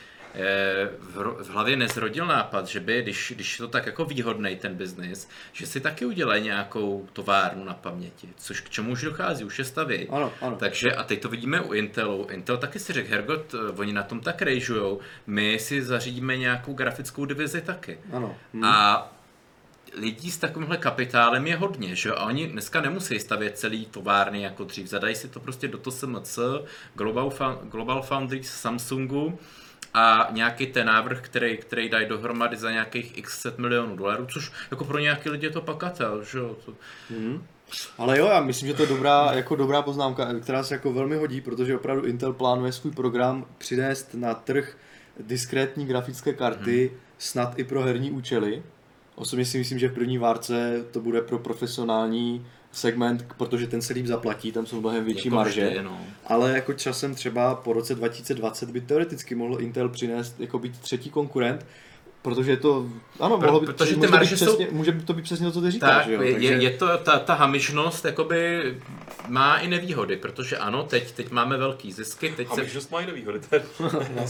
v 1.40 1.48
hlavě 1.48 1.76
nezrodil 1.76 2.26
nápad, 2.26 2.66
že 2.66 2.80
by, 2.80 3.02
když, 3.02 3.32
když 3.36 3.58
je 3.58 3.66
to 3.66 3.68
tak 3.68 3.86
jako 3.86 4.04
výhodný 4.04 4.56
ten 4.56 4.74
biznis, 4.74 5.28
že 5.52 5.66
si 5.66 5.80
taky 5.80 6.04
udělají 6.04 6.42
nějakou 6.42 7.08
továrnu 7.12 7.64
na 7.64 7.74
paměti, 7.74 8.28
což 8.36 8.60
k 8.60 8.70
čemu 8.70 8.92
už 8.92 9.02
dochází, 9.02 9.44
už 9.44 9.58
je 9.58 9.64
staví. 9.64 10.08
Ano, 10.08 10.32
ano. 10.40 10.56
Takže 10.56 10.92
a 10.92 11.04
teď 11.04 11.22
to 11.22 11.28
vidíme 11.28 11.60
u 11.60 11.72
Intelu. 11.72 12.26
Intel 12.30 12.56
taky 12.56 12.78
si 12.78 12.92
řekl, 12.92 13.10
Hergot, 13.10 13.54
eh, 13.54 13.72
oni 13.76 13.92
na 13.92 14.02
tom 14.02 14.20
tak 14.20 14.42
rejžujou, 14.42 15.00
my 15.26 15.58
si 15.58 15.82
zařídíme 15.82 16.36
nějakou 16.36 16.72
grafickou 16.72 17.24
divizi 17.24 17.60
taky. 17.60 17.98
Ano. 18.12 18.36
Hmm. 18.52 18.64
A 18.64 19.10
lidí 19.96 20.30
s 20.30 20.38
takovýmhle 20.38 20.76
kapitálem 20.76 21.46
je 21.46 21.56
hodně, 21.56 21.94
že 21.96 22.12
A 22.12 22.24
oni 22.24 22.46
dneska 22.46 22.80
nemusí 22.80 23.20
stavět 23.20 23.58
celý 23.58 23.86
továrny 23.86 24.42
jako 24.42 24.64
dřív. 24.64 24.86
Zadají 24.86 25.14
si 25.14 25.28
to 25.28 25.40
prostě 25.40 25.68
do 25.68 25.78
TSMC, 25.78 26.38
Global, 26.94 27.32
Global 27.62 28.02
Foundries, 28.02 28.50
Samsungu, 28.50 29.38
a 29.94 30.28
nějaký 30.30 30.66
ten 30.66 30.86
návrh, 30.86 31.20
který, 31.20 31.56
který 31.56 31.88
dají 31.88 32.08
dohromady 32.08 32.56
za 32.56 32.70
nějakých 32.70 33.18
x 33.18 33.40
set 33.40 33.58
milionů 33.58 33.96
dolarů, 33.96 34.26
což 34.26 34.52
jako 34.70 34.84
pro 34.84 34.98
nějaký 34.98 35.30
lidi 35.30 35.46
je 35.46 35.50
to 35.50 35.60
pakatel, 35.60 36.24
že 36.24 36.38
jo. 36.38 36.56
To... 36.64 36.74
Mm. 37.10 37.46
Ale 37.98 38.18
jo, 38.18 38.26
já 38.26 38.40
myslím, 38.40 38.68
že 38.68 38.74
to 38.74 38.82
je 38.82 38.88
dobrá, 38.88 39.32
jako 39.32 39.56
dobrá 39.56 39.82
poznámka, 39.82 40.34
která 40.40 40.62
se 40.62 40.74
jako 40.74 40.92
velmi 40.92 41.16
hodí, 41.16 41.40
protože 41.40 41.76
opravdu 41.76 42.06
Intel 42.06 42.32
plánuje 42.32 42.72
svůj 42.72 42.92
program 42.92 43.46
přinést 43.58 44.14
na 44.14 44.34
trh 44.34 44.76
diskrétní 45.20 45.86
grafické 45.86 46.32
karty, 46.32 46.88
hmm. 46.88 46.98
snad 47.18 47.58
i 47.58 47.64
pro 47.64 47.82
herní 47.82 48.10
účely. 48.10 48.62
Osobně 49.14 49.44
si 49.44 49.58
myslím, 49.58 49.78
že 49.78 49.88
v 49.88 49.94
první 49.94 50.18
várce 50.18 50.84
to 50.90 51.00
bude 51.00 51.20
pro 51.20 51.38
profesionální 51.38 52.46
segment, 52.74 53.26
protože 53.36 53.66
ten 53.66 53.82
se 53.82 53.92
líp 53.92 54.06
zaplatí, 54.06 54.52
tam 54.52 54.66
jsou 54.66 54.80
mnohem 54.80 55.04
větší 55.04 55.28
jako 55.28 55.36
marže, 55.36 55.66
vždy, 55.66 55.82
no. 55.82 56.00
ale 56.26 56.50
jako 56.50 56.72
časem 56.72 57.14
třeba 57.14 57.54
po 57.54 57.72
roce 57.72 57.94
2020 57.94 58.70
by 58.70 58.80
teoreticky 58.80 59.34
mohl 59.34 59.60
Intel 59.60 59.88
přinést 59.88 60.40
jako 60.40 60.58
být 60.58 60.78
třetí 60.78 61.10
konkurent, 61.10 61.66
Protože 62.24 62.50
je 62.50 62.56
to, 62.56 62.86
ano, 63.20 63.38
mohlo 63.38 63.60
být, 63.60 63.66
protože 63.66 63.96
ty 63.96 64.06
marže 64.06 64.36
jsou... 64.36 64.44
přesně, 64.44 64.68
může 64.70 64.92
to 64.92 65.12
být 65.12 65.22
přesně 65.22 65.46
to, 65.46 65.52
co 65.52 65.60
ty 65.60 65.70
říkáš. 65.70 66.04
Tak, 66.04 66.12
jo? 66.12 66.22
Je, 66.22 66.32
Takže... 66.32 66.48
je, 66.48 66.70
to, 66.70 66.98
ta, 66.98 67.18
ta 67.18 67.34
hamižnost 67.34 68.04
jakoby 68.04 68.74
má 69.28 69.56
i 69.56 69.68
nevýhody, 69.68 70.16
protože 70.16 70.58
ano, 70.58 70.82
teď, 70.82 71.12
teď 71.12 71.30
máme 71.30 71.56
velký 71.56 71.92
zisky. 71.92 72.34
Teď 72.36 72.48
hamižnost 72.48 72.88
se... 72.88 72.94
má 72.94 73.00
i 73.00 73.06
nevýhody, 73.06 73.40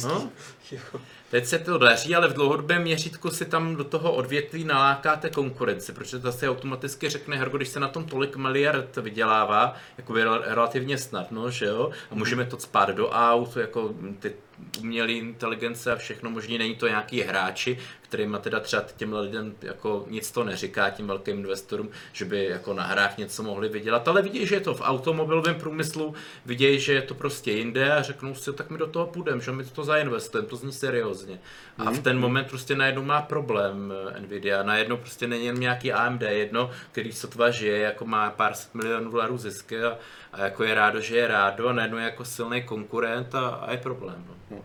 no? 0.03 0.30
Teď 1.35 1.47
se 1.47 1.59
to 1.59 1.78
daří, 1.78 2.14
ale 2.14 2.28
v 2.28 2.32
dlouhodobém 2.32 2.82
měřítku 2.82 3.30
si 3.30 3.45
tam 3.45 3.76
do 3.76 3.85
toho 3.85 4.12
odvětví 4.12 4.64
nalákáte 4.64 5.30
konkurence, 5.30 5.93
protože 5.93 6.18
to 6.18 6.32
si 6.32 6.49
automaticky 6.49 7.09
řekne, 7.09 7.37
Hergo, 7.37 7.57
když 7.57 7.68
se 7.68 7.80
na 7.80 7.89
tom 7.89 8.05
tolik 8.05 8.37
miliard 8.37 8.97
vydělává, 8.97 9.74
jako 9.99 10.14
relativně 10.45 10.99
snadno, 10.99 11.51
že 11.51 11.66
jo, 11.66 11.91
a 12.11 12.14
můžeme 12.14 12.45
to 12.45 12.59
spát 12.59 12.89
do 12.89 13.09
aut, 13.11 13.57
jako 13.57 13.95
ty 14.18 14.32
umělé 14.80 15.12
inteligence 15.12 15.93
a 15.93 15.97
všechno 15.97 16.30
možný, 16.30 16.59
není 16.59 16.74
to 16.74 16.89
nějaký 16.89 17.20
hráči, 17.20 17.78
kterým 18.15 18.39
teda 18.41 18.61
třeba 18.61 18.85
těm 18.97 19.12
lidem 19.12 19.55
jako 19.62 20.05
nic 20.09 20.31
to 20.31 20.45
neříká, 20.45 20.91
tím 20.91 21.07
velkým 21.07 21.39
investorům, 21.39 21.91
že 22.12 22.25
by 22.25 22.45
jako 22.45 22.75
na 22.75 22.83
hrách 22.83 23.19
něco 23.19 23.43
mohli 23.43 23.69
vydělat, 23.69 24.09
ale 24.09 24.23
vidějí, 24.23 24.47
že 24.47 24.55
je 24.55 24.61
to 24.61 24.75
v 24.75 24.81
automobilovém 24.81 25.55
průmyslu, 25.55 26.15
vidějí, 26.47 26.81
že 26.81 26.93
je 26.93 27.03
to 27.03 27.15
prostě 27.15 27.53
jinde 27.53 27.93
a 27.93 28.03
řeknou 28.03 28.35
si, 28.35 28.53
tak 28.53 28.71
my 28.71 28.79
do 28.79 28.87
toho 28.87 29.07
půjdeme, 29.07 29.41
že 29.41 29.53
my 29.53 29.65
to 29.65 29.85
zainvestujeme, 29.85 30.49
to 30.49 30.57
zní 30.57 30.73
seriózně. 30.73 31.41
A 31.79 31.91
v 31.91 31.99
ten 31.99 32.19
moment 32.19 32.47
prostě 32.49 32.77
najednou 32.77 33.03
má 33.03 33.23
problém 33.23 33.93
eh, 34.17 34.21
Nvidia, 34.21 34.62
najednou 34.62 34.97
prostě 34.97 35.27
není 35.27 35.47
jen 35.47 35.61
nějaký 35.61 35.93
AMD 35.93 36.23
jedno, 36.23 36.71
který 36.93 37.12
sotva 37.12 37.51
žije, 37.51 37.79
jako 37.79 38.05
má 38.05 38.31
pár 38.31 38.55
set 38.55 38.75
milionů 38.75 39.11
dolarů 39.11 39.39
zisky 39.39 39.83
a, 39.83 39.99
a 40.33 40.45
jako 40.45 40.65
je 40.65 40.75
rádo, 40.75 41.01
že 41.01 41.17
je 41.17 41.29
rádo 41.29 41.69
a 41.69 41.73
najednou 41.73 41.99
je 41.99 42.05
jako 42.05 42.25
silný 42.25 42.62
konkurent 42.62 43.35
a, 43.35 43.49
a 43.49 43.73
je 43.73 43.79
problém. 43.79 44.25
No. 44.51 44.62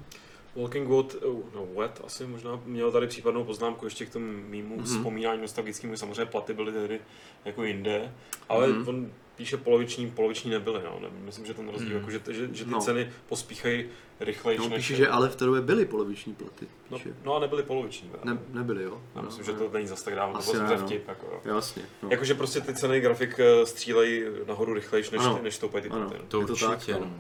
No. 0.56 0.62
Walking 0.62 0.88
Wood, 0.88 1.16
oh, 1.24 1.44
no 1.56 1.68
Wet 1.76 2.02
asi 2.06 2.26
možná 2.26 2.62
měl 2.66 2.92
tady 2.92 3.08
případnou 3.08 3.44
poznámku 3.44 3.86
ještě 3.86 4.06
k 4.06 4.14
tomu 4.14 4.26
mýmu 4.26 4.78
mm-hmm. 4.78 4.84
vzpomínání 4.84 5.42
nostalgickému, 5.42 5.98
samozřejmě 5.98 6.26
platy 6.26 6.54
byly 6.54 6.72
tedy 6.72 7.00
jako 7.46 7.64
jinde, 7.64 8.14
ale 8.50 8.68
mm-hmm. 8.68 8.90
on 8.90 9.12
píše 9.40 9.58
poloviční, 9.58 10.12
poloviční 10.12 10.52
nebyly, 10.52 10.82
no. 10.84 11.00
Ne, 11.02 11.08
myslím, 11.26 11.46
že 11.46 11.54
ten 11.54 11.70
rozdíl, 11.70 11.90
mm. 11.90 11.96
jako, 11.96 12.12
že, 12.12 12.22
že, 12.30 12.50
že 12.52 12.66
ty 12.66 12.72
no. 12.72 12.80
ceny 12.80 13.12
pospíchají 13.30 13.86
rychleji. 14.20 14.60
No, 14.60 14.70
píše, 14.70 14.96
že 14.96 15.08
ale 15.08 15.30
v 15.30 15.36
té 15.36 15.46
době 15.46 15.62
byly 15.62 15.86
poloviční 15.86 16.34
platy. 16.34 16.68
No, 16.92 16.98
no, 17.24 17.36
a 17.36 17.40
nebyly 17.40 17.64
poloviční. 17.64 18.12
Ne, 18.24 18.40
nebyly, 18.50 18.84
jo. 18.84 19.02
No, 19.16 19.22
myslím, 19.22 19.46
že 19.46 19.54
to 19.54 19.70
není 19.74 19.88
zase 19.88 20.06
tak 20.06 20.16
dávno, 20.16 20.42
to 20.42 20.54
byl 20.54 20.78
vtip. 20.78 21.08
Jako, 21.08 21.26
jo. 21.46 21.56
Jasně. 21.56 21.84
No. 22.04 22.10
Jakože 22.12 22.34
prostě 22.34 22.62
ty 22.62 22.74
ceny 22.74 23.00
grafik 23.00 23.40
eh, 23.40 23.66
střílejí 23.66 24.24
nahoru 24.48 24.74
rychleji, 24.74 25.04
než, 25.12 25.22
ano. 25.22 25.40
než 25.44 25.56
stoupají 25.56 25.84
ty 25.84 25.90
platy. 25.90 26.16
No. 26.20 26.26
To, 26.28 26.46
to 26.46 26.54
určitě. 26.54 26.94
Tak, 26.94 27.02
no. 27.02 27.12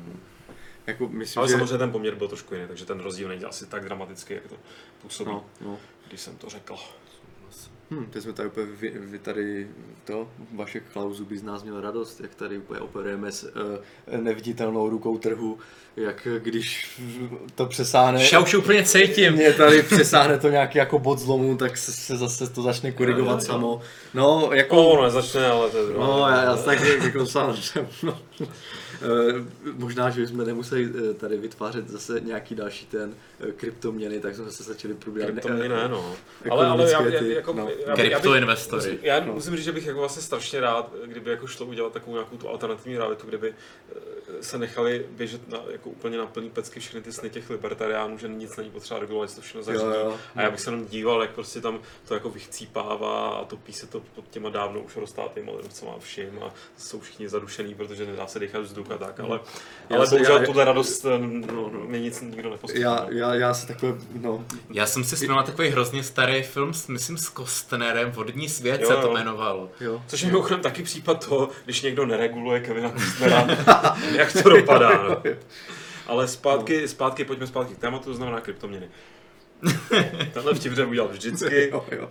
Jako 0.89 1.07
myslím, 1.07 1.39
Ale 1.39 1.47
že... 1.47 1.53
samozřejmě 1.53 1.77
ten 1.77 1.91
poměr 1.91 2.15
byl 2.15 2.27
trošku 2.27 2.53
jiný, 2.53 2.67
takže 2.67 2.85
ten 2.85 2.99
rozdíl 2.99 3.27
není 3.27 3.45
asi 3.45 3.65
tak 3.65 3.83
dramatický, 3.85 4.33
jak 4.33 4.47
to 4.47 4.55
působí, 5.01 5.31
no, 5.31 5.45
no. 5.61 5.77
když 6.07 6.21
jsem 6.21 6.35
to 6.37 6.49
řekl. 6.49 6.75
Hmm, 7.91 8.05
teď 8.05 8.23
jsme 8.23 8.33
tady 8.33 8.47
úplně, 8.47 8.65
vy, 8.65 8.93
vy 8.95 9.19
tady 9.19 9.67
to, 10.05 10.27
vaše 10.55 10.79
Klausu 10.79 11.25
by 11.25 11.37
z 11.37 11.43
nás 11.43 11.63
měl 11.63 11.81
radost, 11.81 12.21
jak 12.21 12.35
tady 12.35 12.57
úplně 12.57 12.79
operujeme 12.79 13.31
s 13.31 13.43
uh, 13.43 14.21
neviditelnou 14.21 14.89
rukou 14.89 15.17
trhu, 15.17 15.59
jak 15.95 16.27
když 16.39 16.99
to 17.55 17.65
přesáhne... 17.65 18.23
Já 18.31 18.39
už 18.39 18.53
úplně 18.53 18.83
cítím. 18.83 19.33
Mě 19.33 19.53
tady 19.53 19.83
přesáhne 19.83 20.37
to 20.37 20.49
nějaký 20.49 20.77
jako 20.77 20.99
bod 20.99 21.19
zlomu, 21.19 21.57
tak 21.57 21.77
se, 21.77 21.91
se 21.91 22.17
zase 22.17 22.49
to 22.49 22.61
začne 22.61 22.91
korigovat 22.91 23.35
no, 23.35 23.41
samo. 23.41 23.81
No, 24.13 24.49
jako... 24.53 24.75
No, 24.75 25.03
nezačne, 25.03 25.47
ale 25.47 25.69
to 25.69 25.77
je 25.77 25.93
No, 25.93 26.27
já, 26.29 26.43
já 26.43 26.57
tak 26.57 26.79
jako 27.03 27.25
sám, 27.25 27.55
no. 28.03 28.19
Možná, 29.73 30.09
že 30.09 30.27
jsme 30.27 30.45
nemuseli 30.45 30.89
tady 31.17 31.37
vytvářet 31.37 31.89
zase 31.89 32.19
nějaký 32.19 32.55
další 32.55 32.85
ten 32.85 33.13
kryptoměny, 33.55 34.19
tak 34.19 34.35
jsme 34.35 34.51
se 34.51 34.63
začali 34.63 34.93
probírat. 34.93 35.31
Kryptoměny 35.31 35.69
ne, 35.69 35.87
no. 35.87 36.15
Ale, 36.49 36.67
ale 36.67 36.91
já, 36.91 37.01
já, 37.01 37.21
jako, 37.21 37.53
no. 37.53 37.69
já, 37.87 37.95
Kryptoinvestory. 37.95 38.99
Já, 39.01 39.15
já 39.15 39.25
musím 39.25 39.55
říct, 39.55 39.65
že 39.65 39.71
bych 39.71 39.85
jako 39.85 39.99
vlastně 39.99 40.21
strašně 40.21 40.59
rád, 40.59 40.93
kdyby 41.05 41.31
jako 41.31 41.47
šlo 41.47 41.65
udělat 41.65 41.93
takovou 41.93 42.13
nějakou 42.15 42.37
tu 42.37 42.49
alternativní 42.49 42.97
realitu, 42.97 43.27
kdyby 43.27 43.53
se 44.41 44.57
nechali 44.57 45.05
běžet 45.09 45.49
na, 45.49 45.59
jako 45.71 45.89
úplně 45.89 46.17
na 46.17 46.25
plný 46.25 46.49
pecky 46.49 46.79
všechny 46.79 47.01
ty 47.01 47.13
sny 47.13 47.29
těch 47.29 47.49
libertariánů, 47.49 48.17
že 48.17 48.27
nic 48.27 48.57
není 48.57 48.69
potřeba 48.69 48.99
regulovat, 48.99 49.35
to 49.35 49.41
všechno 49.41 49.63
zařídí. 49.63 49.83
Jo, 49.85 49.91
jo. 49.91 50.17
A 50.35 50.41
já 50.41 50.51
bych 50.51 50.59
se 50.59 50.71
jenom 50.71 50.85
díval, 50.85 51.21
jak 51.21 51.31
prostě 51.31 51.61
tam 51.61 51.79
to 52.07 52.13
jako 52.13 52.29
vychcípává 52.29 53.29
a 53.29 53.45
topí 53.45 53.73
se 53.73 53.87
to 53.87 54.01
pod 54.15 54.29
těma 54.29 54.49
dávno 54.49 54.79
už 54.79 54.95
roztátýma 54.95 55.51
ledovcema 55.51 55.91
a 55.91 55.99
všim 55.99 56.39
a 56.43 56.53
jsou 56.77 56.99
všichni 56.99 57.29
zadušený, 57.29 57.75
protože 57.75 58.05
nedá 58.05 58.27
se 58.27 58.39
dechat 58.39 58.61
vzduch 58.61 58.91
a 58.91 58.97
tak, 58.97 59.19
ale, 59.19 59.39
já 59.89 59.97
ale 59.97 60.07
bohužel 60.09 60.45
tuhle 60.45 60.65
radost 60.65 61.03
no, 61.03 61.17
no, 61.17 61.69
no. 61.73 61.79
mi 61.79 61.99
nic 61.99 62.21
nikdo 62.21 62.49
neposkytne. 62.49 62.85
Já, 62.85 63.07
já, 63.09 63.28
já 63.33 63.53
se 63.53 63.67
takové, 63.67 63.93
no. 64.21 64.45
Já 64.69 64.85
jsem 64.85 65.03
si 65.03 65.15
vzpomněl 65.15 65.35
na 65.35 65.43
takový 65.43 65.69
hrozně 65.69 66.03
starý 66.03 66.43
film, 66.43 66.71
myslím 66.87 67.17
s 67.17 67.29
Kostnerem, 67.29 68.11
Vodní 68.11 68.49
svět 68.49 68.81
jo, 68.81 68.87
se 68.87 68.95
to 68.95 69.11
jmenovalo. 69.11 69.71
Jo. 69.79 70.01
Což 70.07 70.21
je 70.21 70.27
mimochodem 70.27 70.61
taky 70.61 70.83
případ 70.83 71.25
toho, 71.27 71.49
když 71.65 71.81
někdo 71.81 72.05
nereguluje 72.05 72.59
Kevina 72.59 72.89
Kostnera, 72.89 73.47
jak 74.15 74.33
to 74.43 74.49
dopadá. 74.49 75.03
No. 75.03 75.21
Ale 76.07 76.27
zpátky, 76.27 76.87
zpátky, 76.87 77.25
pojďme 77.25 77.47
zpátky 77.47 77.75
k 77.75 77.79
tématu, 77.79 78.05
to 78.05 78.13
znamená 78.13 78.41
kryptoměny. 78.41 78.89
Tenhle 80.33 80.55
vtip 80.55 80.75
jsem 80.75 80.89
udělal 80.89 81.09
vždycky. 81.09 81.69
jo, 81.73 81.85
jo. 81.91 82.09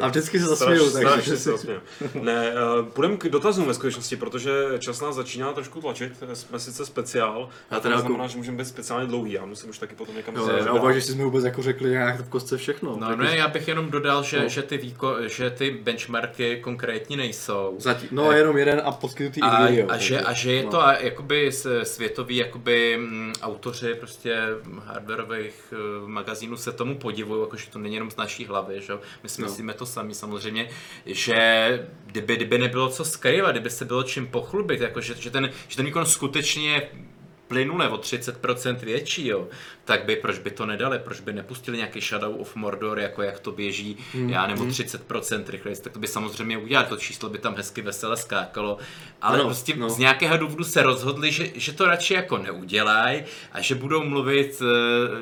A, 0.00 0.04
a 0.04 0.08
vždycky 0.08 0.40
se 0.40 0.46
zasměju. 0.46 0.90
Takže 0.90 1.36
se 1.36 1.50
zasměju. 1.50 1.80
Ne, 2.22 2.52
uh, 2.78 2.86
půjdeme 2.86 3.16
k 3.16 3.28
dotazům 3.28 3.66
ve 3.66 3.74
skutečnosti, 3.74 4.16
protože 4.16 4.52
čas 4.78 5.00
nás 5.00 5.14
začíná 5.14 5.52
trošku 5.52 5.80
tlačit. 5.80 6.12
Jsme 6.32 6.60
sice 6.60 6.86
speciál, 6.86 7.48
a 7.70 7.74
to 7.74 7.88
znamená, 7.88 8.10
jako... 8.10 8.28
že 8.28 8.38
můžeme 8.38 8.58
být 8.58 8.64
speciálně 8.64 9.06
dlouhý. 9.06 9.32
Já 9.32 9.44
musím 9.44 9.70
už 9.70 9.78
taky 9.78 9.94
potom 9.94 10.16
někam 10.16 10.36
jo, 10.36 10.92
že 10.92 11.00
jsme 11.00 11.24
vůbec 11.24 11.44
jako 11.44 11.62
řekli 11.62 11.90
nějak 11.90 12.20
v 12.20 12.28
kostce 12.28 12.56
všechno. 12.56 12.96
No, 13.00 13.16
ne, 13.16 13.36
já 13.36 13.48
bych 13.48 13.68
jenom 13.68 13.90
dodal, 13.90 14.22
že, 14.22 14.40
no. 14.40 14.48
že, 14.48 14.62
ty, 14.62 14.78
výko, 14.78 15.16
že 15.26 15.50
ty 15.50 15.70
benchmarky 15.70 16.60
konkrétní 16.60 17.16
nejsou. 17.16 17.76
Zatím, 17.78 18.08
no, 18.12 18.30
e... 18.30 18.38
jenom 18.38 18.56
jeden 18.56 18.82
a 18.84 18.92
poskytnutý 18.92 19.40
a, 19.42 19.66
video. 19.66 19.90
A, 19.90 19.96
že, 19.96 20.20
a 20.20 20.32
že 20.32 20.52
je 20.52 20.64
no. 20.64 20.70
to 20.70 20.82
jakoby 21.00 21.50
světový 21.82 22.36
jakoby, 22.36 22.94
m, 22.94 23.32
autoři 23.42 23.94
prostě 23.94 24.36
hardwareových 24.84 25.74
uh, 26.02 26.08
magazínů 26.08 26.56
se 26.56 26.72
tomu 26.84 26.98
podivuju, 26.98 27.40
jakože 27.40 27.70
to 27.70 27.78
není 27.78 27.94
jenom 27.94 28.10
z 28.10 28.16
naší 28.16 28.44
hlavy, 28.44 28.80
že? 28.80 28.92
my 29.22 29.28
si 29.28 29.42
no. 29.42 29.48
myslíme 29.48 29.74
to 29.74 29.86
sami 29.86 30.14
samozřejmě, 30.14 30.68
že 31.06 31.38
kdyby, 32.06 32.36
kdyby 32.36 32.58
nebylo 32.58 32.88
co 32.88 33.04
skrývat, 33.04 33.50
kdyby 33.50 33.70
se 33.70 33.84
bylo 33.84 34.02
čím 34.02 34.26
pochlubit, 34.26 34.80
jako 34.80 35.00
že, 35.00 35.14
že, 35.14 35.30
ten, 35.30 35.50
že 35.68 35.76
ten 35.76 35.86
výkon 35.86 36.06
skutečně 36.06 36.88
plynule 37.48 37.88
o 37.88 37.96
30% 37.96 38.76
větší, 38.76 39.26
jo, 39.26 39.48
tak 39.84 40.04
by, 40.04 40.16
proč 40.16 40.38
by 40.38 40.50
to 40.50 40.66
nedali, 40.66 40.98
proč 40.98 41.20
by 41.20 41.32
nepustili 41.32 41.76
nějaký 41.76 42.00
Shadow 42.00 42.40
of 42.40 42.56
Mordor, 42.56 42.98
jako 42.98 43.22
jak 43.22 43.40
to 43.40 43.52
běží, 43.52 43.96
mm, 44.14 44.30
já 44.30 44.46
nebo 44.46 44.64
mm. 44.64 44.70
30% 44.70 45.44
rychleji, 45.48 45.76
tak 45.76 45.92
to 45.92 45.98
by 45.98 46.06
samozřejmě 46.06 46.58
udělali, 46.58 46.88
to 46.88 46.96
číslo 46.96 47.28
by 47.28 47.38
tam 47.38 47.54
hezky 47.56 47.82
vesele 47.82 48.16
skákalo, 48.16 48.78
ale 49.22 49.38
no, 49.38 49.44
prostě 49.44 49.76
no. 49.76 49.90
z 49.90 49.98
nějakého 49.98 50.36
důvodu 50.36 50.64
se 50.64 50.82
rozhodli, 50.82 51.32
že, 51.32 51.48
že 51.54 51.72
to 51.72 51.86
radši 51.86 52.14
jako 52.14 52.38
neudělají 52.38 53.22
a 53.52 53.60
že 53.60 53.74
budou 53.74 54.04
mluvit 54.04 54.62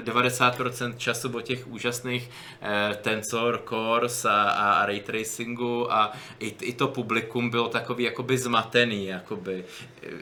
90% 0.04 0.90
eh, 0.90 0.98
času 0.98 1.36
o 1.36 1.40
těch 1.40 1.68
úžasných 1.68 2.30
eh, 2.62 2.98
Tensor 3.02 3.62
Cores 3.68 4.24
a, 4.24 4.42
a, 4.42 4.72
a 4.72 4.86
Ray 4.86 5.00
Tracingu 5.00 5.92
a 5.92 6.12
i, 6.40 6.54
i 6.60 6.72
to 6.72 6.88
publikum 6.88 7.50
bylo 7.50 7.68
takový 7.68 8.04
jakoby 8.04 8.38
zmatený, 8.38 9.06
jakoby. 9.06 9.64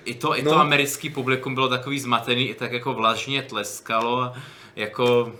I 0.04 0.14
to, 0.14 0.38
i 0.38 0.42
to 0.42 0.50
no. 0.50 0.60
americký 0.60 1.10
publikum 1.10 1.54
bylo 1.54 1.68
takový 1.68 2.00
zmatený, 2.00 2.48
i 2.48 2.54
tak 2.54 2.72
jako 2.72 2.94
vlažně 2.94 3.42
tleskalo 3.42 4.29
jako... 4.76 5.32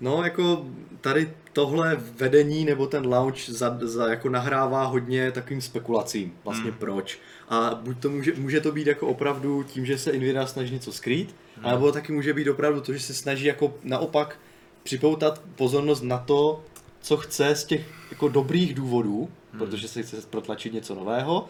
No, 0.00 0.24
jako 0.24 0.66
tady 1.00 1.30
tohle 1.52 1.96
vedení 2.16 2.64
nebo 2.64 2.86
ten 2.86 3.06
launch 3.06 3.50
za, 3.50 3.78
za, 3.80 4.08
jako 4.08 4.28
nahrává 4.28 4.84
hodně 4.84 5.32
takovým 5.32 5.60
spekulacím, 5.60 6.32
vlastně 6.44 6.70
hmm. 6.70 6.78
proč. 6.78 7.18
A 7.48 7.74
buď 7.74 7.98
to 7.98 8.10
může, 8.10 8.32
může 8.36 8.60
to 8.60 8.72
být 8.72 8.86
jako 8.86 9.06
opravdu 9.06 9.62
tím, 9.62 9.86
že 9.86 9.98
se 9.98 10.12
Nvidia 10.12 10.46
snaží 10.46 10.74
něco 10.74 10.92
skrýt, 10.92 11.34
hmm. 11.56 11.66
alebo 11.66 11.92
taky 11.92 12.12
může 12.12 12.32
být 12.32 12.48
opravdu 12.48 12.80
to, 12.80 12.92
že 12.92 13.00
se 13.00 13.14
snaží 13.14 13.44
jako 13.44 13.74
naopak 13.82 14.38
připoutat 14.82 15.42
pozornost 15.56 16.02
na 16.02 16.18
to, 16.18 16.64
co 17.00 17.16
chce 17.16 17.54
z 17.54 17.64
těch 17.64 17.86
jako 18.10 18.28
dobrých 18.28 18.74
důvodů, 18.74 19.28
hmm. 19.52 19.58
protože 19.58 19.88
se 19.88 20.02
chce 20.02 20.16
protlačit 20.30 20.72
něco 20.72 20.94
nového 20.94 21.48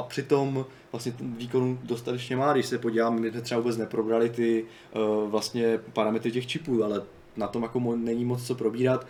a 0.00 0.02
přitom 0.02 0.66
vlastně 0.92 1.12
ten 1.12 1.34
výkon 1.34 1.78
dostatečně 1.82 2.36
má, 2.36 2.52
když 2.52 2.66
se 2.66 2.78
podívám, 2.78 3.20
my 3.20 3.30
jsme 3.30 3.40
třeba 3.40 3.60
vůbec 3.60 3.76
neprobrali 3.76 4.30
ty 4.30 4.64
uh, 4.94 5.30
vlastně 5.30 5.78
parametry 5.92 6.32
těch 6.32 6.46
čipů, 6.46 6.84
ale 6.84 7.02
na 7.36 7.46
tom 7.46 7.62
jako 7.62 7.80
mo- 7.80 8.04
není 8.04 8.24
moc 8.24 8.46
co 8.46 8.54
probírat. 8.54 9.06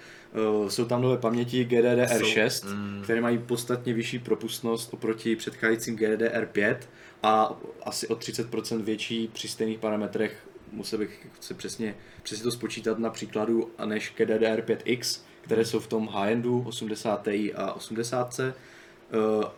Uh, 0.61 0.69
jsou 0.69 0.85
tam 0.85 1.03
nové 1.03 1.17
paměti 1.17 1.65
GDDR6, 1.71 2.75
mm. 2.75 3.03
které 3.03 3.21
mají 3.21 3.39
podstatně 3.39 3.93
vyšší 3.95 4.19
propustnost 4.19 4.95
oproti 4.95 5.37
předcházejícím 5.37 5.97
GDDR5 5.97 6.77
a 7.23 7.61
asi 7.83 8.09
o 8.09 8.15
30% 8.15 8.83
větší 8.83 9.31
při 9.33 9.49
stejných 9.49 9.79
parametrech 9.79 10.47
musel 10.73 10.99
bych 10.99 11.27
se 11.41 11.55
přesně, 11.55 11.95
přesně 12.23 12.43
to 12.43 12.51
spočítat 12.51 12.99
na 12.99 13.11
příkladu 13.11 13.71
než 13.85 14.13
GDDR5X, 14.19 15.21
které 15.41 15.65
jsou 15.65 15.81
v 15.81 15.87
tom 15.87 16.09
high-endu 16.09 16.65
80 16.67 17.25
Ti 17.25 17.55
a 17.55 17.73
80 17.73 18.41
Eh, 18.41 18.53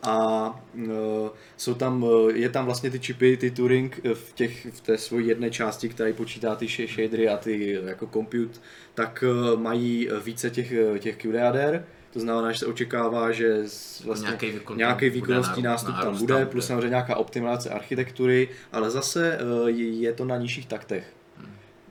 a 0.02 0.60
eh, 0.84 1.30
jsou 1.56 1.74
tam, 1.74 2.06
eh, 2.28 2.32
je 2.32 2.48
tam 2.48 2.64
vlastně 2.64 2.90
ty 2.90 3.00
čipy, 3.00 3.36
ty 3.36 3.50
Turing 3.50 4.00
v, 4.14 4.32
těch, 4.32 4.66
v 4.66 4.80
té 4.80 4.98
svojí 4.98 5.26
jedné 5.26 5.50
části, 5.50 5.88
která 5.88 6.12
počítá 6.12 6.54
ty 6.54 6.68
shadery 6.68 7.28
a 7.28 7.36
ty 7.36 7.78
jako 7.84 8.06
compute, 8.06 8.60
tak 8.94 9.24
mají 9.56 10.08
více 10.24 10.50
těch, 10.50 10.72
těch 10.98 11.16
QDADR, 11.16 11.84
to 12.12 12.20
znamená, 12.20 12.52
že 12.52 12.58
se 12.58 12.66
očekává, 12.66 13.32
že 13.32 13.64
vlastně 14.04 14.26
nějaký, 14.26 14.50
výkon 14.50 14.76
nějaký 14.76 15.10
výkonnostní 15.10 15.62
nástup 15.62 15.94
tam 16.02 16.18
bude, 16.18 16.46
plus 16.46 16.66
samozřejmě 16.66 16.88
nějaká 16.88 17.16
optimalizace 17.16 17.70
architektury, 17.70 18.48
ale 18.72 18.90
zase 18.90 19.38
je 19.74 20.12
to 20.12 20.24
na 20.24 20.36
nižších 20.36 20.66
taktech 20.66 21.04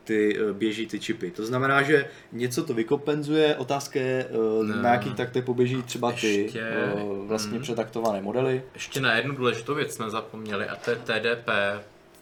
ty 0.03 0.37
eh, 0.39 0.53
běží 0.53 0.87
ty 0.87 0.99
čipy. 0.99 1.31
To 1.31 1.45
znamená, 1.45 1.81
že 1.81 2.07
něco 2.31 2.63
to 2.63 2.73
vykompenzuje, 2.73 3.55
otázka 3.55 3.99
je, 3.99 4.25
eh, 4.29 4.33
no. 4.63 4.81
na 4.81 4.93
jaký 4.93 5.13
takte 5.13 5.41
poběží 5.41 5.83
třeba 5.83 6.11
ty 6.11 6.43
Ještě... 6.43 6.61
Eh, 6.61 6.93
vlastně 7.27 7.51
hmm. 7.51 7.61
přetaktované 7.61 8.21
modely. 8.21 8.63
Ještě 8.73 9.01
na 9.01 9.15
jednu 9.15 9.35
důležitou 9.35 9.75
věc 9.75 9.95
jsme 9.95 10.09
zapomněli 10.09 10.67
a 10.67 10.75
to 10.75 10.91
je 10.91 10.95
TDP, 10.95 11.49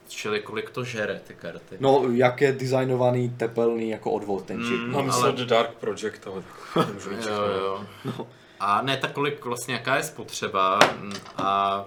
čili 0.08 0.40
kolik 0.40 0.70
to 0.70 0.84
žere 0.84 1.22
ty 1.28 1.34
karty. 1.34 1.76
No, 1.80 2.04
jak 2.12 2.42
je 2.42 2.52
designovaný, 2.52 3.30
tepelný 3.30 3.90
jako 3.90 4.12
odvod 4.12 4.46
ten 4.46 4.58
čip. 4.58 4.80
Mm, 4.80 4.92
no, 4.92 5.04
myslím, 5.04 5.26
ale... 5.26 5.46
Dark 5.46 5.74
Project, 5.74 6.28
ale 6.28 6.44
jo, 6.76 7.46
jo. 7.58 7.86
No. 8.06 8.28
A 8.60 8.82
ne, 8.82 8.98
tak 8.98 9.12
kolik 9.12 9.46
vlastně, 9.46 9.74
jaká 9.74 9.96
je 9.96 10.04
spotřeba 10.04 10.80
a 11.38 11.86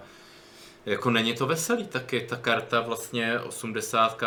jako 0.86 1.10
není 1.10 1.34
to 1.34 1.46
veselý 1.46 1.86
taky, 1.86 2.20
ta 2.20 2.36
karta 2.36 2.80
vlastně 2.80 3.40
80, 3.40 4.22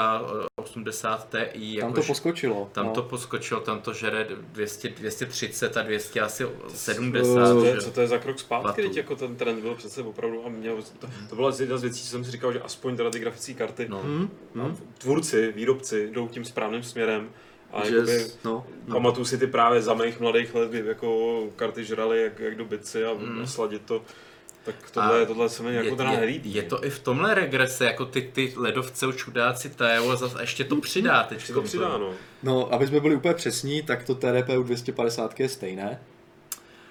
80 0.55 1.29
Ti. 1.29 1.77
Tam 1.79 1.89
jako, 1.89 2.01
to 2.01 2.07
poskočilo. 2.07 2.69
Tam 2.71 2.85
no. 2.85 2.91
to 2.91 3.01
poskočilo, 3.03 3.59
tam 3.59 3.81
to 3.81 3.93
žere 3.93 4.27
200, 4.51 4.89
230 4.89 5.77
a 5.77 5.81
200 5.81 6.21
asi 6.21 6.45
70. 6.67 7.53
To, 7.53 7.81
co 7.81 7.91
to 7.91 8.01
je 8.01 8.07
za 8.07 8.17
krok 8.17 8.39
zpátky, 8.39 8.81
teď 8.81 8.97
jako 8.97 9.15
ten 9.15 9.35
trend 9.35 9.61
byl 9.61 9.75
přece 9.75 10.01
opravdu 10.01 10.45
a 10.45 10.49
měl, 10.49 10.77
to, 10.99 11.07
to 11.29 11.35
byla 11.35 11.51
jedna 11.59 11.77
z 11.77 11.81
věcí, 11.81 12.03
co 12.03 12.09
jsem 12.09 12.23
si 12.25 12.31
říkal, 12.31 12.53
že 12.53 12.61
aspoň 12.61 12.97
teda 12.97 13.09
ty 13.09 13.19
grafické 13.19 13.53
karty, 13.53 13.87
no. 13.89 13.99
Hmm. 13.99 14.29
Tvůrci, 14.97 15.51
výrobci 15.51 16.09
jdou 16.11 16.27
tím 16.27 16.45
správným 16.45 16.83
směrem. 16.83 17.29
A 17.73 17.85
že, 17.85 17.95
jakoby, 17.95 18.25
no, 18.45 18.65
no. 18.87 18.93
pamatuju 18.93 19.25
si 19.25 19.37
ty 19.37 19.47
právě 19.47 19.81
za 19.81 19.93
mých 19.93 20.19
mladých 20.19 20.55
let, 20.55 20.69
kdy 20.69 20.83
jako 20.85 21.41
karty 21.55 21.85
žrali 21.85 22.23
jak, 22.23 22.39
jak 22.39 22.55
do 22.55 22.65
bici 22.65 23.05
a 23.05 23.13
mm. 23.13 23.47
sladit 23.47 23.81
to 23.85 24.01
tak 24.66 24.91
tohle, 24.91 25.22
a 25.22 25.26
tohle 25.26 25.49
se 25.49 25.63
mi 25.63 25.76
jako 25.76 25.95
teda 25.95 26.11
nelíbí. 26.11 26.53
Je 26.53 26.63
to 26.63 26.86
i 26.86 26.89
v 26.89 26.99
tomhle 26.99 27.34
regrese, 27.34 27.86
jako 27.86 28.05
ty, 28.05 28.22
ty 28.22 28.53
ledovce 28.57 29.05
čudáci 29.16 29.70
Teo 29.70 30.09
a 30.09 30.16
zase 30.16 30.41
ještě 30.41 30.63
to 30.63 30.76
přidá 30.76 31.24
teď. 31.24 31.51
to 31.53 31.61
přidá, 31.61 31.97
no. 31.97 32.13
No, 32.43 32.74
aby 32.74 32.88
jsme 32.88 32.99
byli 32.99 33.16
úplně 33.16 33.34
přesní, 33.34 33.82
tak 33.82 34.03
to 34.03 34.16
TDP 34.16 34.49
u 34.59 34.63
250 34.63 35.39
je 35.39 35.49
stejné. 35.49 35.99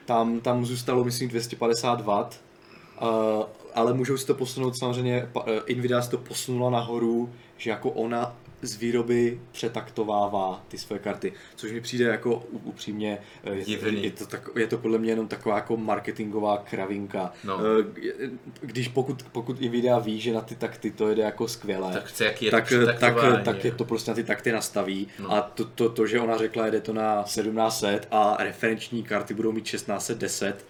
Tam, 0.04 0.40
tam 0.40 0.66
zůstalo, 0.66 1.04
myslím, 1.04 1.28
250 1.28 2.00
W, 2.00 2.08
uh, 2.08 3.44
ale 3.74 3.94
můžou 3.94 4.16
si 4.16 4.26
to 4.26 4.34
posunout 4.34 4.78
samozřejmě, 4.78 5.28
uh, 5.32 5.42
Nvidia 5.76 6.02
si 6.02 6.10
to 6.10 6.18
posunula 6.18 6.70
nahoru, 6.70 7.32
že 7.56 7.70
jako 7.70 7.90
ona 7.90 8.36
z 8.66 8.76
výroby 8.76 9.40
přetaktovává 9.52 10.64
ty 10.68 10.78
své 10.78 10.98
karty, 10.98 11.32
což 11.56 11.72
mi 11.72 11.80
přijde 11.80 12.04
jako 12.04 12.42
upřímně, 12.50 13.18
eh, 13.44 13.54
je, 13.54 13.78
je, 13.88 14.10
to, 14.10 14.26
tak, 14.26 14.48
je 14.56 14.66
to 14.66 14.78
podle 14.78 14.98
mě 14.98 15.12
jenom 15.12 15.28
taková 15.28 15.54
jako 15.56 15.76
marketingová 15.76 16.58
kravinka. 16.70 17.32
No. 17.44 17.58
Eh, 17.60 18.30
když 18.60 18.88
pokud, 18.88 19.22
pokud 19.32 19.60
Nvidia 19.60 19.98
ví, 19.98 20.20
že 20.20 20.32
na 20.32 20.40
ty 20.40 20.54
takty 20.54 20.90
to 20.90 21.08
jede 21.08 21.22
jako 21.22 21.48
skvěle, 21.48 21.92
tak, 21.92 22.04
chce, 22.04 22.24
jak 22.24 22.42
je 22.42 22.50
tak, 22.50 22.72
tak, 23.00 23.44
tak 23.44 23.64
je 23.64 23.72
to 23.72 23.84
prostě 23.84 24.10
na 24.10 24.14
ty 24.14 24.24
takty 24.24 24.52
nastaví 24.52 25.08
no. 25.18 25.32
a 25.32 25.40
to, 25.40 25.64
to, 25.64 25.88
to, 25.88 26.06
že 26.06 26.20
ona 26.20 26.38
řekla, 26.38 26.64
jede 26.66 26.80
to 26.80 26.92
na 26.92 27.22
1700 27.22 28.08
a 28.10 28.36
referenční 28.40 29.02
karty 29.02 29.34
budou 29.34 29.52
mít 29.52 29.64
1610, 29.64 30.66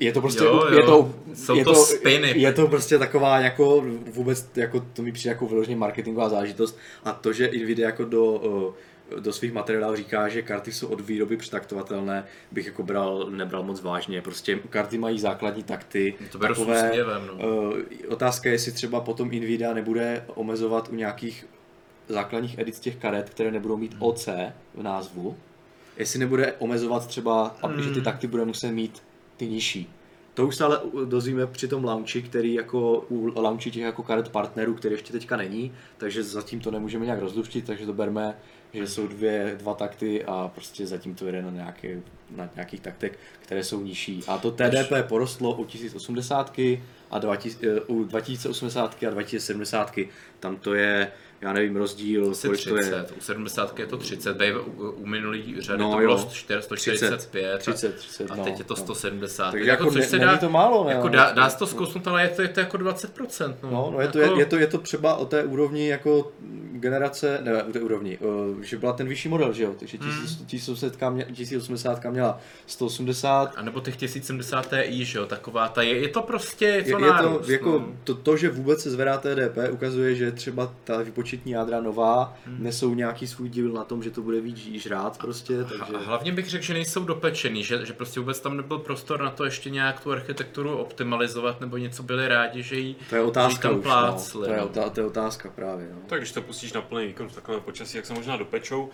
je 0.00 0.12
to 0.12 0.20
prostě, 0.20 0.44
jo, 0.44 0.64
jo. 0.70 0.78
je 0.78 0.82
to, 0.82 1.14
Jsou 1.34 1.56
je 1.56 1.64
to, 1.64 1.72
to 1.72 1.84
spiny. 1.84 2.32
Je 2.36 2.52
to 2.52 2.66
prostě 2.66 2.98
taková 2.98 3.40
jako 3.40 3.84
vůbec, 4.06 4.46
jako 4.56 4.80
to 4.92 5.02
mi 5.02 5.12
přijde 5.12 5.30
jako 5.30 5.46
vyloženě 5.46 5.76
marketingová 5.76 6.28
zážitost 6.28 6.78
a 7.04 7.12
to, 7.12 7.32
že 7.32 7.48
Nvidia 7.48 7.88
jako 7.88 8.04
do, 8.04 8.40
do 9.20 9.32
svých 9.32 9.52
materiálů 9.52 9.96
říká, 9.96 10.28
že 10.28 10.42
karty 10.42 10.72
jsou 10.72 10.88
od 10.88 11.00
výroby 11.00 11.36
přetaktovatelné, 11.36 12.24
bych 12.52 12.66
jako 12.66 12.82
bral, 12.82 13.26
nebral 13.30 13.62
moc 13.62 13.82
vážně. 13.82 14.22
Prostě 14.22 14.58
karty 14.70 14.98
mají 14.98 15.20
základní 15.20 15.62
takty. 15.62 16.14
To 16.32 16.38
beru 16.38 16.54
takové, 16.54 16.88
směvem, 16.88 17.22
no. 17.26 17.48
uh, 17.48 17.78
Otázka 18.08 18.48
je, 18.48 18.54
jestli 18.54 18.72
třeba 18.72 19.00
potom 19.00 19.28
Nvidia 19.28 19.74
nebude 19.74 20.24
omezovat 20.34 20.88
u 20.88 20.94
nějakých 20.94 21.46
základních 22.08 22.58
edic 22.58 22.80
těch 22.80 22.96
karet, 22.96 23.30
které 23.30 23.50
nebudou 23.50 23.76
mít 23.76 23.92
hmm. 23.92 24.02
OC 24.02 24.28
v 24.74 24.82
názvu, 24.82 25.36
jestli 25.96 26.18
nebude 26.18 26.52
omezovat 26.58 27.06
třeba, 27.06 27.56
hmm. 27.62 27.82
že 27.82 27.90
ty 27.90 28.00
takty 28.00 28.26
bude 28.26 28.44
muset 28.44 28.70
mít 28.70 29.02
ty 29.38 29.48
nižší. 29.48 29.90
To 30.34 30.46
už 30.46 30.56
se 30.56 30.64
ale 30.64 30.80
dozvíme 31.04 31.46
při 31.46 31.68
tom 31.68 31.84
launchi, 31.84 32.22
který 32.22 32.54
jako 32.54 33.06
u 33.08 33.40
launchi 33.40 33.70
těch 33.70 33.82
jako 33.82 34.02
karet 34.02 34.28
partnerů, 34.28 34.74
který 34.74 34.94
ještě 34.94 35.12
teďka 35.12 35.36
není, 35.36 35.72
takže 35.96 36.22
zatím 36.22 36.60
to 36.60 36.70
nemůžeme 36.70 37.04
nějak 37.04 37.20
rozluštit, 37.20 37.66
takže 37.66 37.86
to 37.86 37.92
berme, 37.92 38.36
že 38.72 38.86
jsou 38.86 39.06
dvě, 39.06 39.56
dva 39.58 39.74
takty 39.74 40.24
a 40.24 40.50
prostě 40.54 40.86
zatím 40.86 41.14
to 41.14 41.26
jede 41.26 41.42
na, 41.42 41.50
nějaký, 41.50 41.88
na 42.36 42.48
nějakých 42.54 42.80
taktech, 42.80 43.18
které 43.40 43.64
jsou 43.64 43.82
nižší. 43.82 44.20
A 44.26 44.38
to 44.38 44.50
TDP 44.50 44.92
porostlo 45.08 45.54
u 45.54 45.64
1080 45.64 46.58
a 47.10 47.18
2000, 47.18 47.66
eh, 47.66 47.80
u 47.80 48.04
2080 48.04 49.04
a 49.04 49.10
2070, 49.10 50.08
tam 50.40 50.56
to 50.56 50.74
je 50.74 51.12
já 51.40 51.52
nevím, 51.52 51.76
rozdíl, 51.76 52.30
Asi 52.30 52.46
kolik 52.46 52.60
30, 52.60 52.74
to 52.90 52.96
je. 52.96 53.06
U 53.18 53.20
70 53.20 53.78
je 53.78 53.86
to 53.86 53.96
30, 53.96 54.38
tady 54.38 54.56
u, 54.56 54.90
u 54.90 55.06
minulý 55.06 55.56
řady 55.58 55.82
no, 55.82 55.90
to 55.90 55.98
bylo 55.98 56.18
145 56.18 57.58
30, 57.58 57.96
30, 57.96 58.30
a, 58.30 58.36
no, 58.36 58.44
teď 58.44 58.58
je 58.58 58.64
to 58.64 58.76
170. 58.76 59.44
No. 59.44 59.52
Takže 59.52 59.70
jako, 59.70 59.84
jako 59.84 59.94
ne, 59.94 60.02
se 60.02 60.18
dá, 60.18 60.36
to 60.36 60.50
málo, 60.50 60.84
ne? 60.84 60.92
Jako 60.92 61.08
dá, 61.08 61.32
dá 61.32 61.50
se 61.50 61.58
to 61.58 61.66
zkousnout, 61.66 62.08
ale 62.08 62.22
je 62.22 62.28
to, 62.28 62.42
je 62.42 62.48
to 62.48 62.60
jako 62.60 62.76
20%. 62.76 63.54
No, 63.62 63.70
no, 63.70 63.90
no 63.92 64.00
je, 64.00 64.08
to, 64.08 64.18
jako... 64.18 64.34
je, 64.34 64.40
je, 64.40 64.46
to, 64.46 64.56
je 64.56 64.66
to 64.66 64.78
třeba 64.78 65.14
o 65.14 65.24
té 65.26 65.44
úrovni 65.44 65.88
jako 65.88 66.32
generace, 66.72 67.38
ne, 67.42 67.62
u 67.62 67.72
té 67.72 67.80
úrovni, 67.80 68.18
že 68.62 68.76
byla 68.76 68.92
ten 68.92 69.08
vyšší 69.08 69.28
model, 69.28 69.52
že 69.52 69.62
jo, 69.62 69.74
takže 69.78 69.98
1080 70.46 72.04
hmm. 72.04 72.12
měla 72.12 72.40
180. 72.66 73.52
A 73.56 73.62
nebo 73.62 73.80
těch 73.80 73.96
1070 73.96 74.68
Ti, 74.88 75.04
že 75.04 75.18
jo, 75.18 75.26
taková 75.26 75.68
ta, 75.68 75.82
je, 75.82 75.98
je 75.98 76.08
to 76.08 76.22
prostě 76.22 76.64
je, 76.64 76.72
je, 76.72 76.78
je 76.78 77.12
to, 77.22 77.42
jako, 77.46 77.70
no. 77.70 77.88
to, 78.04 78.14
to, 78.14 78.36
že 78.36 78.48
vůbec 78.48 78.82
se 78.82 78.90
zvedá 78.90 79.18
TDP, 79.18 79.56
ukazuje, 79.70 80.14
že 80.14 80.32
třeba 80.32 80.74
ta 80.84 81.02
výpočetní 81.28 81.52
jádra 81.52 81.80
nová 81.80 82.36
hmm. 82.46 82.56
nesou 82.60 82.94
nějaký 82.94 83.26
svůj 83.26 83.48
díl 83.48 83.72
na 83.72 83.84
tom, 83.84 84.02
že 84.02 84.10
to 84.10 84.22
bude 84.22 84.40
víc 84.40 84.56
žrát 84.58 85.18
prostě. 85.18 85.64
Takže... 85.64 85.94
A 85.94 85.98
hlavně 85.98 86.32
bych 86.32 86.50
řekl, 86.50 86.64
že 86.64 86.74
nejsou 86.74 87.04
dopečený, 87.04 87.64
že, 87.64 87.86
že 87.86 87.92
prostě 87.92 88.20
vůbec 88.20 88.40
tam 88.40 88.56
nebyl 88.56 88.78
prostor 88.78 89.22
na 89.22 89.30
to 89.30 89.44
ještě 89.44 89.70
nějak 89.70 90.00
tu 90.00 90.12
architekturu 90.12 90.76
optimalizovat, 90.76 91.60
nebo 91.60 91.76
něco 91.76 92.02
byli 92.02 92.28
rádi, 92.28 92.62
že 92.62 92.76
jí, 92.78 92.96
to 93.10 93.16
je 93.16 93.22
otázka 93.22 93.68
tam 93.68 93.78
už, 93.78 93.84
plácli, 93.84 94.40
no. 94.40 94.68
to, 94.68 94.78
je, 94.78 94.84
no. 94.84 94.90
to 94.90 95.00
je 95.00 95.06
otázka 95.06 95.50
právě. 95.54 95.88
No. 95.94 96.00
Tak 96.06 96.18
když 96.20 96.32
to 96.32 96.42
pustíš 96.42 96.72
na 96.72 96.82
plný 96.82 97.06
výkon 97.06 97.28
v 97.28 97.34
takovém 97.34 97.60
počasí, 97.60 97.96
jak 97.96 98.06
se 98.06 98.14
možná 98.14 98.36
dopečou, 98.36 98.90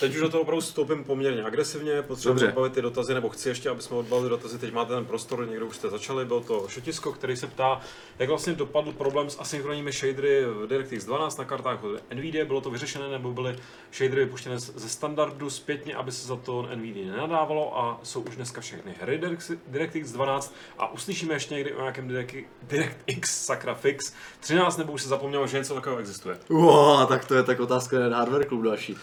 Teď 0.00 0.14
už 0.14 0.20
do 0.20 0.28
toho 0.28 0.42
opravdu 0.42 0.60
vstoupím 0.60 1.04
poměrně 1.04 1.44
agresivně, 1.44 2.02
potřebuji 2.02 2.44
odbavit 2.44 2.72
ty 2.72 2.82
dotazy, 2.82 3.14
nebo 3.14 3.28
chci 3.28 3.48
ještě, 3.48 3.70
aby 3.70 3.82
jsme 3.82 3.96
odbavili 3.96 4.30
dotazy. 4.30 4.58
Teď 4.58 4.72
máte 4.72 4.94
ten 4.94 5.04
prostor, 5.04 5.48
někdo 5.48 5.66
už 5.66 5.76
jste 5.76 5.88
začali, 5.88 6.24
byl 6.24 6.40
to 6.40 6.64
Šotisko, 6.68 7.12
který 7.12 7.36
se 7.36 7.46
ptá, 7.46 7.80
jak 8.18 8.28
vlastně 8.28 8.52
dopadl 8.52 8.92
problém 8.92 9.30
s 9.30 9.40
asynchronními 9.40 9.92
shadery 9.92 10.44
v 10.44 10.66
DirectX 10.66 11.04
12 11.04 11.38
na 11.38 11.44
kartách 11.44 11.84
od 11.84 12.12
NVIDIA, 12.14 12.44
bylo 12.44 12.60
to 12.60 12.70
vyřešené, 12.70 13.08
nebo 13.08 13.32
byly 13.32 13.56
shadery 13.92 14.24
vypuštěné 14.24 14.58
ze 14.58 14.88
standardu 14.88 15.50
zpětně, 15.50 15.94
aby 15.94 16.12
se 16.12 16.26
za 16.26 16.36
to 16.36 16.68
NVIDIA 16.74 17.12
nenadávalo 17.12 17.78
a 17.78 18.00
jsou 18.02 18.20
už 18.20 18.36
dneska 18.36 18.60
všechny 18.60 18.94
hry 19.00 19.20
DirectX 19.66 20.12
12 20.12 20.54
a 20.78 20.92
uslyšíme 20.92 21.34
ještě 21.34 21.54
někdy 21.54 21.74
o 21.74 21.80
nějakém 21.80 22.08
DirectX 22.62 23.44
sakra 23.46 23.74
fix 23.74 24.12
13, 24.40 24.76
nebo 24.76 24.92
už 24.92 25.02
se 25.02 25.08
zapomnělo, 25.08 25.46
že 25.46 25.58
něco 25.58 25.74
takového 25.74 26.00
existuje. 26.00 26.38
Wow, 26.48 27.08
tak 27.08 27.24
to 27.24 27.34
je 27.34 27.42
tak 27.42 27.60
otázka 27.60 28.08
na 28.08 28.18
Hardware 28.18 28.46
Club 28.46 28.62
další. 28.62 28.92
Uh, 28.92 28.98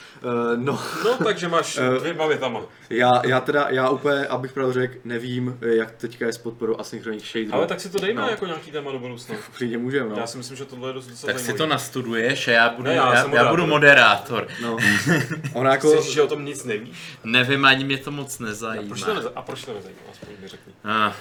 no, 0.56 0.77
No, 1.06 1.18
takže 1.26 1.48
máš 1.48 1.78
eh, 1.78 2.00
dvěma 2.00 2.28
větama. 2.28 2.62
Já, 2.90 3.22
já 3.26 3.40
teda, 3.40 3.68
já 3.70 3.90
úplně, 3.90 4.28
abych 4.28 4.54
pravdu 4.54 4.74
řekl, 4.74 4.94
nevím, 5.04 5.58
jak 5.62 5.92
teďka 5.92 6.26
je 6.26 6.34
s 6.34 6.38
podporou 6.38 6.80
asynchronních 6.80 7.26
shaderů. 7.26 7.54
Ale 7.54 7.68
tak 7.68 7.80
si 7.82 7.90
to 7.90 8.00
dejme 8.00 8.22
no. 8.22 8.30
jako 8.30 8.46
nějaký 8.46 8.72
téma 8.72 8.92
do 8.92 9.00
budoucna. 9.00 9.36
Přijde 9.54 9.78
můžeme, 9.78 10.10
no. 10.10 10.16
Já 10.18 10.28
si 10.28 10.38
myslím, 10.38 10.58
že 10.58 10.66
tohle 10.66 10.90
je 10.90 10.94
dost 10.94 11.08
docela 11.08 11.34
Tak 11.34 11.36
zajímavý. 11.36 11.54
si 11.54 11.58
to 11.58 11.68
nastuduješ 11.68 12.48
a 12.48 12.52
já 12.52 12.70
budu, 12.70 12.88
ne, 12.88 12.96
já, 12.96 13.14
já, 13.14 13.36
já 13.36 13.50
budu 13.50 13.68
moderátor. 13.68 14.48
No. 14.62 14.78
Ona 15.54 15.72
jako... 15.72 15.92
Chceš, 15.92 16.14
že 16.14 16.22
o 16.22 16.28
tom 16.28 16.46
nic 16.46 16.64
nevíš? 16.64 17.18
Nevím, 17.24 17.66
ani 17.66 17.84
mě 17.84 17.98
to 17.98 18.12
moc 18.12 18.40
nezajímá. 18.40 18.86
A 18.86 18.88
proč 18.88 19.04
to, 19.04 19.14
neza... 19.14 19.32
a 19.36 19.42
proč 19.42 19.66
to 19.66 19.74
nezajímá, 19.74 20.02
aspoň 20.12 20.30
mi 20.42 20.48
řekni. 20.48 20.74
Ah. 20.84 21.14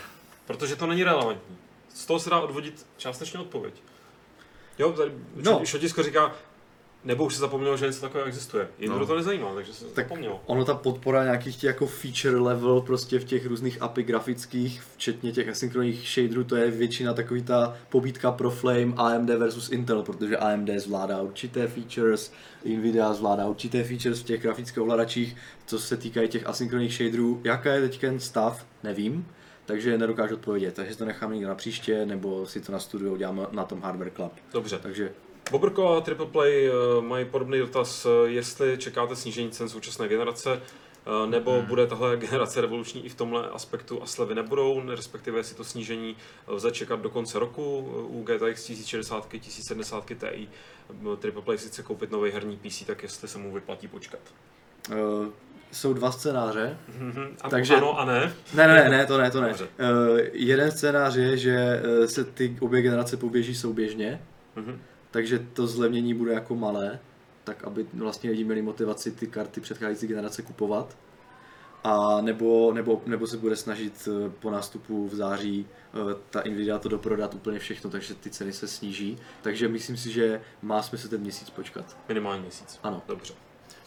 Protože 0.46 0.76
to 0.76 0.86
není 0.86 1.04
relevantní. 1.04 1.57
Z 1.94 2.07
toho 2.07 2.18
se 2.18 2.30
dá 2.30 2.40
odvodit 2.40 2.86
částečně 2.96 3.40
odpověď. 3.40 3.74
Jo, 4.78 4.92
tady 4.92 5.11
no. 5.36 5.61
Šotisko 5.64 6.02
říká, 6.02 6.32
nebo 7.07 7.24
už 7.24 7.34
se 7.34 7.40
zapomnělo, 7.40 7.76
že 7.76 7.86
něco 7.86 8.00
takového 8.00 8.28
existuje. 8.28 8.68
Jinou 8.78 8.98
no. 8.98 9.07
to 9.07 9.16
nezajímá, 9.16 9.54
takže 9.54 9.72
se 9.74 9.84
tak 9.84 10.04
zapomnělo. 10.04 10.42
Ono 10.46 10.64
ta 10.64 10.74
podpora 10.74 11.24
nějakých 11.24 11.57
těch 11.57 11.68
jako 11.68 11.86
feature 11.86 12.36
level 12.36 12.80
prostě 12.80 13.18
v 13.18 13.24
těch 13.24 13.46
různých 13.46 13.82
API 13.82 14.02
grafických, 14.02 14.82
včetně 14.96 15.32
těch 15.32 15.48
asynchronních 15.48 16.09
shaderů, 16.09 16.44
to 16.44 16.57
je 16.57 16.70
většina 16.70 17.14
takový 17.14 17.42
ta 17.42 17.76
pobítka 17.88 18.32
pro 18.32 18.50
Flame 18.50 18.92
AMD 18.96 19.30
versus 19.30 19.70
Intel, 19.70 20.02
protože 20.02 20.36
AMD 20.36 20.70
zvládá 20.76 21.22
určité 21.22 21.66
features, 21.68 22.32
Nvidia 22.64 23.14
zvládá 23.14 23.46
určité 23.46 23.84
features 23.84 24.20
v 24.20 24.24
těch 24.24 24.42
grafických 24.42 24.82
ovladačích, 24.82 25.36
co 25.66 25.78
se 25.78 25.96
týkají 25.96 26.28
těch 26.28 26.46
asynchronních 26.46 26.92
shaderů. 26.94 27.40
Jaká 27.44 27.72
je 27.72 27.80
teď 27.80 28.00
ten 28.00 28.20
stav, 28.20 28.66
nevím, 28.82 29.26
takže 29.66 29.98
nedokážu 29.98 30.34
odpovědět. 30.34 30.74
Takže 30.74 30.96
to 30.96 31.04
nechám 31.04 31.32
někde 31.32 31.46
na 31.46 31.54
příště, 31.54 32.07
nebo 32.07 32.46
si 32.46 32.61
to 32.61 32.72
nastuduju, 32.72 33.12
udělám 33.12 33.46
na 33.50 33.64
tom 33.64 33.80
Hardware 33.80 34.11
Club. 34.11 34.32
Dobře. 34.52 34.78
Takže 34.78 35.12
Bobrko 35.51 35.97
a 35.97 36.01
Triple 36.01 36.26
Play 36.26 36.70
uh, 36.70 37.05
mají 37.05 37.24
podobný 37.24 37.59
dotaz, 37.59 38.07
uh, 38.07 38.12
jestli 38.24 38.78
čekáte 38.78 39.16
snížení 39.16 39.51
cen 39.51 39.68
současné 39.68 40.09
generace, 40.09 40.53
uh, 40.53 41.30
nebo 41.30 41.53
hmm. 41.53 41.66
bude 41.66 41.86
tahle 41.86 42.16
generace 42.16 42.61
revoluční 42.61 43.07
i 43.07 43.09
v 43.09 43.14
tomhle 43.14 43.49
aspektu 43.49 44.03
a 44.03 44.07
slevy 44.07 44.34
nebudou, 44.34 44.82
respektive 44.94 45.38
jestli 45.38 45.57
to 45.57 45.64
snížení 45.64 46.16
lze 46.47 46.70
čekat 46.70 47.01
do 47.01 47.11
konce 47.11 47.38
roku 47.38 47.78
u 48.09 48.24
GTX 48.24 48.64
1060, 48.64 49.28
1070 49.28 50.07
Ti. 50.07 50.49
Triple 51.18 51.42
Play 51.42 51.59
si 51.59 51.68
chce 51.68 51.82
koupit 51.82 52.11
nový 52.11 52.30
herní 52.30 52.57
PC, 52.57 52.82
tak 52.86 53.03
jestli 53.03 53.28
se 53.28 53.38
mu 53.38 53.53
vyplatí 53.53 53.88
počkat. 53.88 54.20
Uh, 54.90 55.26
jsou 55.72 55.92
dva 55.92 56.12
scénáře. 56.12 56.78
Mm-hmm. 56.99 57.28
A 57.40 57.51
takže... 57.51 57.74
Ano 57.74 58.01
a 58.01 58.05
ne? 58.05 58.34
Ne, 58.55 58.66
ne, 58.66 58.88
ne, 58.88 59.07
to 59.07 59.18
ne, 59.18 59.30
to 59.30 59.40
ne. 59.40 59.53
Uh, 59.53 59.59
jeden 60.32 60.70
scénář 60.70 61.16
je, 61.16 61.36
že 61.36 61.82
se 62.07 62.24
ty 62.24 62.57
obě 62.61 62.82
generace 62.82 63.16
poběží 63.16 63.55
souběžně. 63.55 64.20
Mm-hmm 64.57 64.76
takže 65.16 65.38
to 65.38 65.66
zlevnění 65.66 66.14
bude 66.14 66.32
jako 66.32 66.54
malé, 66.54 66.98
tak 67.44 67.64
aby 67.64 67.86
vlastně 67.94 68.30
lidi 68.30 68.44
měli 68.44 68.62
motivaci 68.62 69.12
ty 69.12 69.26
karty 69.26 69.60
předcházející 69.60 70.06
generace 70.06 70.42
kupovat. 70.42 70.96
A 71.84 72.20
nebo, 72.20 72.72
nebo, 72.72 73.02
nebo 73.06 73.26
se 73.26 73.36
bude 73.36 73.56
snažit 73.56 74.08
eh, 74.08 74.30
po 74.40 74.50
nástupu 74.50 75.08
v 75.08 75.14
září 75.14 75.66
eh, 75.68 76.14
ta 76.30 76.42
Nvidia 76.46 76.78
to 76.78 76.88
doprodat 76.88 77.34
úplně 77.34 77.58
všechno, 77.58 77.90
takže 77.90 78.14
ty 78.14 78.30
ceny 78.30 78.52
se 78.52 78.68
sníží. 78.68 79.18
Takže 79.42 79.68
myslím 79.68 79.96
si, 79.96 80.10
že 80.10 80.40
má 80.62 80.82
smysl 80.82 81.08
ten 81.08 81.20
měsíc 81.20 81.50
počkat. 81.50 81.96
Minimálně 82.08 82.42
měsíc. 82.42 82.80
Ano. 82.82 83.02
Dobře. 83.08 83.45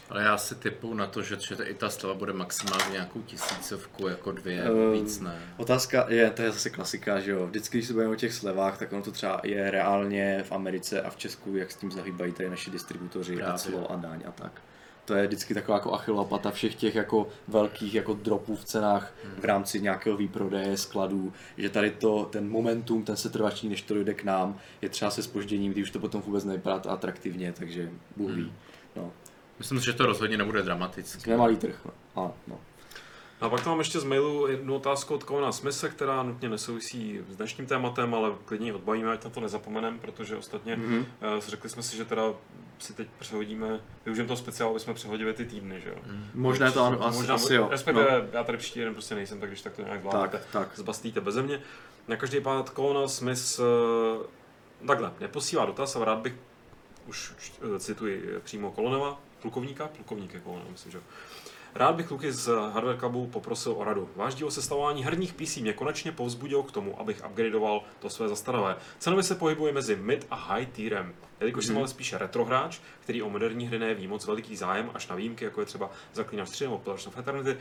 Ale 0.10 0.24
já 0.24 0.38
si 0.38 0.56
typu 0.56 0.94
na 0.94 1.08
to, 1.08 1.22
že, 1.22 1.38
že 1.40 1.64
i 1.64 1.74
ta 1.74 1.90
sleva 1.90 2.14
bude 2.16 2.34
maximálně 2.34 2.92
nějakou 2.92 3.22
tisícovku, 3.22 4.08
jako 4.08 4.32
dvě, 4.32 4.72
um, 4.72 4.94
víc 4.94 5.20
ne. 5.20 5.40
Otázka 5.58 6.06
je, 6.10 6.30
to 6.30 6.42
je 6.42 6.52
zase 6.52 6.70
klasika, 6.70 7.20
že 7.20 7.32
jo. 7.32 7.48
Vždycky, 7.48 7.78
když 7.78 7.88
se 7.88 7.94
bavíme 7.94 8.14
o 8.14 8.16
těch 8.16 8.34
slevách, 8.34 8.78
tak 8.78 8.94
ono 8.94 9.02
to 9.02 9.12
třeba 9.12 9.42
je 9.44 9.72
reálně 9.72 10.44
v 10.48 10.52
Americe 10.52 11.02
a 11.02 11.10
v 11.10 11.18
Česku, 11.18 11.58
jak 11.58 11.72
s 11.72 11.76
tím 11.76 11.92
zahýbají 11.92 12.34
tady 12.34 12.50
naši 12.50 12.72
distributoři, 12.72 13.42
a 13.42 13.58
a 13.90 13.96
daň 13.96 14.24
a 14.28 14.32
tak. 14.32 14.62
To 15.06 15.16
je 15.16 15.28
vždycky 15.28 15.54
taková 15.54 15.78
jako 15.78 15.94
achilová 15.94 16.24
pata 16.24 16.52
všech 16.52 16.76
těch 16.76 16.96
jako 16.96 17.28
velkých 17.48 17.94
jako 17.94 18.14
dropů 18.14 18.56
v 18.56 18.66
cenách 18.66 19.14
v 19.40 19.46
rámci 19.46 19.82
nějakého 19.82 20.18
výprodeje 20.18 20.78
skladů, 20.78 21.34
že 21.58 21.70
tady 21.70 21.92
to, 21.92 22.26
ten 22.26 22.50
momentum, 22.50 23.04
ten 23.04 23.18
se 23.18 23.30
trvačí, 23.30 23.70
než 23.70 23.82
to 23.82 23.94
dojde 23.94 24.14
k 24.14 24.24
nám, 24.24 24.58
je 24.82 24.90
třeba 24.90 25.12
se 25.12 25.24
spožděním, 25.24 25.72
když 25.72 25.84
už 25.84 25.92
to 25.92 26.00
potom 26.00 26.22
vůbec 26.22 26.46
nevypadá 26.46 26.92
atraktivně, 26.92 27.54
takže 27.54 27.90
Bůh 28.18 28.32
ví. 28.32 28.42
Hmm. 28.42 28.54
No. 28.96 29.12
Myslím 29.60 29.80
si, 29.80 29.86
že 29.86 29.94
to 29.94 30.06
rozhodně 30.06 30.38
nebude 30.38 30.64
dramatické. 30.64 31.22
Jsme 31.22 31.38
malý 31.38 31.58
trh. 31.58 31.88
A, 32.16 32.32
no. 32.48 32.60
A 33.42 33.50
pak 33.50 33.62
tam 33.62 33.72
mám 33.72 33.80
ještě 33.80 34.00
z 34.00 34.04
mailu 34.04 34.48
jednu 34.48 34.76
otázku 34.76 35.14
od 35.14 35.24
Kovana 35.24 35.52
Smise, 35.52 35.90
která 35.90 36.24
nutně 36.24 36.50
nesouvisí 36.50 37.20
s 37.30 37.36
dnešním 37.36 37.68
tématem, 37.68 38.16
ale 38.16 38.32
klidně 38.46 38.68
ji 38.68 38.74
odbavíme, 38.74 39.12
ať 39.12 39.24
na 39.24 39.30
to 39.30 39.40
nezapomeneme, 39.40 39.98
protože 39.98 40.36
ostatně 40.36 40.76
mm-hmm. 40.76 41.00
uh, 41.00 41.44
řekli 41.48 41.70
jsme 41.70 41.84
si, 41.84 41.98
že 41.98 42.06
teda 42.06 42.24
si 42.80 42.94
teď 42.94 43.08
přehodíme, 43.20 43.80
využijeme 44.06 44.28
toho 44.28 44.38
speciálu, 44.38 44.72
aby 44.72 44.80
jsme 44.80 44.94
přehodili 44.94 45.34
ty 45.34 45.46
týdny, 45.46 45.82
že 45.82 45.90
jo? 45.90 45.96
Mm. 46.08 46.30
Možná 46.34 46.72
to 46.72 46.84
ano, 46.84 47.06
asi, 47.06 47.18
možná, 47.18 47.36
asi 47.36 47.54
jo. 47.54 47.68
Respektive 47.72 48.22
no. 48.22 48.28
já 48.32 48.44
tady 48.44 48.58
příští 48.58 48.80
den 48.80 48.94
prostě 48.94 49.16
nejsem, 49.16 49.40
tak 49.40 49.50
když 49.50 49.62
tak 49.62 49.74
to 49.74 49.82
nějak 49.82 50.02
zvládnete, 50.02 50.38
tak, 50.38 50.48
tak. 50.52 50.70
zbastíte 50.76 51.22
bez 51.22 51.36
mě. 51.36 51.62
Na 52.08 52.16
každý 52.16 52.42
pád 52.42 52.70
Kovana 52.70 53.08
Smith 53.08 53.60
uh, 53.60 54.88
takhle, 54.88 55.14
neposílá 55.20 55.66
dotaz, 55.66 55.96
ale 55.96 56.06
rád 56.06 56.20
bych 56.20 56.36
už 57.08 57.34
cituji 57.80 58.40
přímo 58.44 58.72
Koloneva, 58.72 59.20
plukovníka, 59.40 59.88
plukovník 59.88 60.34
jako 60.34 60.52
on, 60.52 60.62
myslím, 60.72 60.92
že 60.92 61.02
Rád 61.76 61.96
bych 61.96 62.08
kluky 62.08 62.32
z 62.32 62.48
Hardware 62.48 62.98
Clubu 63.00 63.28
poprosil 63.28 63.72
o 63.78 63.84
radu. 63.84 64.10
Váš 64.16 64.36
díl 64.36 64.52
sestavování 64.52 65.04
herních 65.04 65.34
PC 65.34 65.58
mě 65.58 65.74
konečně 65.74 66.12
povzbudil 66.12 66.64
k 66.64 66.72
tomu, 66.72 67.00
abych 67.00 67.24
upgradeoval 67.30 67.84
to 68.00 68.10
své 68.10 68.28
zastaralé. 68.28 68.76
Cenově 69.00 69.24
se 69.24 69.36
pohybuje 69.36 69.74
mezi 69.74 69.96
mid 69.96 70.28
a 70.32 70.36
high 70.36 70.66
tierem. 70.66 71.14
Jelikož 71.40 71.64
mm-hmm. 71.64 71.68
jsem 71.68 71.78
ale 71.78 71.88
spíše 71.88 72.18
retrohráč, 72.18 72.80
který 73.00 73.22
o 73.22 73.30
moderní 73.30 73.68
hry 73.68 73.80
neví 73.80 74.08
moc 74.08 74.26
veliký 74.26 74.56
zájem, 74.56 74.92
až 74.94 75.08
na 75.08 75.16
výjimky, 75.16 75.46
jako 75.46 75.60
je 75.60 75.66
třeba 75.66 75.90
Zaklínač 76.14 76.50
3 76.50 76.64
nebo 76.64 76.78
Pillars 76.78 77.08
of 77.08 77.18
Eternity, 77.18 77.58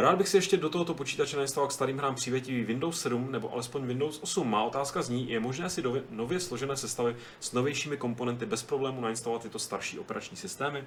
Rád 0.00 0.18
bych 0.18 0.28
si 0.28 0.36
ještě 0.36 0.56
do 0.56 0.70
tohoto 0.70 0.94
počítače 0.94 1.36
nainstaloval 1.36 1.68
k 1.68 1.72
starým 1.72 1.98
hrám 1.98 2.14
přívětivý 2.14 2.64
Windows 2.64 3.00
7 3.00 3.32
nebo 3.32 3.52
alespoň 3.52 3.86
Windows 3.86 4.18
8. 4.22 4.50
Má 4.50 4.62
otázka 4.64 5.02
zní, 5.02 5.30
je 5.30 5.40
možné 5.40 5.70
si 5.70 5.82
do 5.82 6.02
nově 6.10 6.40
složené 6.40 6.76
sestavy 6.76 7.16
s 7.40 7.52
novějšími 7.52 7.96
komponenty 7.96 8.46
bez 8.46 8.62
problému 8.62 9.00
nainstalovat 9.00 9.42
tyto 9.42 9.58
starší 9.58 9.98
operační 9.98 10.36
systémy? 10.36 10.84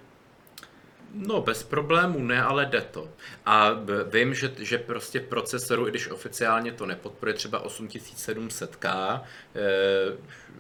No, 1.14 1.42
bez 1.42 1.64
problémů 1.64 2.24
ne, 2.24 2.44
ale 2.44 2.66
jde 2.66 2.82
to. 2.82 3.10
A 3.46 3.72
vím, 4.12 4.34
že, 4.34 4.52
že 4.60 4.78
prostě 4.78 5.20
procesoru, 5.20 5.88
i 5.88 5.90
když 5.90 6.08
oficiálně 6.08 6.72
to 6.72 6.86
nepodporuje 6.86 7.34
třeba 7.34 7.68
8700K, 7.68 9.22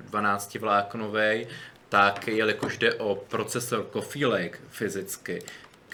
12 0.01 0.55
vláknový, 0.55 1.47
tak 1.89 2.27
jelikož 2.27 2.77
jde 2.77 2.93
o 2.93 3.15
procesor 3.15 3.89
Coffee 3.93 4.27
Lake 4.27 4.59
fyzicky, 4.69 5.39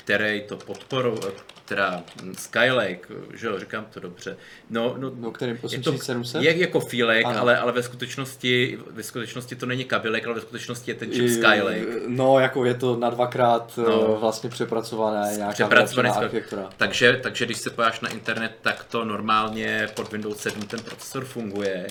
který 0.06 0.42
to 0.42 0.58
podporuje, 0.58 1.32
teda 1.66 2.04
Skylake, 2.38 3.08
že 3.34 3.48
jo, 3.48 3.60
říkám 3.60 3.86
to 3.94 4.00
dobře. 4.00 4.38
No, 4.70 4.96
no, 4.98 5.12
no 5.16 5.32
který 5.32 5.58
8700? 5.62 6.42
Je, 6.42 6.58
jako 6.58 6.80
Feelek, 6.80 7.26
ale, 7.26 7.58
ale 7.58 7.72
ve 7.72 7.84
skutečnosti, 7.84 8.80
ve 8.90 9.04
skutečnosti 9.04 9.56
to 9.56 9.66
není 9.66 9.86
kabilek, 9.86 10.26
ale 10.26 10.36
ve 10.36 10.42
skutečnosti 10.42 10.92
je 10.92 10.96
ten 10.96 11.12
chip 11.12 11.30
Skylake. 11.30 11.86
No, 12.08 12.40
jako 12.40 12.66
je 12.66 12.74
to 12.74 12.96
na 12.96 13.10
dvakrát 13.10 13.78
no, 13.78 14.18
vlastně 14.20 14.50
přepracované 14.50 15.34
nějaká 15.36 15.54
přepracované 15.54 16.10
architektura. 16.10 16.70
Takže, 16.78 17.20
takže 17.24 17.46
když 17.46 17.58
se 17.58 17.70
pojáš 17.70 18.00
na 18.00 18.10
internet, 18.10 18.52
tak 18.62 18.84
to 18.84 19.06
normálně 19.06 19.90
pod 19.96 20.12
Windows 20.12 20.38
7 20.38 20.62
ten 20.62 20.80
procesor 20.80 21.26
funguje 21.26 21.88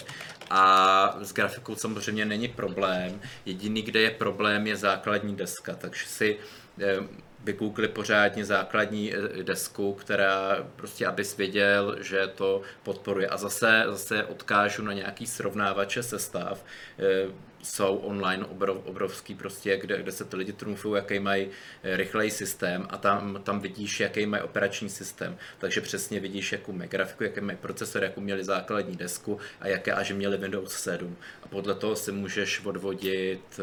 a 0.51 1.17
s 1.21 1.33
grafikou 1.33 1.75
samozřejmě 1.75 2.25
není 2.25 2.49
problém. 2.49 3.21
Jediný, 3.47 3.83
kde 3.83 4.01
je 4.01 4.11
problém, 4.11 4.67
je 4.67 4.77
základní 4.77 5.37
deska, 5.37 5.75
takže 5.75 6.07
si 6.07 6.37
eh, 6.81 6.97
vygoogli 7.45 7.89
pořádně 7.89 8.45
základní 8.45 9.15
eh, 9.15 9.43
desku, 9.43 9.93
která 9.93 10.67
prostě, 10.77 11.07
abys 11.07 11.37
věděl, 11.37 11.97
že 12.01 12.27
to 12.35 12.63
podporuje. 12.83 13.29
A 13.29 13.37
zase, 13.37 13.85
zase 13.87 14.25
odkážu 14.25 14.83
na 14.83 14.93
nějaký 14.93 15.27
srovnávače 15.27 16.03
sestav, 16.03 16.65
eh, 16.99 17.55
jsou 17.63 17.97
online 17.97 18.45
obrov, 18.45 18.79
obrovský 18.85 19.35
prostě, 19.35 19.77
kde, 19.77 20.03
kde 20.03 20.13
se 20.13 20.25
ty 20.25 20.37
lidi 20.37 20.53
trumfují, 20.53 20.95
jaký 20.97 21.19
mají 21.19 21.49
eh, 21.83 21.97
rychlej 21.97 22.31
systém 22.31 22.87
a 22.91 22.99
tam, 22.99 23.41
tam 23.43 23.61
vidíš, 23.61 24.01
jaký 24.01 24.27
mají 24.27 24.43
operační 24.43 24.89
systém. 24.89 25.37
Takže 25.59 25.81
přesně 25.81 26.21
vidíš, 26.21 26.53
jakou 26.53 26.73
mají 26.73 26.91
grafiku, 26.91 27.25
jaký 27.25 27.41
mají 27.41 27.59
procesor, 27.59 28.05
jakou 28.05 28.21
měli 28.21 28.45
základní 28.45 28.97
desku 28.97 29.39
a 29.61 29.69
jaké 29.69 29.93
až 29.93 30.13
měli 30.13 30.37
Windows 30.37 30.73
7. 30.73 31.17
A 31.43 31.49
podle 31.49 31.75
toho 31.75 31.97
si 31.97 32.13
můžeš 32.13 32.65
odvodit 32.65 33.61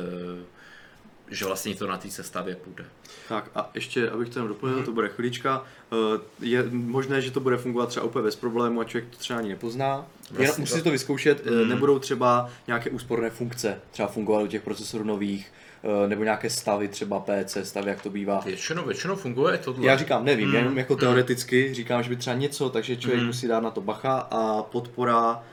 že 1.31 1.45
vlastně 1.45 1.75
to 1.75 1.87
na 1.87 1.97
té 1.97 2.09
sestavě 2.09 2.55
půjde. 2.55 2.85
Tak 3.29 3.49
a 3.55 3.69
ještě, 3.73 4.09
abych 4.09 4.29
to 4.29 4.39
jenom 4.39 4.47
doplnil, 4.47 4.79
mm-hmm. 4.79 4.85
to 4.85 4.91
bude 4.91 5.09
chvilička. 5.09 5.63
Eh, 5.93 6.19
je 6.39 6.63
možné, 6.71 7.21
že 7.21 7.31
to 7.31 7.39
bude 7.39 7.57
fungovat 7.57 7.89
třeba 7.89 8.05
úplně 8.05 8.23
bez 8.23 8.35
problému 8.35 8.81
a 8.81 8.83
člověk 8.83 9.09
to 9.09 9.17
třeba 9.17 9.39
ani 9.39 9.49
nepozná. 9.49 9.95
Vlastně 9.95 10.43
Jenom 10.43 10.59
musí 10.59 10.77
to... 10.77 10.83
to 10.83 10.91
vyzkoušet, 10.91 11.45
mm. 11.45 11.69
nebudou 11.69 11.99
třeba 11.99 12.49
nějaké 12.67 12.89
úsporné 12.89 13.29
funkce 13.29 13.81
třeba 13.91 14.07
fungovat 14.07 14.43
u 14.43 14.47
těch 14.47 14.61
procesorů 14.61 15.03
nových, 15.03 15.51
eh, 15.83 16.07
nebo 16.07 16.23
nějaké 16.23 16.49
stavy, 16.49 16.87
třeba 16.87 17.19
PC 17.19 17.57
stavy, 17.63 17.89
jak 17.89 18.01
to 18.01 18.09
bývá. 18.09 18.39
Většinou, 18.39 18.85
většinou 18.85 19.15
funguje 19.15 19.57
tohle. 19.57 19.87
Já 19.87 19.97
říkám, 19.97 20.25
nevím, 20.25 20.49
mm. 20.49 20.55
jenom 20.55 20.77
jako 20.77 20.95
teoreticky 20.95 21.73
říkám, 21.73 22.03
že 22.03 22.09
by 22.09 22.15
třeba 22.15 22.35
něco, 22.35 22.69
takže 22.69 22.97
člověk 22.97 23.21
mm. 23.21 23.27
musí 23.27 23.47
dát 23.47 23.59
na 23.59 23.71
to 23.71 23.81
bacha 23.81 24.17
a 24.31 24.63
podpora 24.63 25.43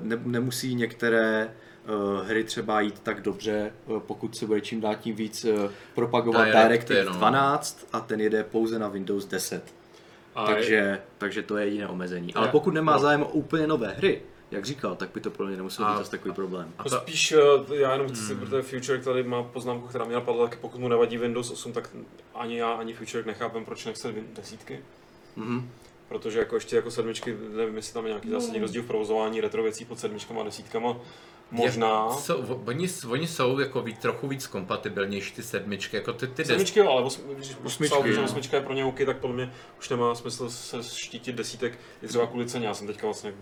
ne, 0.00 0.18
nemusí 0.24 0.74
některé 0.74 1.50
hry 2.26 2.44
třeba 2.44 2.80
jít 2.80 3.00
tak 3.00 3.20
dobře, 3.20 3.72
uh, 3.86 4.00
pokud 4.00 4.36
se 4.36 4.46
bude 4.46 4.60
čím 4.60 4.80
dál 4.80 4.94
tím 4.94 5.16
víc 5.16 5.44
uh, 5.44 5.70
propagovat 5.94 6.44
DirectX 6.44 7.06
no. 7.06 7.12
12 7.12 7.86
a 7.92 8.00
ten 8.00 8.20
jede 8.20 8.44
pouze 8.44 8.78
na 8.78 8.88
Windows 8.88 9.26
10. 9.26 9.74
A 10.34 10.46
takže, 10.46 10.74
je... 10.74 11.02
takže 11.18 11.42
to 11.42 11.56
je 11.56 11.64
jediné 11.64 11.88
omezení. 11.88 12.34
Ale 12.34 12.48
pokud 12.48 12.74
nemá 12.74 12.92
no. 12.92 12.98
zájem 12.98 13.22
o 13.22 13.28
úplně 13.28 13.66
nové 13.66 13.92
hry, 13.92 14.22
jak 14.50 14.64
říkal, 14.64 14.96
tak 14.96 15.10
by 15.14 15.20
to 15.20 15.30
pro 15.30 15.46
mě 15.46 15.56
nemusel 15.56 15.86
být 15.86 15.98
zase 15.98 16.10
takový 16.10 16.34
problém. 16.34 16.72
A 16.78 16.82
to... 16.82 16.90
Spíš, 16.90 17.34
já 17.74 17.92
jenom 17.92 18.08
chci 18.08 18.34
hmm. 18.34 18.40
protože 18.40 18.62
Future 18.62 18.98
tady 18.98 19.22
má 19.22 19.42
poznámku, 19.42 19.88
která 19.88 20.04
mě 20.04 20.14
napadla, 20.14 20.48
tak 20.48 20.58
pokud 20.58 20.80
mu 20.80 20.88
nevadí 20.88 21.18
Windows 21.18 21.50
8, 21.50 21.72
tak 21.72 21.90
ani 22.34 22.58
já, 22.58 22.72
ani 22.72 22.94
Future 22.94 23.24
nechápem, 23.26 23.64
proč 23.64 23.84
nechce 23.84 24.14
desítky. 24.36 24.80
Mm-hmm. 25.38 25.62
Protože 26.08 26.38
jako 26.38 26.54
ještě 26.54 26.76
jako 26.76 26.90
sedmičky, 26.90 27.36
nevím, 27.56 27.76
jestli 27.76 27.94
tam 27.94 28.04
je 28.04 28.08
nějaký 28.08 28.30
zásadní 28.30 28.60
rozdíl 28.60 28.82
v 28.82 28.86
provozování 28.86 29.40
retro 29.40 29.62
věcí 29.62 29.84
pod 29.84 29.98
sedmičkama 29.98 30.40
a 30.40 30.44
desítkama. 30.44 30.96
Možná. 31.50 32.08
Je, 32.10 32.18
jsou, 32.18 32.34
oni, 32.66 32.88
oni 33.08 33.26
jsou 33.26 33.58
jako 33.58 33.82
víc, 33.82 33.98
trochu 33.98 34.28
víc 34.28 34.46
kompatibilnější 34.46 35.32
ty 35.32 35.42
sedmičky, 35.42 35.96
jako 35.96 36.12
ty, 36.12 36.26
ty 36.26 36.44
Sedmičky 36.44 36.80
jo, 36.80 36.88
ale 36.88 37.02
os, 37.02 37.20
když 37.36 37.56
osmičky, 37.64 38.12
že 38.12 38.20
osmička 38.20 38.56
je 38.56 38.62
pro 38.62 38.74
ně 38.74 38.84
OK, 38.84 38.98
tak 39.06 39.16
podle 39.16 39.36
mě 39.36 39.52
už 39.78 39.88
nemá 39.88 40.14
smysl 40.14 40.50
se 40.50 40.82
štítit 40.82 41.36
desítek, 41.36 41.78
je 42.02 42.08
třeba 42.08 42.26
kvůli 42.26 42.46
ceně. 42.46 42.66
Já 42.66 42.74
jsem 42.74 42.86
teďka 42.86 43.06
vlastně 43.06 43.32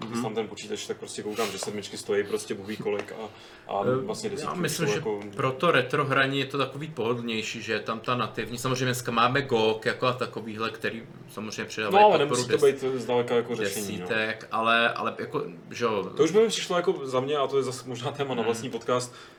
mm-hmm. 0.00 0.22
tam 0.22 0.34
ten 0.34 0.48
počítač, 0.48 0.86
tak 0.86 0.96
prostě 0.96 1.22
koukám, 1.22 1.50
že 1.50 1.58
sedmičky 1.58 1.98
stojí 1.98 2.24
prostě 2.24 2.54
buví 2.54 2.76
kolik 2.76 3.12
a, 3.12 3.28
a 3.72 3.82
eh, 3.86 3.96
vlastně 3.96 4.30
desítky. 4.30 4.54
Já 4.54 4.60
myslím, 4.60 4.88
že 4.88 4.94
jako... 4.94 5.20
pro 5.36 5.52
to 5.52 5.70
retro 5.70 6.04
hraní 6.04 6.38
je 6.38 6.46
to 6.46 6.58
takový 6.58 6.88
pohodlnější, 6.88 7.62
že 7.62 7.72
je 7.72 7.80
tam 7.80 8.00
ta 8.00 8.16
nativní, 8.16 8.58
samozřejmě 8.58 8.84
dneska 8.84 9.12
máme 9.12 9.42
GOG 9.42 9.86
jako 9.86 10.06
a 10.06 10.12
takovýhle, 10.12 10.70
který 10.70 11.02
samozřejmě 11.28 11.64
přidávají 11.64 12.04
No 12.04 12.10
ale 12.10 12.18
nemusí 12.18 12.48
to 12.48 12.66
být 12.66 12.80
zdaleka 12.80 13.34
jako 13.34 13.56
řešení. 13.56 13.98
No. 13.98 14.08
Desítek, 14.08 14.42
no. 14.42 14.58
ale, 14.58 14.92
ale 14.92 15.14
jako, 15.18 15.44
že 15.70 15.86
To 16.16 16.24
už 16.24 16.30
by 16.30 16.40
mi 16.40 16.48
přišlo 16.48 16.76
jako 16.76 17.06
za 17.06 17.20
mě, 17.20 17.36
a 17.36 17.46
to 17.46 17.56
je 17.56 17.62
zase 17.62 17.88
možná 17.88 18.10
téma 18.10 18.28
na 18.28 18.34
hmm. 18.34 18.44
vlastní 18.44 18.70
podcast, 18.70 19.14
Eh, 19.14 19.33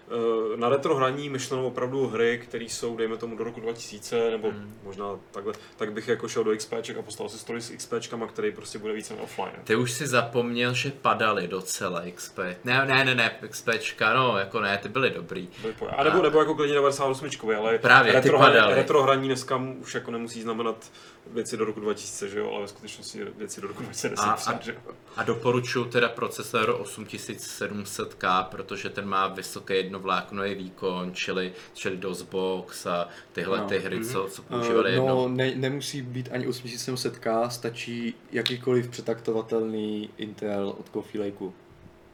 na 0.56 0.70
retro 0.70 0.96
hraní 0.96 1.30
myšleno 1.30 1.68
opravdu 1.68 2.08
hry, 2.08 2.42
které 2.44 2.66
jsou, 2.66 2.98
dejme 2.98 3.18
tomu, 3.18 3.38
do 3.38 3.44
roku 3.44 3.60
2000, 3.60 4.32
nebo 4.32 4.52
hmm. 4.52 4.80
možná 4.84 5.06
takhle, 5.32 5.54
tak 5.78 5.94
bych 5.94 6.08
jako 6.08 6.28
šel 6.28 6.44
do 6.44 6.56
XP 6.56 6.74
a 6.74 7.02
postavil 7.02 7.30
si 7.30 7.38
story 7.38 7.62
s 7.62 7.70
XP, 7.70 7.94
který 8.28 8.52
prostě 8.52 8.80
bude 8.80 8.94
více 8.94 9.14
offline. 9.14 9.52
Ty 9.64 9.76
už 9.76 9.92
si 9.92 10.08
zapomněl, 10.08 10.74
že 10.74 10.92
padaly 10.92 11.48
docela 11.48 12.02
XP. 12.16 12.40
Ne, 12.64 12.86
ne, 12.86 13.06
ne, 13.06 13.16
ne, 13.16 13.36
XP, 13.48 13.70
no, 14.16 14.38
jako 14.38 14.60
ne, 14.60 14.78
ty 14.78 14.90
byly 14.90 15.10
dobrý. 15.10 15.50
Byly 15.62 15.74
a 15.98 16.04
nebo, 16.04 16.22
nebo 16.22 16.40
jako 16.40 16.56
klidně 16.56 16.74
98, 16.74 17.30
ale 17.58 17.78
Právě, 17.78 18.14
retro, 18.14 18.40
hraní, 18.40 18.74
retro 18.76 19.04
hraní 19.04 19.28
dneska 19.28 19.62
už 19.82 19.96
jako 19.96 20.12
nemusí 20.12 20.42
znamenat 20.42 20.92
věci 21.28 21.58
do 21.58 21.66
roku 21.66 21.80
2000, 21.80 22.30
že 22.30 22.40
jo, 22.40 22.52
ale 22.52 22.62
ve 22.62 22.68
skutečnosti 22.68 23.26
věci 23.38 23.62
do 23.62 23.68
roku 23.68 23.84
2010. 23.84 24.24
A, 24.24 24.32
a, 24.32 24.62
že 24.62 24.72
jo. 24.72 24.94
a 25.16 25.24
doporučuji 25.24 25.86
teda 25.86 26.10
procesor 26.10 26.82
8700K, 26.84 28.44
protože 28.44 28.90
ten 28.90 29.06
má 29.06 29.28
vysoký 29.28 29.90
jednovláknový 29.96 30.56
výkon, 30.56 31.14
čili, 31.14 31.54
čili 31.74 31.98
DOSBox 31.98 32.86
a 32.86 33.08
tyhle 33.34 33.58
no. 33.58 33.68
ty 33.68 33.80
hry, 33.80 34.00
mm-hmm. 34.00 34.12
co, 34.12 34.28
co 34.30 34.42
používali 34.42 35.00
uh, 35.00 35.08
No, 35.08 35.28
ne, 35.28 35.56
nemusí 35.56 36.02
být 36.02 36.30
ani 36.32 36.48
8700K, 36.48 37.48
stačí 37.50 38.16
jakýkoliv 38.32 38.90
přetaktovatelný 38.90 40.10
Intel 40.18 40.76
od 40.80 40.90
Coffee 40.94 41.22
Lakeu. 41.22 41.54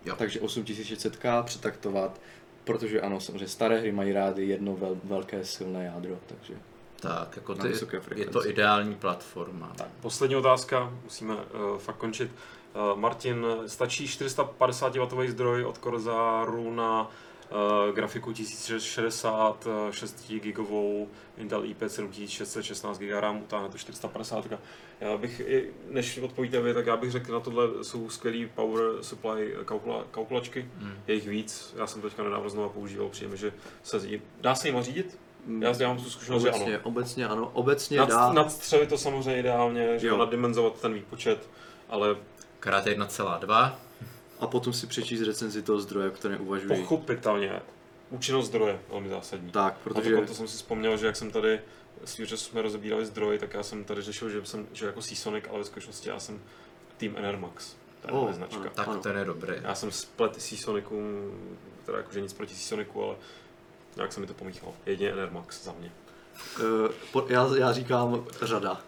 Jo. 0.05 0.15
Takže 0.17 0.39
8600K 0.39 1.43
přetaktovat, 1.43 2.21
protože 2.63 3.01
ano, 3.01 3.19
samozřejmě 3.19 3.47
staré 3.47 3.79
hry 3.79 3.91
mají 3.91 4.13
rády 4.13 4.47
jedno 4.47 4.75
vel, 4.75 4.97
velké 5.03 5.45
silné 5.45 5.85
jádro, 5.85 6.15
takže... 6.25 6.53
Tak, 6.99 7.35
jako 7.35 7.55
ty, 7.55 7.73
je 8.15 8.25
to 8.25 8.47
ideální 8.49 8.95
platforma. 8.95 9.71
Tak, 9.75 9.87
poslední 10.01 10.35
otázka, 10.35 10.93
musíme 11.03 11.35
uh, 11.35 11.77
fakt 11.77 11.95
končit. 11.95 12.31
Uh, 12.31 12.99
Martin, 12.99 13.45
stačí 13.67 14.05
450W 14.05 15.29
zdroj 15.29 15.65
od 15.65 15.77
Corsaru 15.77 16.75
na 16.75 17.01
uh, 17.01 17.07
grafiku 17.93 18.33
1060, 18.33 19.67
6 19.91 20.25
gigovou 20.27 21.07
Intel 21.37 21.61
i5 21.61 21.87
7616 21.87 22.97
GB 22.97 23.19
RAM, 23.19 23.41
utáhne 23.41 23.69
to 23.69 23.77
450. 23.77 24.47
Já 25.01 25.17
bych, 25.17 25.41
než 25.89 26.17
odpovíte 26.17 26.61
vy, 26.61 26.73
tak 26.73 26.85
já 26.85 26.97
bych 26.97 27.11
řekl, 27.11 27.33
na 27.33 27.39
tohle 27.39 27.83
jsou 27.83 28.09
skvělý 28.09 28.49
power 28.55 28.83
supply 29.01 29.55
kalkula, 29.65 30.05
kalkulačky, 30.11 30.69
hmm. 30.77 30.93
je 31.07 31.15
jich 31.15 31.27
víc, 31.27 31.73
já 31.77 31.87
jsem 31.87 32.01
teďka 32.01 32.23
nedávno 32.23 32.49
znovu 32.49 32.69
používal, 32.69 33.09
přijeme, 33.09 33.37
že 33.37 33.53
se 33.83 34.01
dá 34.41 34.55
se 34.55 34.67
jim 34.67 34.81
řídit, 34.81 35.17
já, 35.59 35.73
já 35.79 35.87
mám 35.87 35.97
tu 35.97 36.09
zkušenost, 36.09 36.43
obecně, 36.43 36.65
že 36.65 36.73
ano. 36.75 36.81
Obecně 36.83 37.27
ano, 37.27 37.51
obecně 37.53 37.97
Nad, 37.97 38.09
dá. 38.09 38.33
Nadstřelit 38.33 38.89
to 38.89 38.97
samozřejmě 38.97 39.39
ideálně, 39.39 39.99
že 39.99 40.07
jo. 40.07 40.17
naddimenzovat 40.17 40.81
ten 40.81 40.93
výpočet, 40.93 41.49
ale... 41.89 42.15
Krát 42.59 42.85
1,2. 42.85 43.75
A 44.41 44.47
potom 44.47 44.73
si 44.73 44.87
přečíst 44.87 45.21
recenzi 45.21 45.61
toho 45.61 45.79
zdroje, 45.79 46.09
které 46.09 46.37
uvažuji. 46.37 46.67
Pochopitelně. 46.67 47.61
Účinnost 48.09 48.47
zdroje, 48.47 48.79
velmi 48.89 49.09
zásadní. 49.09 49.51
Tak, 49.51 49.77
protože... 49.83 50.17
A 50.17 50.25
to, 50.25 50.33
jsem 50.33 50.47
si 50.47 50.57
vzpomněl, 50.57 50.97
že 50.97 51.05
jak 51.05 51.15
jsem 51.15 51.31
tady 51.31 51.59
s 52.05 52.19
že 52.19 52.37
jsme 52.37 52.61
rozebírali 52.61 53.05
zdroje, 53.05 53.39
tak 53.39 53.53
já 53.53 53.63
jsem 53.63 53.83
tady 53.83 54.01
řešil, 54.01 54.29
že 54.29 54.45
jsem 54.45 54.67
že 54.73 54.85
jako 54.85 55.01
Seasonic, 55.01 55.45
ale 55.49 55.59
ve 55.59 55.65
skutečnosti 55.65 56.09
já 56.09 56.19
jsem 56.19 56.41
Team 56.97 57.17
Enermax. 57.17 57.75
To 58.01 58.07
je 58.07 58.13
oh, 58.13 58.31
značka. 58.31 58.69
Tak 58.69 58.87
ano. 58.87 59.01
ten 59.01 59.17
je 59.17 59.25
dobrý. 59.25 59.53
Já 59.61 59.75
jsem 59.75 59.91
splet 59.91 60.41
Seasonicům, 60.41 61.31
teda 61.85 61.97
jakože 61.97 62.21
nic 62.21 62.33
proti 62.33 62.55
Seasonicu, 62.55 63.03
ale 63.03 63.15
jak 63.97 64.13
se 64.13 64.19
mi 64.19 64.27
to 64.27 64.33
pomíchalo. 64.33 64.73
Jedině 64.85 65.11
Enermax 65.11 65.63
za 65.63 65.73
mě. 65.79 65.91
Uh, 67.13 67.31
já, 67.31 67.49
já 67.57 67.73
říkám 67.73 68.25
řada. 68.41 68.81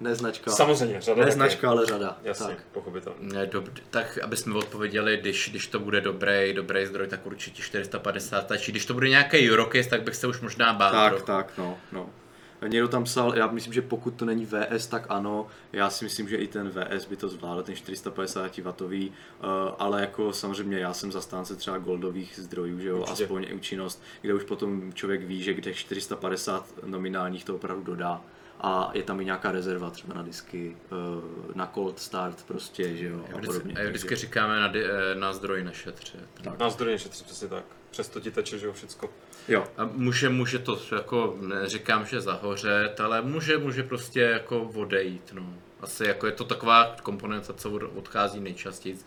Ne 0.00 0.14
značka. 0.14 0.50
Samozřejmě, 0.50 1.00
řada. 1.00 1.24
Ne 1.24 1.32
značka, 1.32 1.70
ale 1.70 1.86
řada. 1.86 2.18
Jasně, 2.22 2.46
tak. 2.46 2.64
pochopitelně. 2.72 3.18
Ne, 3.20 3.46
dob- 3.46 3.70
tak, 3.90 4.18
aby 4.18 4.36
jsme 4.36 4.54
odpověděli, 4.54 5.16
když, 5.16 5.50
když 5.50 5.66
to 5.66 5.78
bude 5.78 6.00
dobrý, 6.00 6.52
dobrý 6.52 6.86
zdroj, 6.86 7.06
tak 7.06 7.26
určitě 7.26 7.62
450 7.62 8.42
stačí. 8.42 8.72
Když 8.72 8.86
to 8.86 8.94
bude 8.94 9.08
nějaký 9.08 9.50
Eurocase, 9.50 9.90
tak 9.90 10.02
bych 10.02 10.16
se 10.16 10.26
už 10.26 10.40
možná 10.40 10.72
bál. 10.72 10.92
Tak, 10.92 11.12
trochu. 11.12 11.26
tak, 11.26 11.52
no, 11.58 11.78
no. 11.92 12.10
Někdo 12.68 12.88
tam 12.88 13.04
psal, 13.04 13.36
já 13.36 13.46
myslím, 13.46 13.72
že 13.72 13.82
pokud 13.82 14.14
to 14.14 14.24
není 14.24 14.46
VS, 14.46 14.86
tak 14.86 15.06
ano. 15.08 15.46
Já 15.72 15.90
si 15.90 16.04
myslím, 16.04 16.28
že 16.28 16.36
i 16.36 16.46
ten 16.46 16.70
VS 16.70 17.04
by 17.06 17.16
to 17.16 17.28
zvládl, 17.28 17.62
ten 17.62 17.76
450 17.76 18.58
W, 18.58 19.08
uh, 19.08 19.10
ale 19.78 20.00
jako 20.00 20.32
samozřejmě 20.32 20.78
já 20.78 20.94
jsem 20.94 21.12
zastánce 21.12 21.56
třeba 21.56 21.78
goldových 21.78 22.34
zdrojů, 22.42 22.80
že 22.80 22.88
jo, 22.88 22.98
Určitě. 22.98 23.24
aspoň 23.24 23.46
i 23.48 23.54
účinnost, 23.54 24.02
kde 24.22 24.34
už 24.34 24.44
potom 24.44 24.92
člověk 24.92 25.22
ví, 25.24 25.42
že 25.42 25.54
kde 25.54 25.74
450 25.74 26.66
nominálních 26.86 27.44
to 27.44 27.54
opravdu 27.54 27.82
dodá 27.82 28.20
a 28.60 28.90
je 28.94 29.02
tam 29.02 29.20
i 29.20 29.24
nějaká 29.24 29.52
rezerva 29.52 29.90
třeba 29.90 30.14
na 30.14 30.22
disky, 30.22 30.76
uh, 30.90 31.56
na 31.56 31.70
cold 31.74 32.00
start 32.00 32.44
prostě, 32.46 32.96
že 32.96 33.06
jo, 33.06 33.24
a 33.34 33.38
podobně. 33.38 33.74
A 33.74 33.88
vždycky 33.88 34.16
říkáme 34.16 34.60
na, 34.60 34.68
di- 34.68 34.84
eh, 34.84 35.14
na 35.14 35.32
zdroj 35.32 35.64
nešetře. 35.64 36.18
Tak. 36.44 36.58
Na 36.58 36.70
zdroj 36.70 36.92
nešetře, 36.92 37.24
přesně 37.24 37.48
tak. 37.48 37.64
Přesto 37.90 38.20
ti 38.20 38.30
teče, 38.30 38.58
že 38.58 38.66
jo, 38.66 38.72
všecko. 38.72 39.10
Jo. 39.48 39.64
A 39.76 39.84
může, 39.84 40.28
může 40.28 40.58
to 40.58 40.80
jako, 40.96 41.36
neříkám, 41.40 42.06
že 42.06 42.20
zahořet, 42.20 43.00
ale 43.00 43.22
může, 43.22 43.58
může 43.58 43.82
prostě 43.82 44.20
jako 44.20 44.62
odejít, 44.62 45.30
no. 45.32 45.54
Asi 45.80 46.04
jako 46.04 46.26
je 46.26 46.32
to 46.32 46.44
taková 46.44 46.96
komponenta, 47.02 47.52
co 47.52 47.70
odchází 47.94 48.40
nejčastěji 48.40 48.98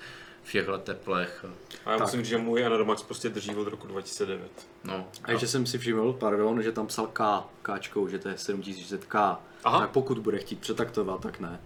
v 0.48 0.52
těchto 0.52 0.78
teplech. 0.78 1.46
A 1.86 1.92
já 1.92 1.98
tak. 1.98 2.08
musím 2.08 2.20
říct, 2.20 2.30
že 2.30 2.38
můj 2.38 2.64
Enermax 2.64 3.04
prostě 3.04 3.30
drží 3.30 3.56
od 3.56 3.68
roku 3.68 3.88
2009. 3.88 4.52
No. 4.84 5.08
A 5.24 5.32
ještě 5.32 5.48
jsem 5.48 5.66
si 5.66 5.78
všiml, 5.78 6.14
pardon, 6.14 6.64
že 6.64 6.72
tam 6.72 6.88
psal 6.88 7.08
K, 7.08 7.44
Kčkou, 7.62 8.08
že 8.08 8.20
to 8.20 8.30
je 8.30 8.36
7600K. 8.36 9.38
Aha. 9.64 9.80
Tak 9.80 9.90
pokud 9.90 10.20
bude 10.20 10.38
chtít 10.38 10.60
přetaktovat, 10.60 11.22
tak 11.22 11.40
ne. 11.40 11.60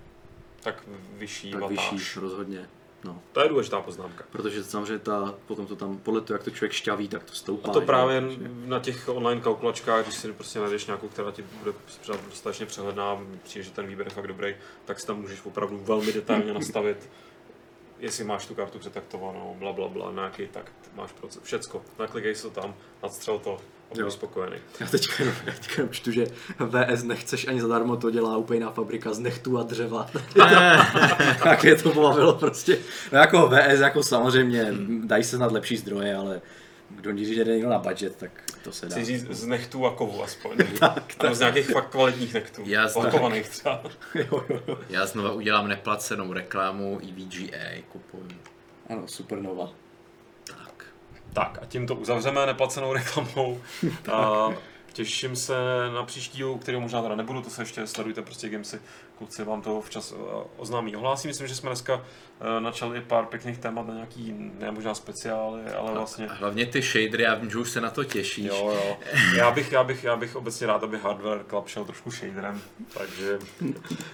Tak 0.64 0.84
vyšší 1.14 1.52
Tak 1.52 1.62
vatáž. 1.62 1.92
vyšší, 1.92 2.20
rozhodně. 2.20 2.70
No. 3.04 3.22
To 3.32 3.42
je 3.42 3.50
důležitá 3.50 3.82
poznámka. 3.82 4.24
Protože 4.32 4.64
samozřejmě 4.64 5.00
ta, 5.00 5.36
potom 5.48 5.68
to 5.68 5.76
tam, 5.76 5.98
podle 5.98 6.22
toho, 6.22 6.36
jak 6.36 6.44
to 6.44 6.52
člověk 6.52 6.72
šťaví, 6.72 7.08
tak 7.08 7.24
to 7.24 7.34
stoupá. 7.34 7.70
A 7.70 7.74
to 7.74 7.82
právě 7.82 8.24
že? 8.30 8.38
na 8.66 8.80
těch 8.80 9.10
online 9.10 9.42
kalkulačkách, 9.42 10.04
když 10.04 10.16
si 10.16 10.34
prostě 10.34 10.60
najdeš 10.60 10.86
nějakou, 10.86 11.08
která 11.08 11.32
ti 11.32 11.44
bude 11.60 11.74
dostatečně 12.30 12.66
přehledná, 12.66 13.20
přijde, 13.44 13.64
že 13.64 13.72
ten 13.72 13.88
výběr 13.88 14.08
je 14.08 14.14
fakt 14.14 14.28
dobrý, 14.28 14.56
tak 14.86 15.00
si 15.00 15.08
tam 15.08 15.22
můžeš 15.22 15.46
opravdu 15.46 15.78
velmi 15.78 16.14
detailně 16.14 16.54
nastavit, 16.54 17.10
jestli 18.02 18.24
máš 18.24 18.46
tu 18.46 18.56
kartu 18.56 18.80
přetaktovanou, 18.80 19.56
bla, 19.60 19.74
bla, 19.74 19.88
bla, 19.88 20.12
nějaký 20.12 20.48
takt, 20.48 20.74
máš 20.96 21.12
proces, 21.12 21.44
všecko. 21.44 21.82
Naklikej 22.00 22.36
se 22.36 22.44
to 22.44 22.62
tam, 22.62 22.76
nadstřel 23.04 23.40
to, 23.40 23.58
a 23.92 23.94
budu 23.94 24.12
spokojený. 24.12 24.56
Já 24.80 24.88
teďka, 24.88 25.16
jenom, 25.20 25.36
já 25.46 25.54
teďka 25.54 25.74
jenom 25.78 25.94
čtu, 25.94 26.12
že 26.12 26.26
VS 26.60 27.04
nechceš 27.04 27.48
ani 27.48 27.62
zadarmo, 27.62 27.98
to 27.98 28.12
dělá 28.12 28.38
úplně 28.38 28.66
fabrika 28.74 29.14
z 29.14 29.20
nechtů 29.20 29.58
a 29.58 29.64
dřeva. 29.64 30.08
tak 31.44 31.64
je 31.64 31.76
to 31.76 31.92
pobavilo 31.92 32.34
prostě. 32.34 32.78
No 33.12 33.20
jako 33.20 33.50
VS, 33.50 33.80
jako 33.80 34.04
samozřejmě, 34.04 34.74
dají 35.04 35.24
se 35.24 35.36
snad 35.36 35.52
lepší 35.52 35.78
zdroje, 35.78 36.16
ale 36.16 36.42
kdo 36.90 37.12
když 37.12 37.30
jde 37.30 37.54
někdo 37.54 37.70
na 37.70 37.80
budget, 37.80 38.16
tak 38.16 38.32
to 38.64 38.72
se 38.72 38.86
dá. 38.86 38.96
Chci 38.96 39.06
říct 39.06 39.28
z 39.30 39.46
nechtů 39.46 39.86
a 39.86 39.96
kovu 39.96 40.24
aspoň. 40.24 40.58
tak, 40.80 41.16
tak. 41.16 41.36
z 41.36 41.40
nějakých 41.40 41.70
fakt 41.70 41.90
kvalitních 41.90 42.34
nechtů. 42.34 42.62
Já 42.66 42.88
Lakovaných 42.96 43.50
třeba. 43.50 43.82
jo, 44.16 44.46
jo. 44.50 44.78
Já 44.90 45.06
znova 45.06 45.32
udělám 45.32 45.68
neplacenou 45.68 46.34
reklamu 46.34 47.00
EVGA 47.04 47.82
kupuju. 47.92 48.28
Ano, 48.90 49.08
Supernova. 49.08 49.70
Tak 51.34 51.60
a 51.62 51.66
tím 51.66 51.88
to 51.88 51.96
uzavřeme 51.96 52.46
neplacenou 52.46 52.94
reklamou. 52.94 53.62
a 54.12 54.50
těším 54.94 55.36
se 55.36 55.54
na 55.94 56.04
příští 56.04 56.38
díl, 56.38 56.56
který 56.56 56.80
možná 56.80 57.02
teda 57.02 57.16
nebudu, 57.16 57.42
to 57.42 57.50
se 57.50 57.62
ještě 57.62 57.88
sledujte 57.88 58.22
prostě 58.22 58.50
Gamesy, 58.50 58.82
kluci 59.18 59.44
vám 59.44 59.62
to 59.62 59.82
včas 59.82 60.12
eh, 60.12 60.44
oznámí. 60.58 60.96
Ohlásím, 60.96 61.30
myslím, 61.30 61.48
že 61.48 61.56
jsme 61.56 61.70
dneska 61.70 62.06
eh, 62.58 62.62
načali 62.62 63.02
pár 63.02 63.26
pěkných 63.26 63.58
témat 63.58 63.88
na 63.88 63.94
nějaký, 63.94 64.34
ne 64.60 64.72
možná 64.72 64.96
speciály, 64.96 65.62
ale 65.66 65.92
vlastně... 65.94 66.28
A 66.28 66.34
hlavně 66.34 66.66
ty 66.66 66.82
shadery, 66.82 67.24
já 67.24 67.36
vím, 67.36 67.50
že 67.50 67.58
už 67.58 67.70
se 67.70 67.82
na 67.82 67.90
to 67.90 68.04
těšíš. 68.04 68.46
Jo, 68.46 68.72
jo. 68.76 68.98
Já 69.36 69.52
bych, 69.52 69.72
já 69.72 69.84
bych, 69.84 70.04
já 70.04 70.16
bych 70.16 70.36
obecně 70.36 70.68
rád, 70.68 70.84
aby 70.84 70.98
Hardware 70.98 71.44
Club 71.50 71.68
šel 71.68 71.86
trošku 71.86 72.12
shaderem, 72.12 72.62
takže, 72.98 73.40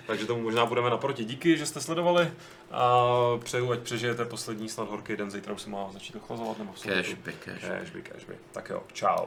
takže 0.07 0.25
tomu 0.25 0.41
možná 0.41 0.65
budeme 0.65 0.89
naproti. 0.89 1.25
Díky, 1.25 1.57
že 1.57 1.65
jste 1.65 1.81
sledovali 1.81 2.31
a 2.71 3.03
přeju, 3.43 3.71
ať 3.71 3.79
přežijete 3.79 4.25
poslední 4.25 4.69
snad 4.69 4.89
horký 4.89 5.15
den, 5.15 5.31
zítra 5.31 5.53
už 5.53 5.61
se 5.61 5.69
má 5.69 5.91
začít 5.91 6.15
ochlazovat, 6.15 6.59
nebo 6.59 6.71
v 6.71 6.79
Cashby, 6.79 7.33
cashby. 7.33 7.67
Cashby, 7.79 8.01
cashby. 8.01 8.33
Tak 8.51 8.69
jo, 8.69 8.83
čau. 8.93 9.25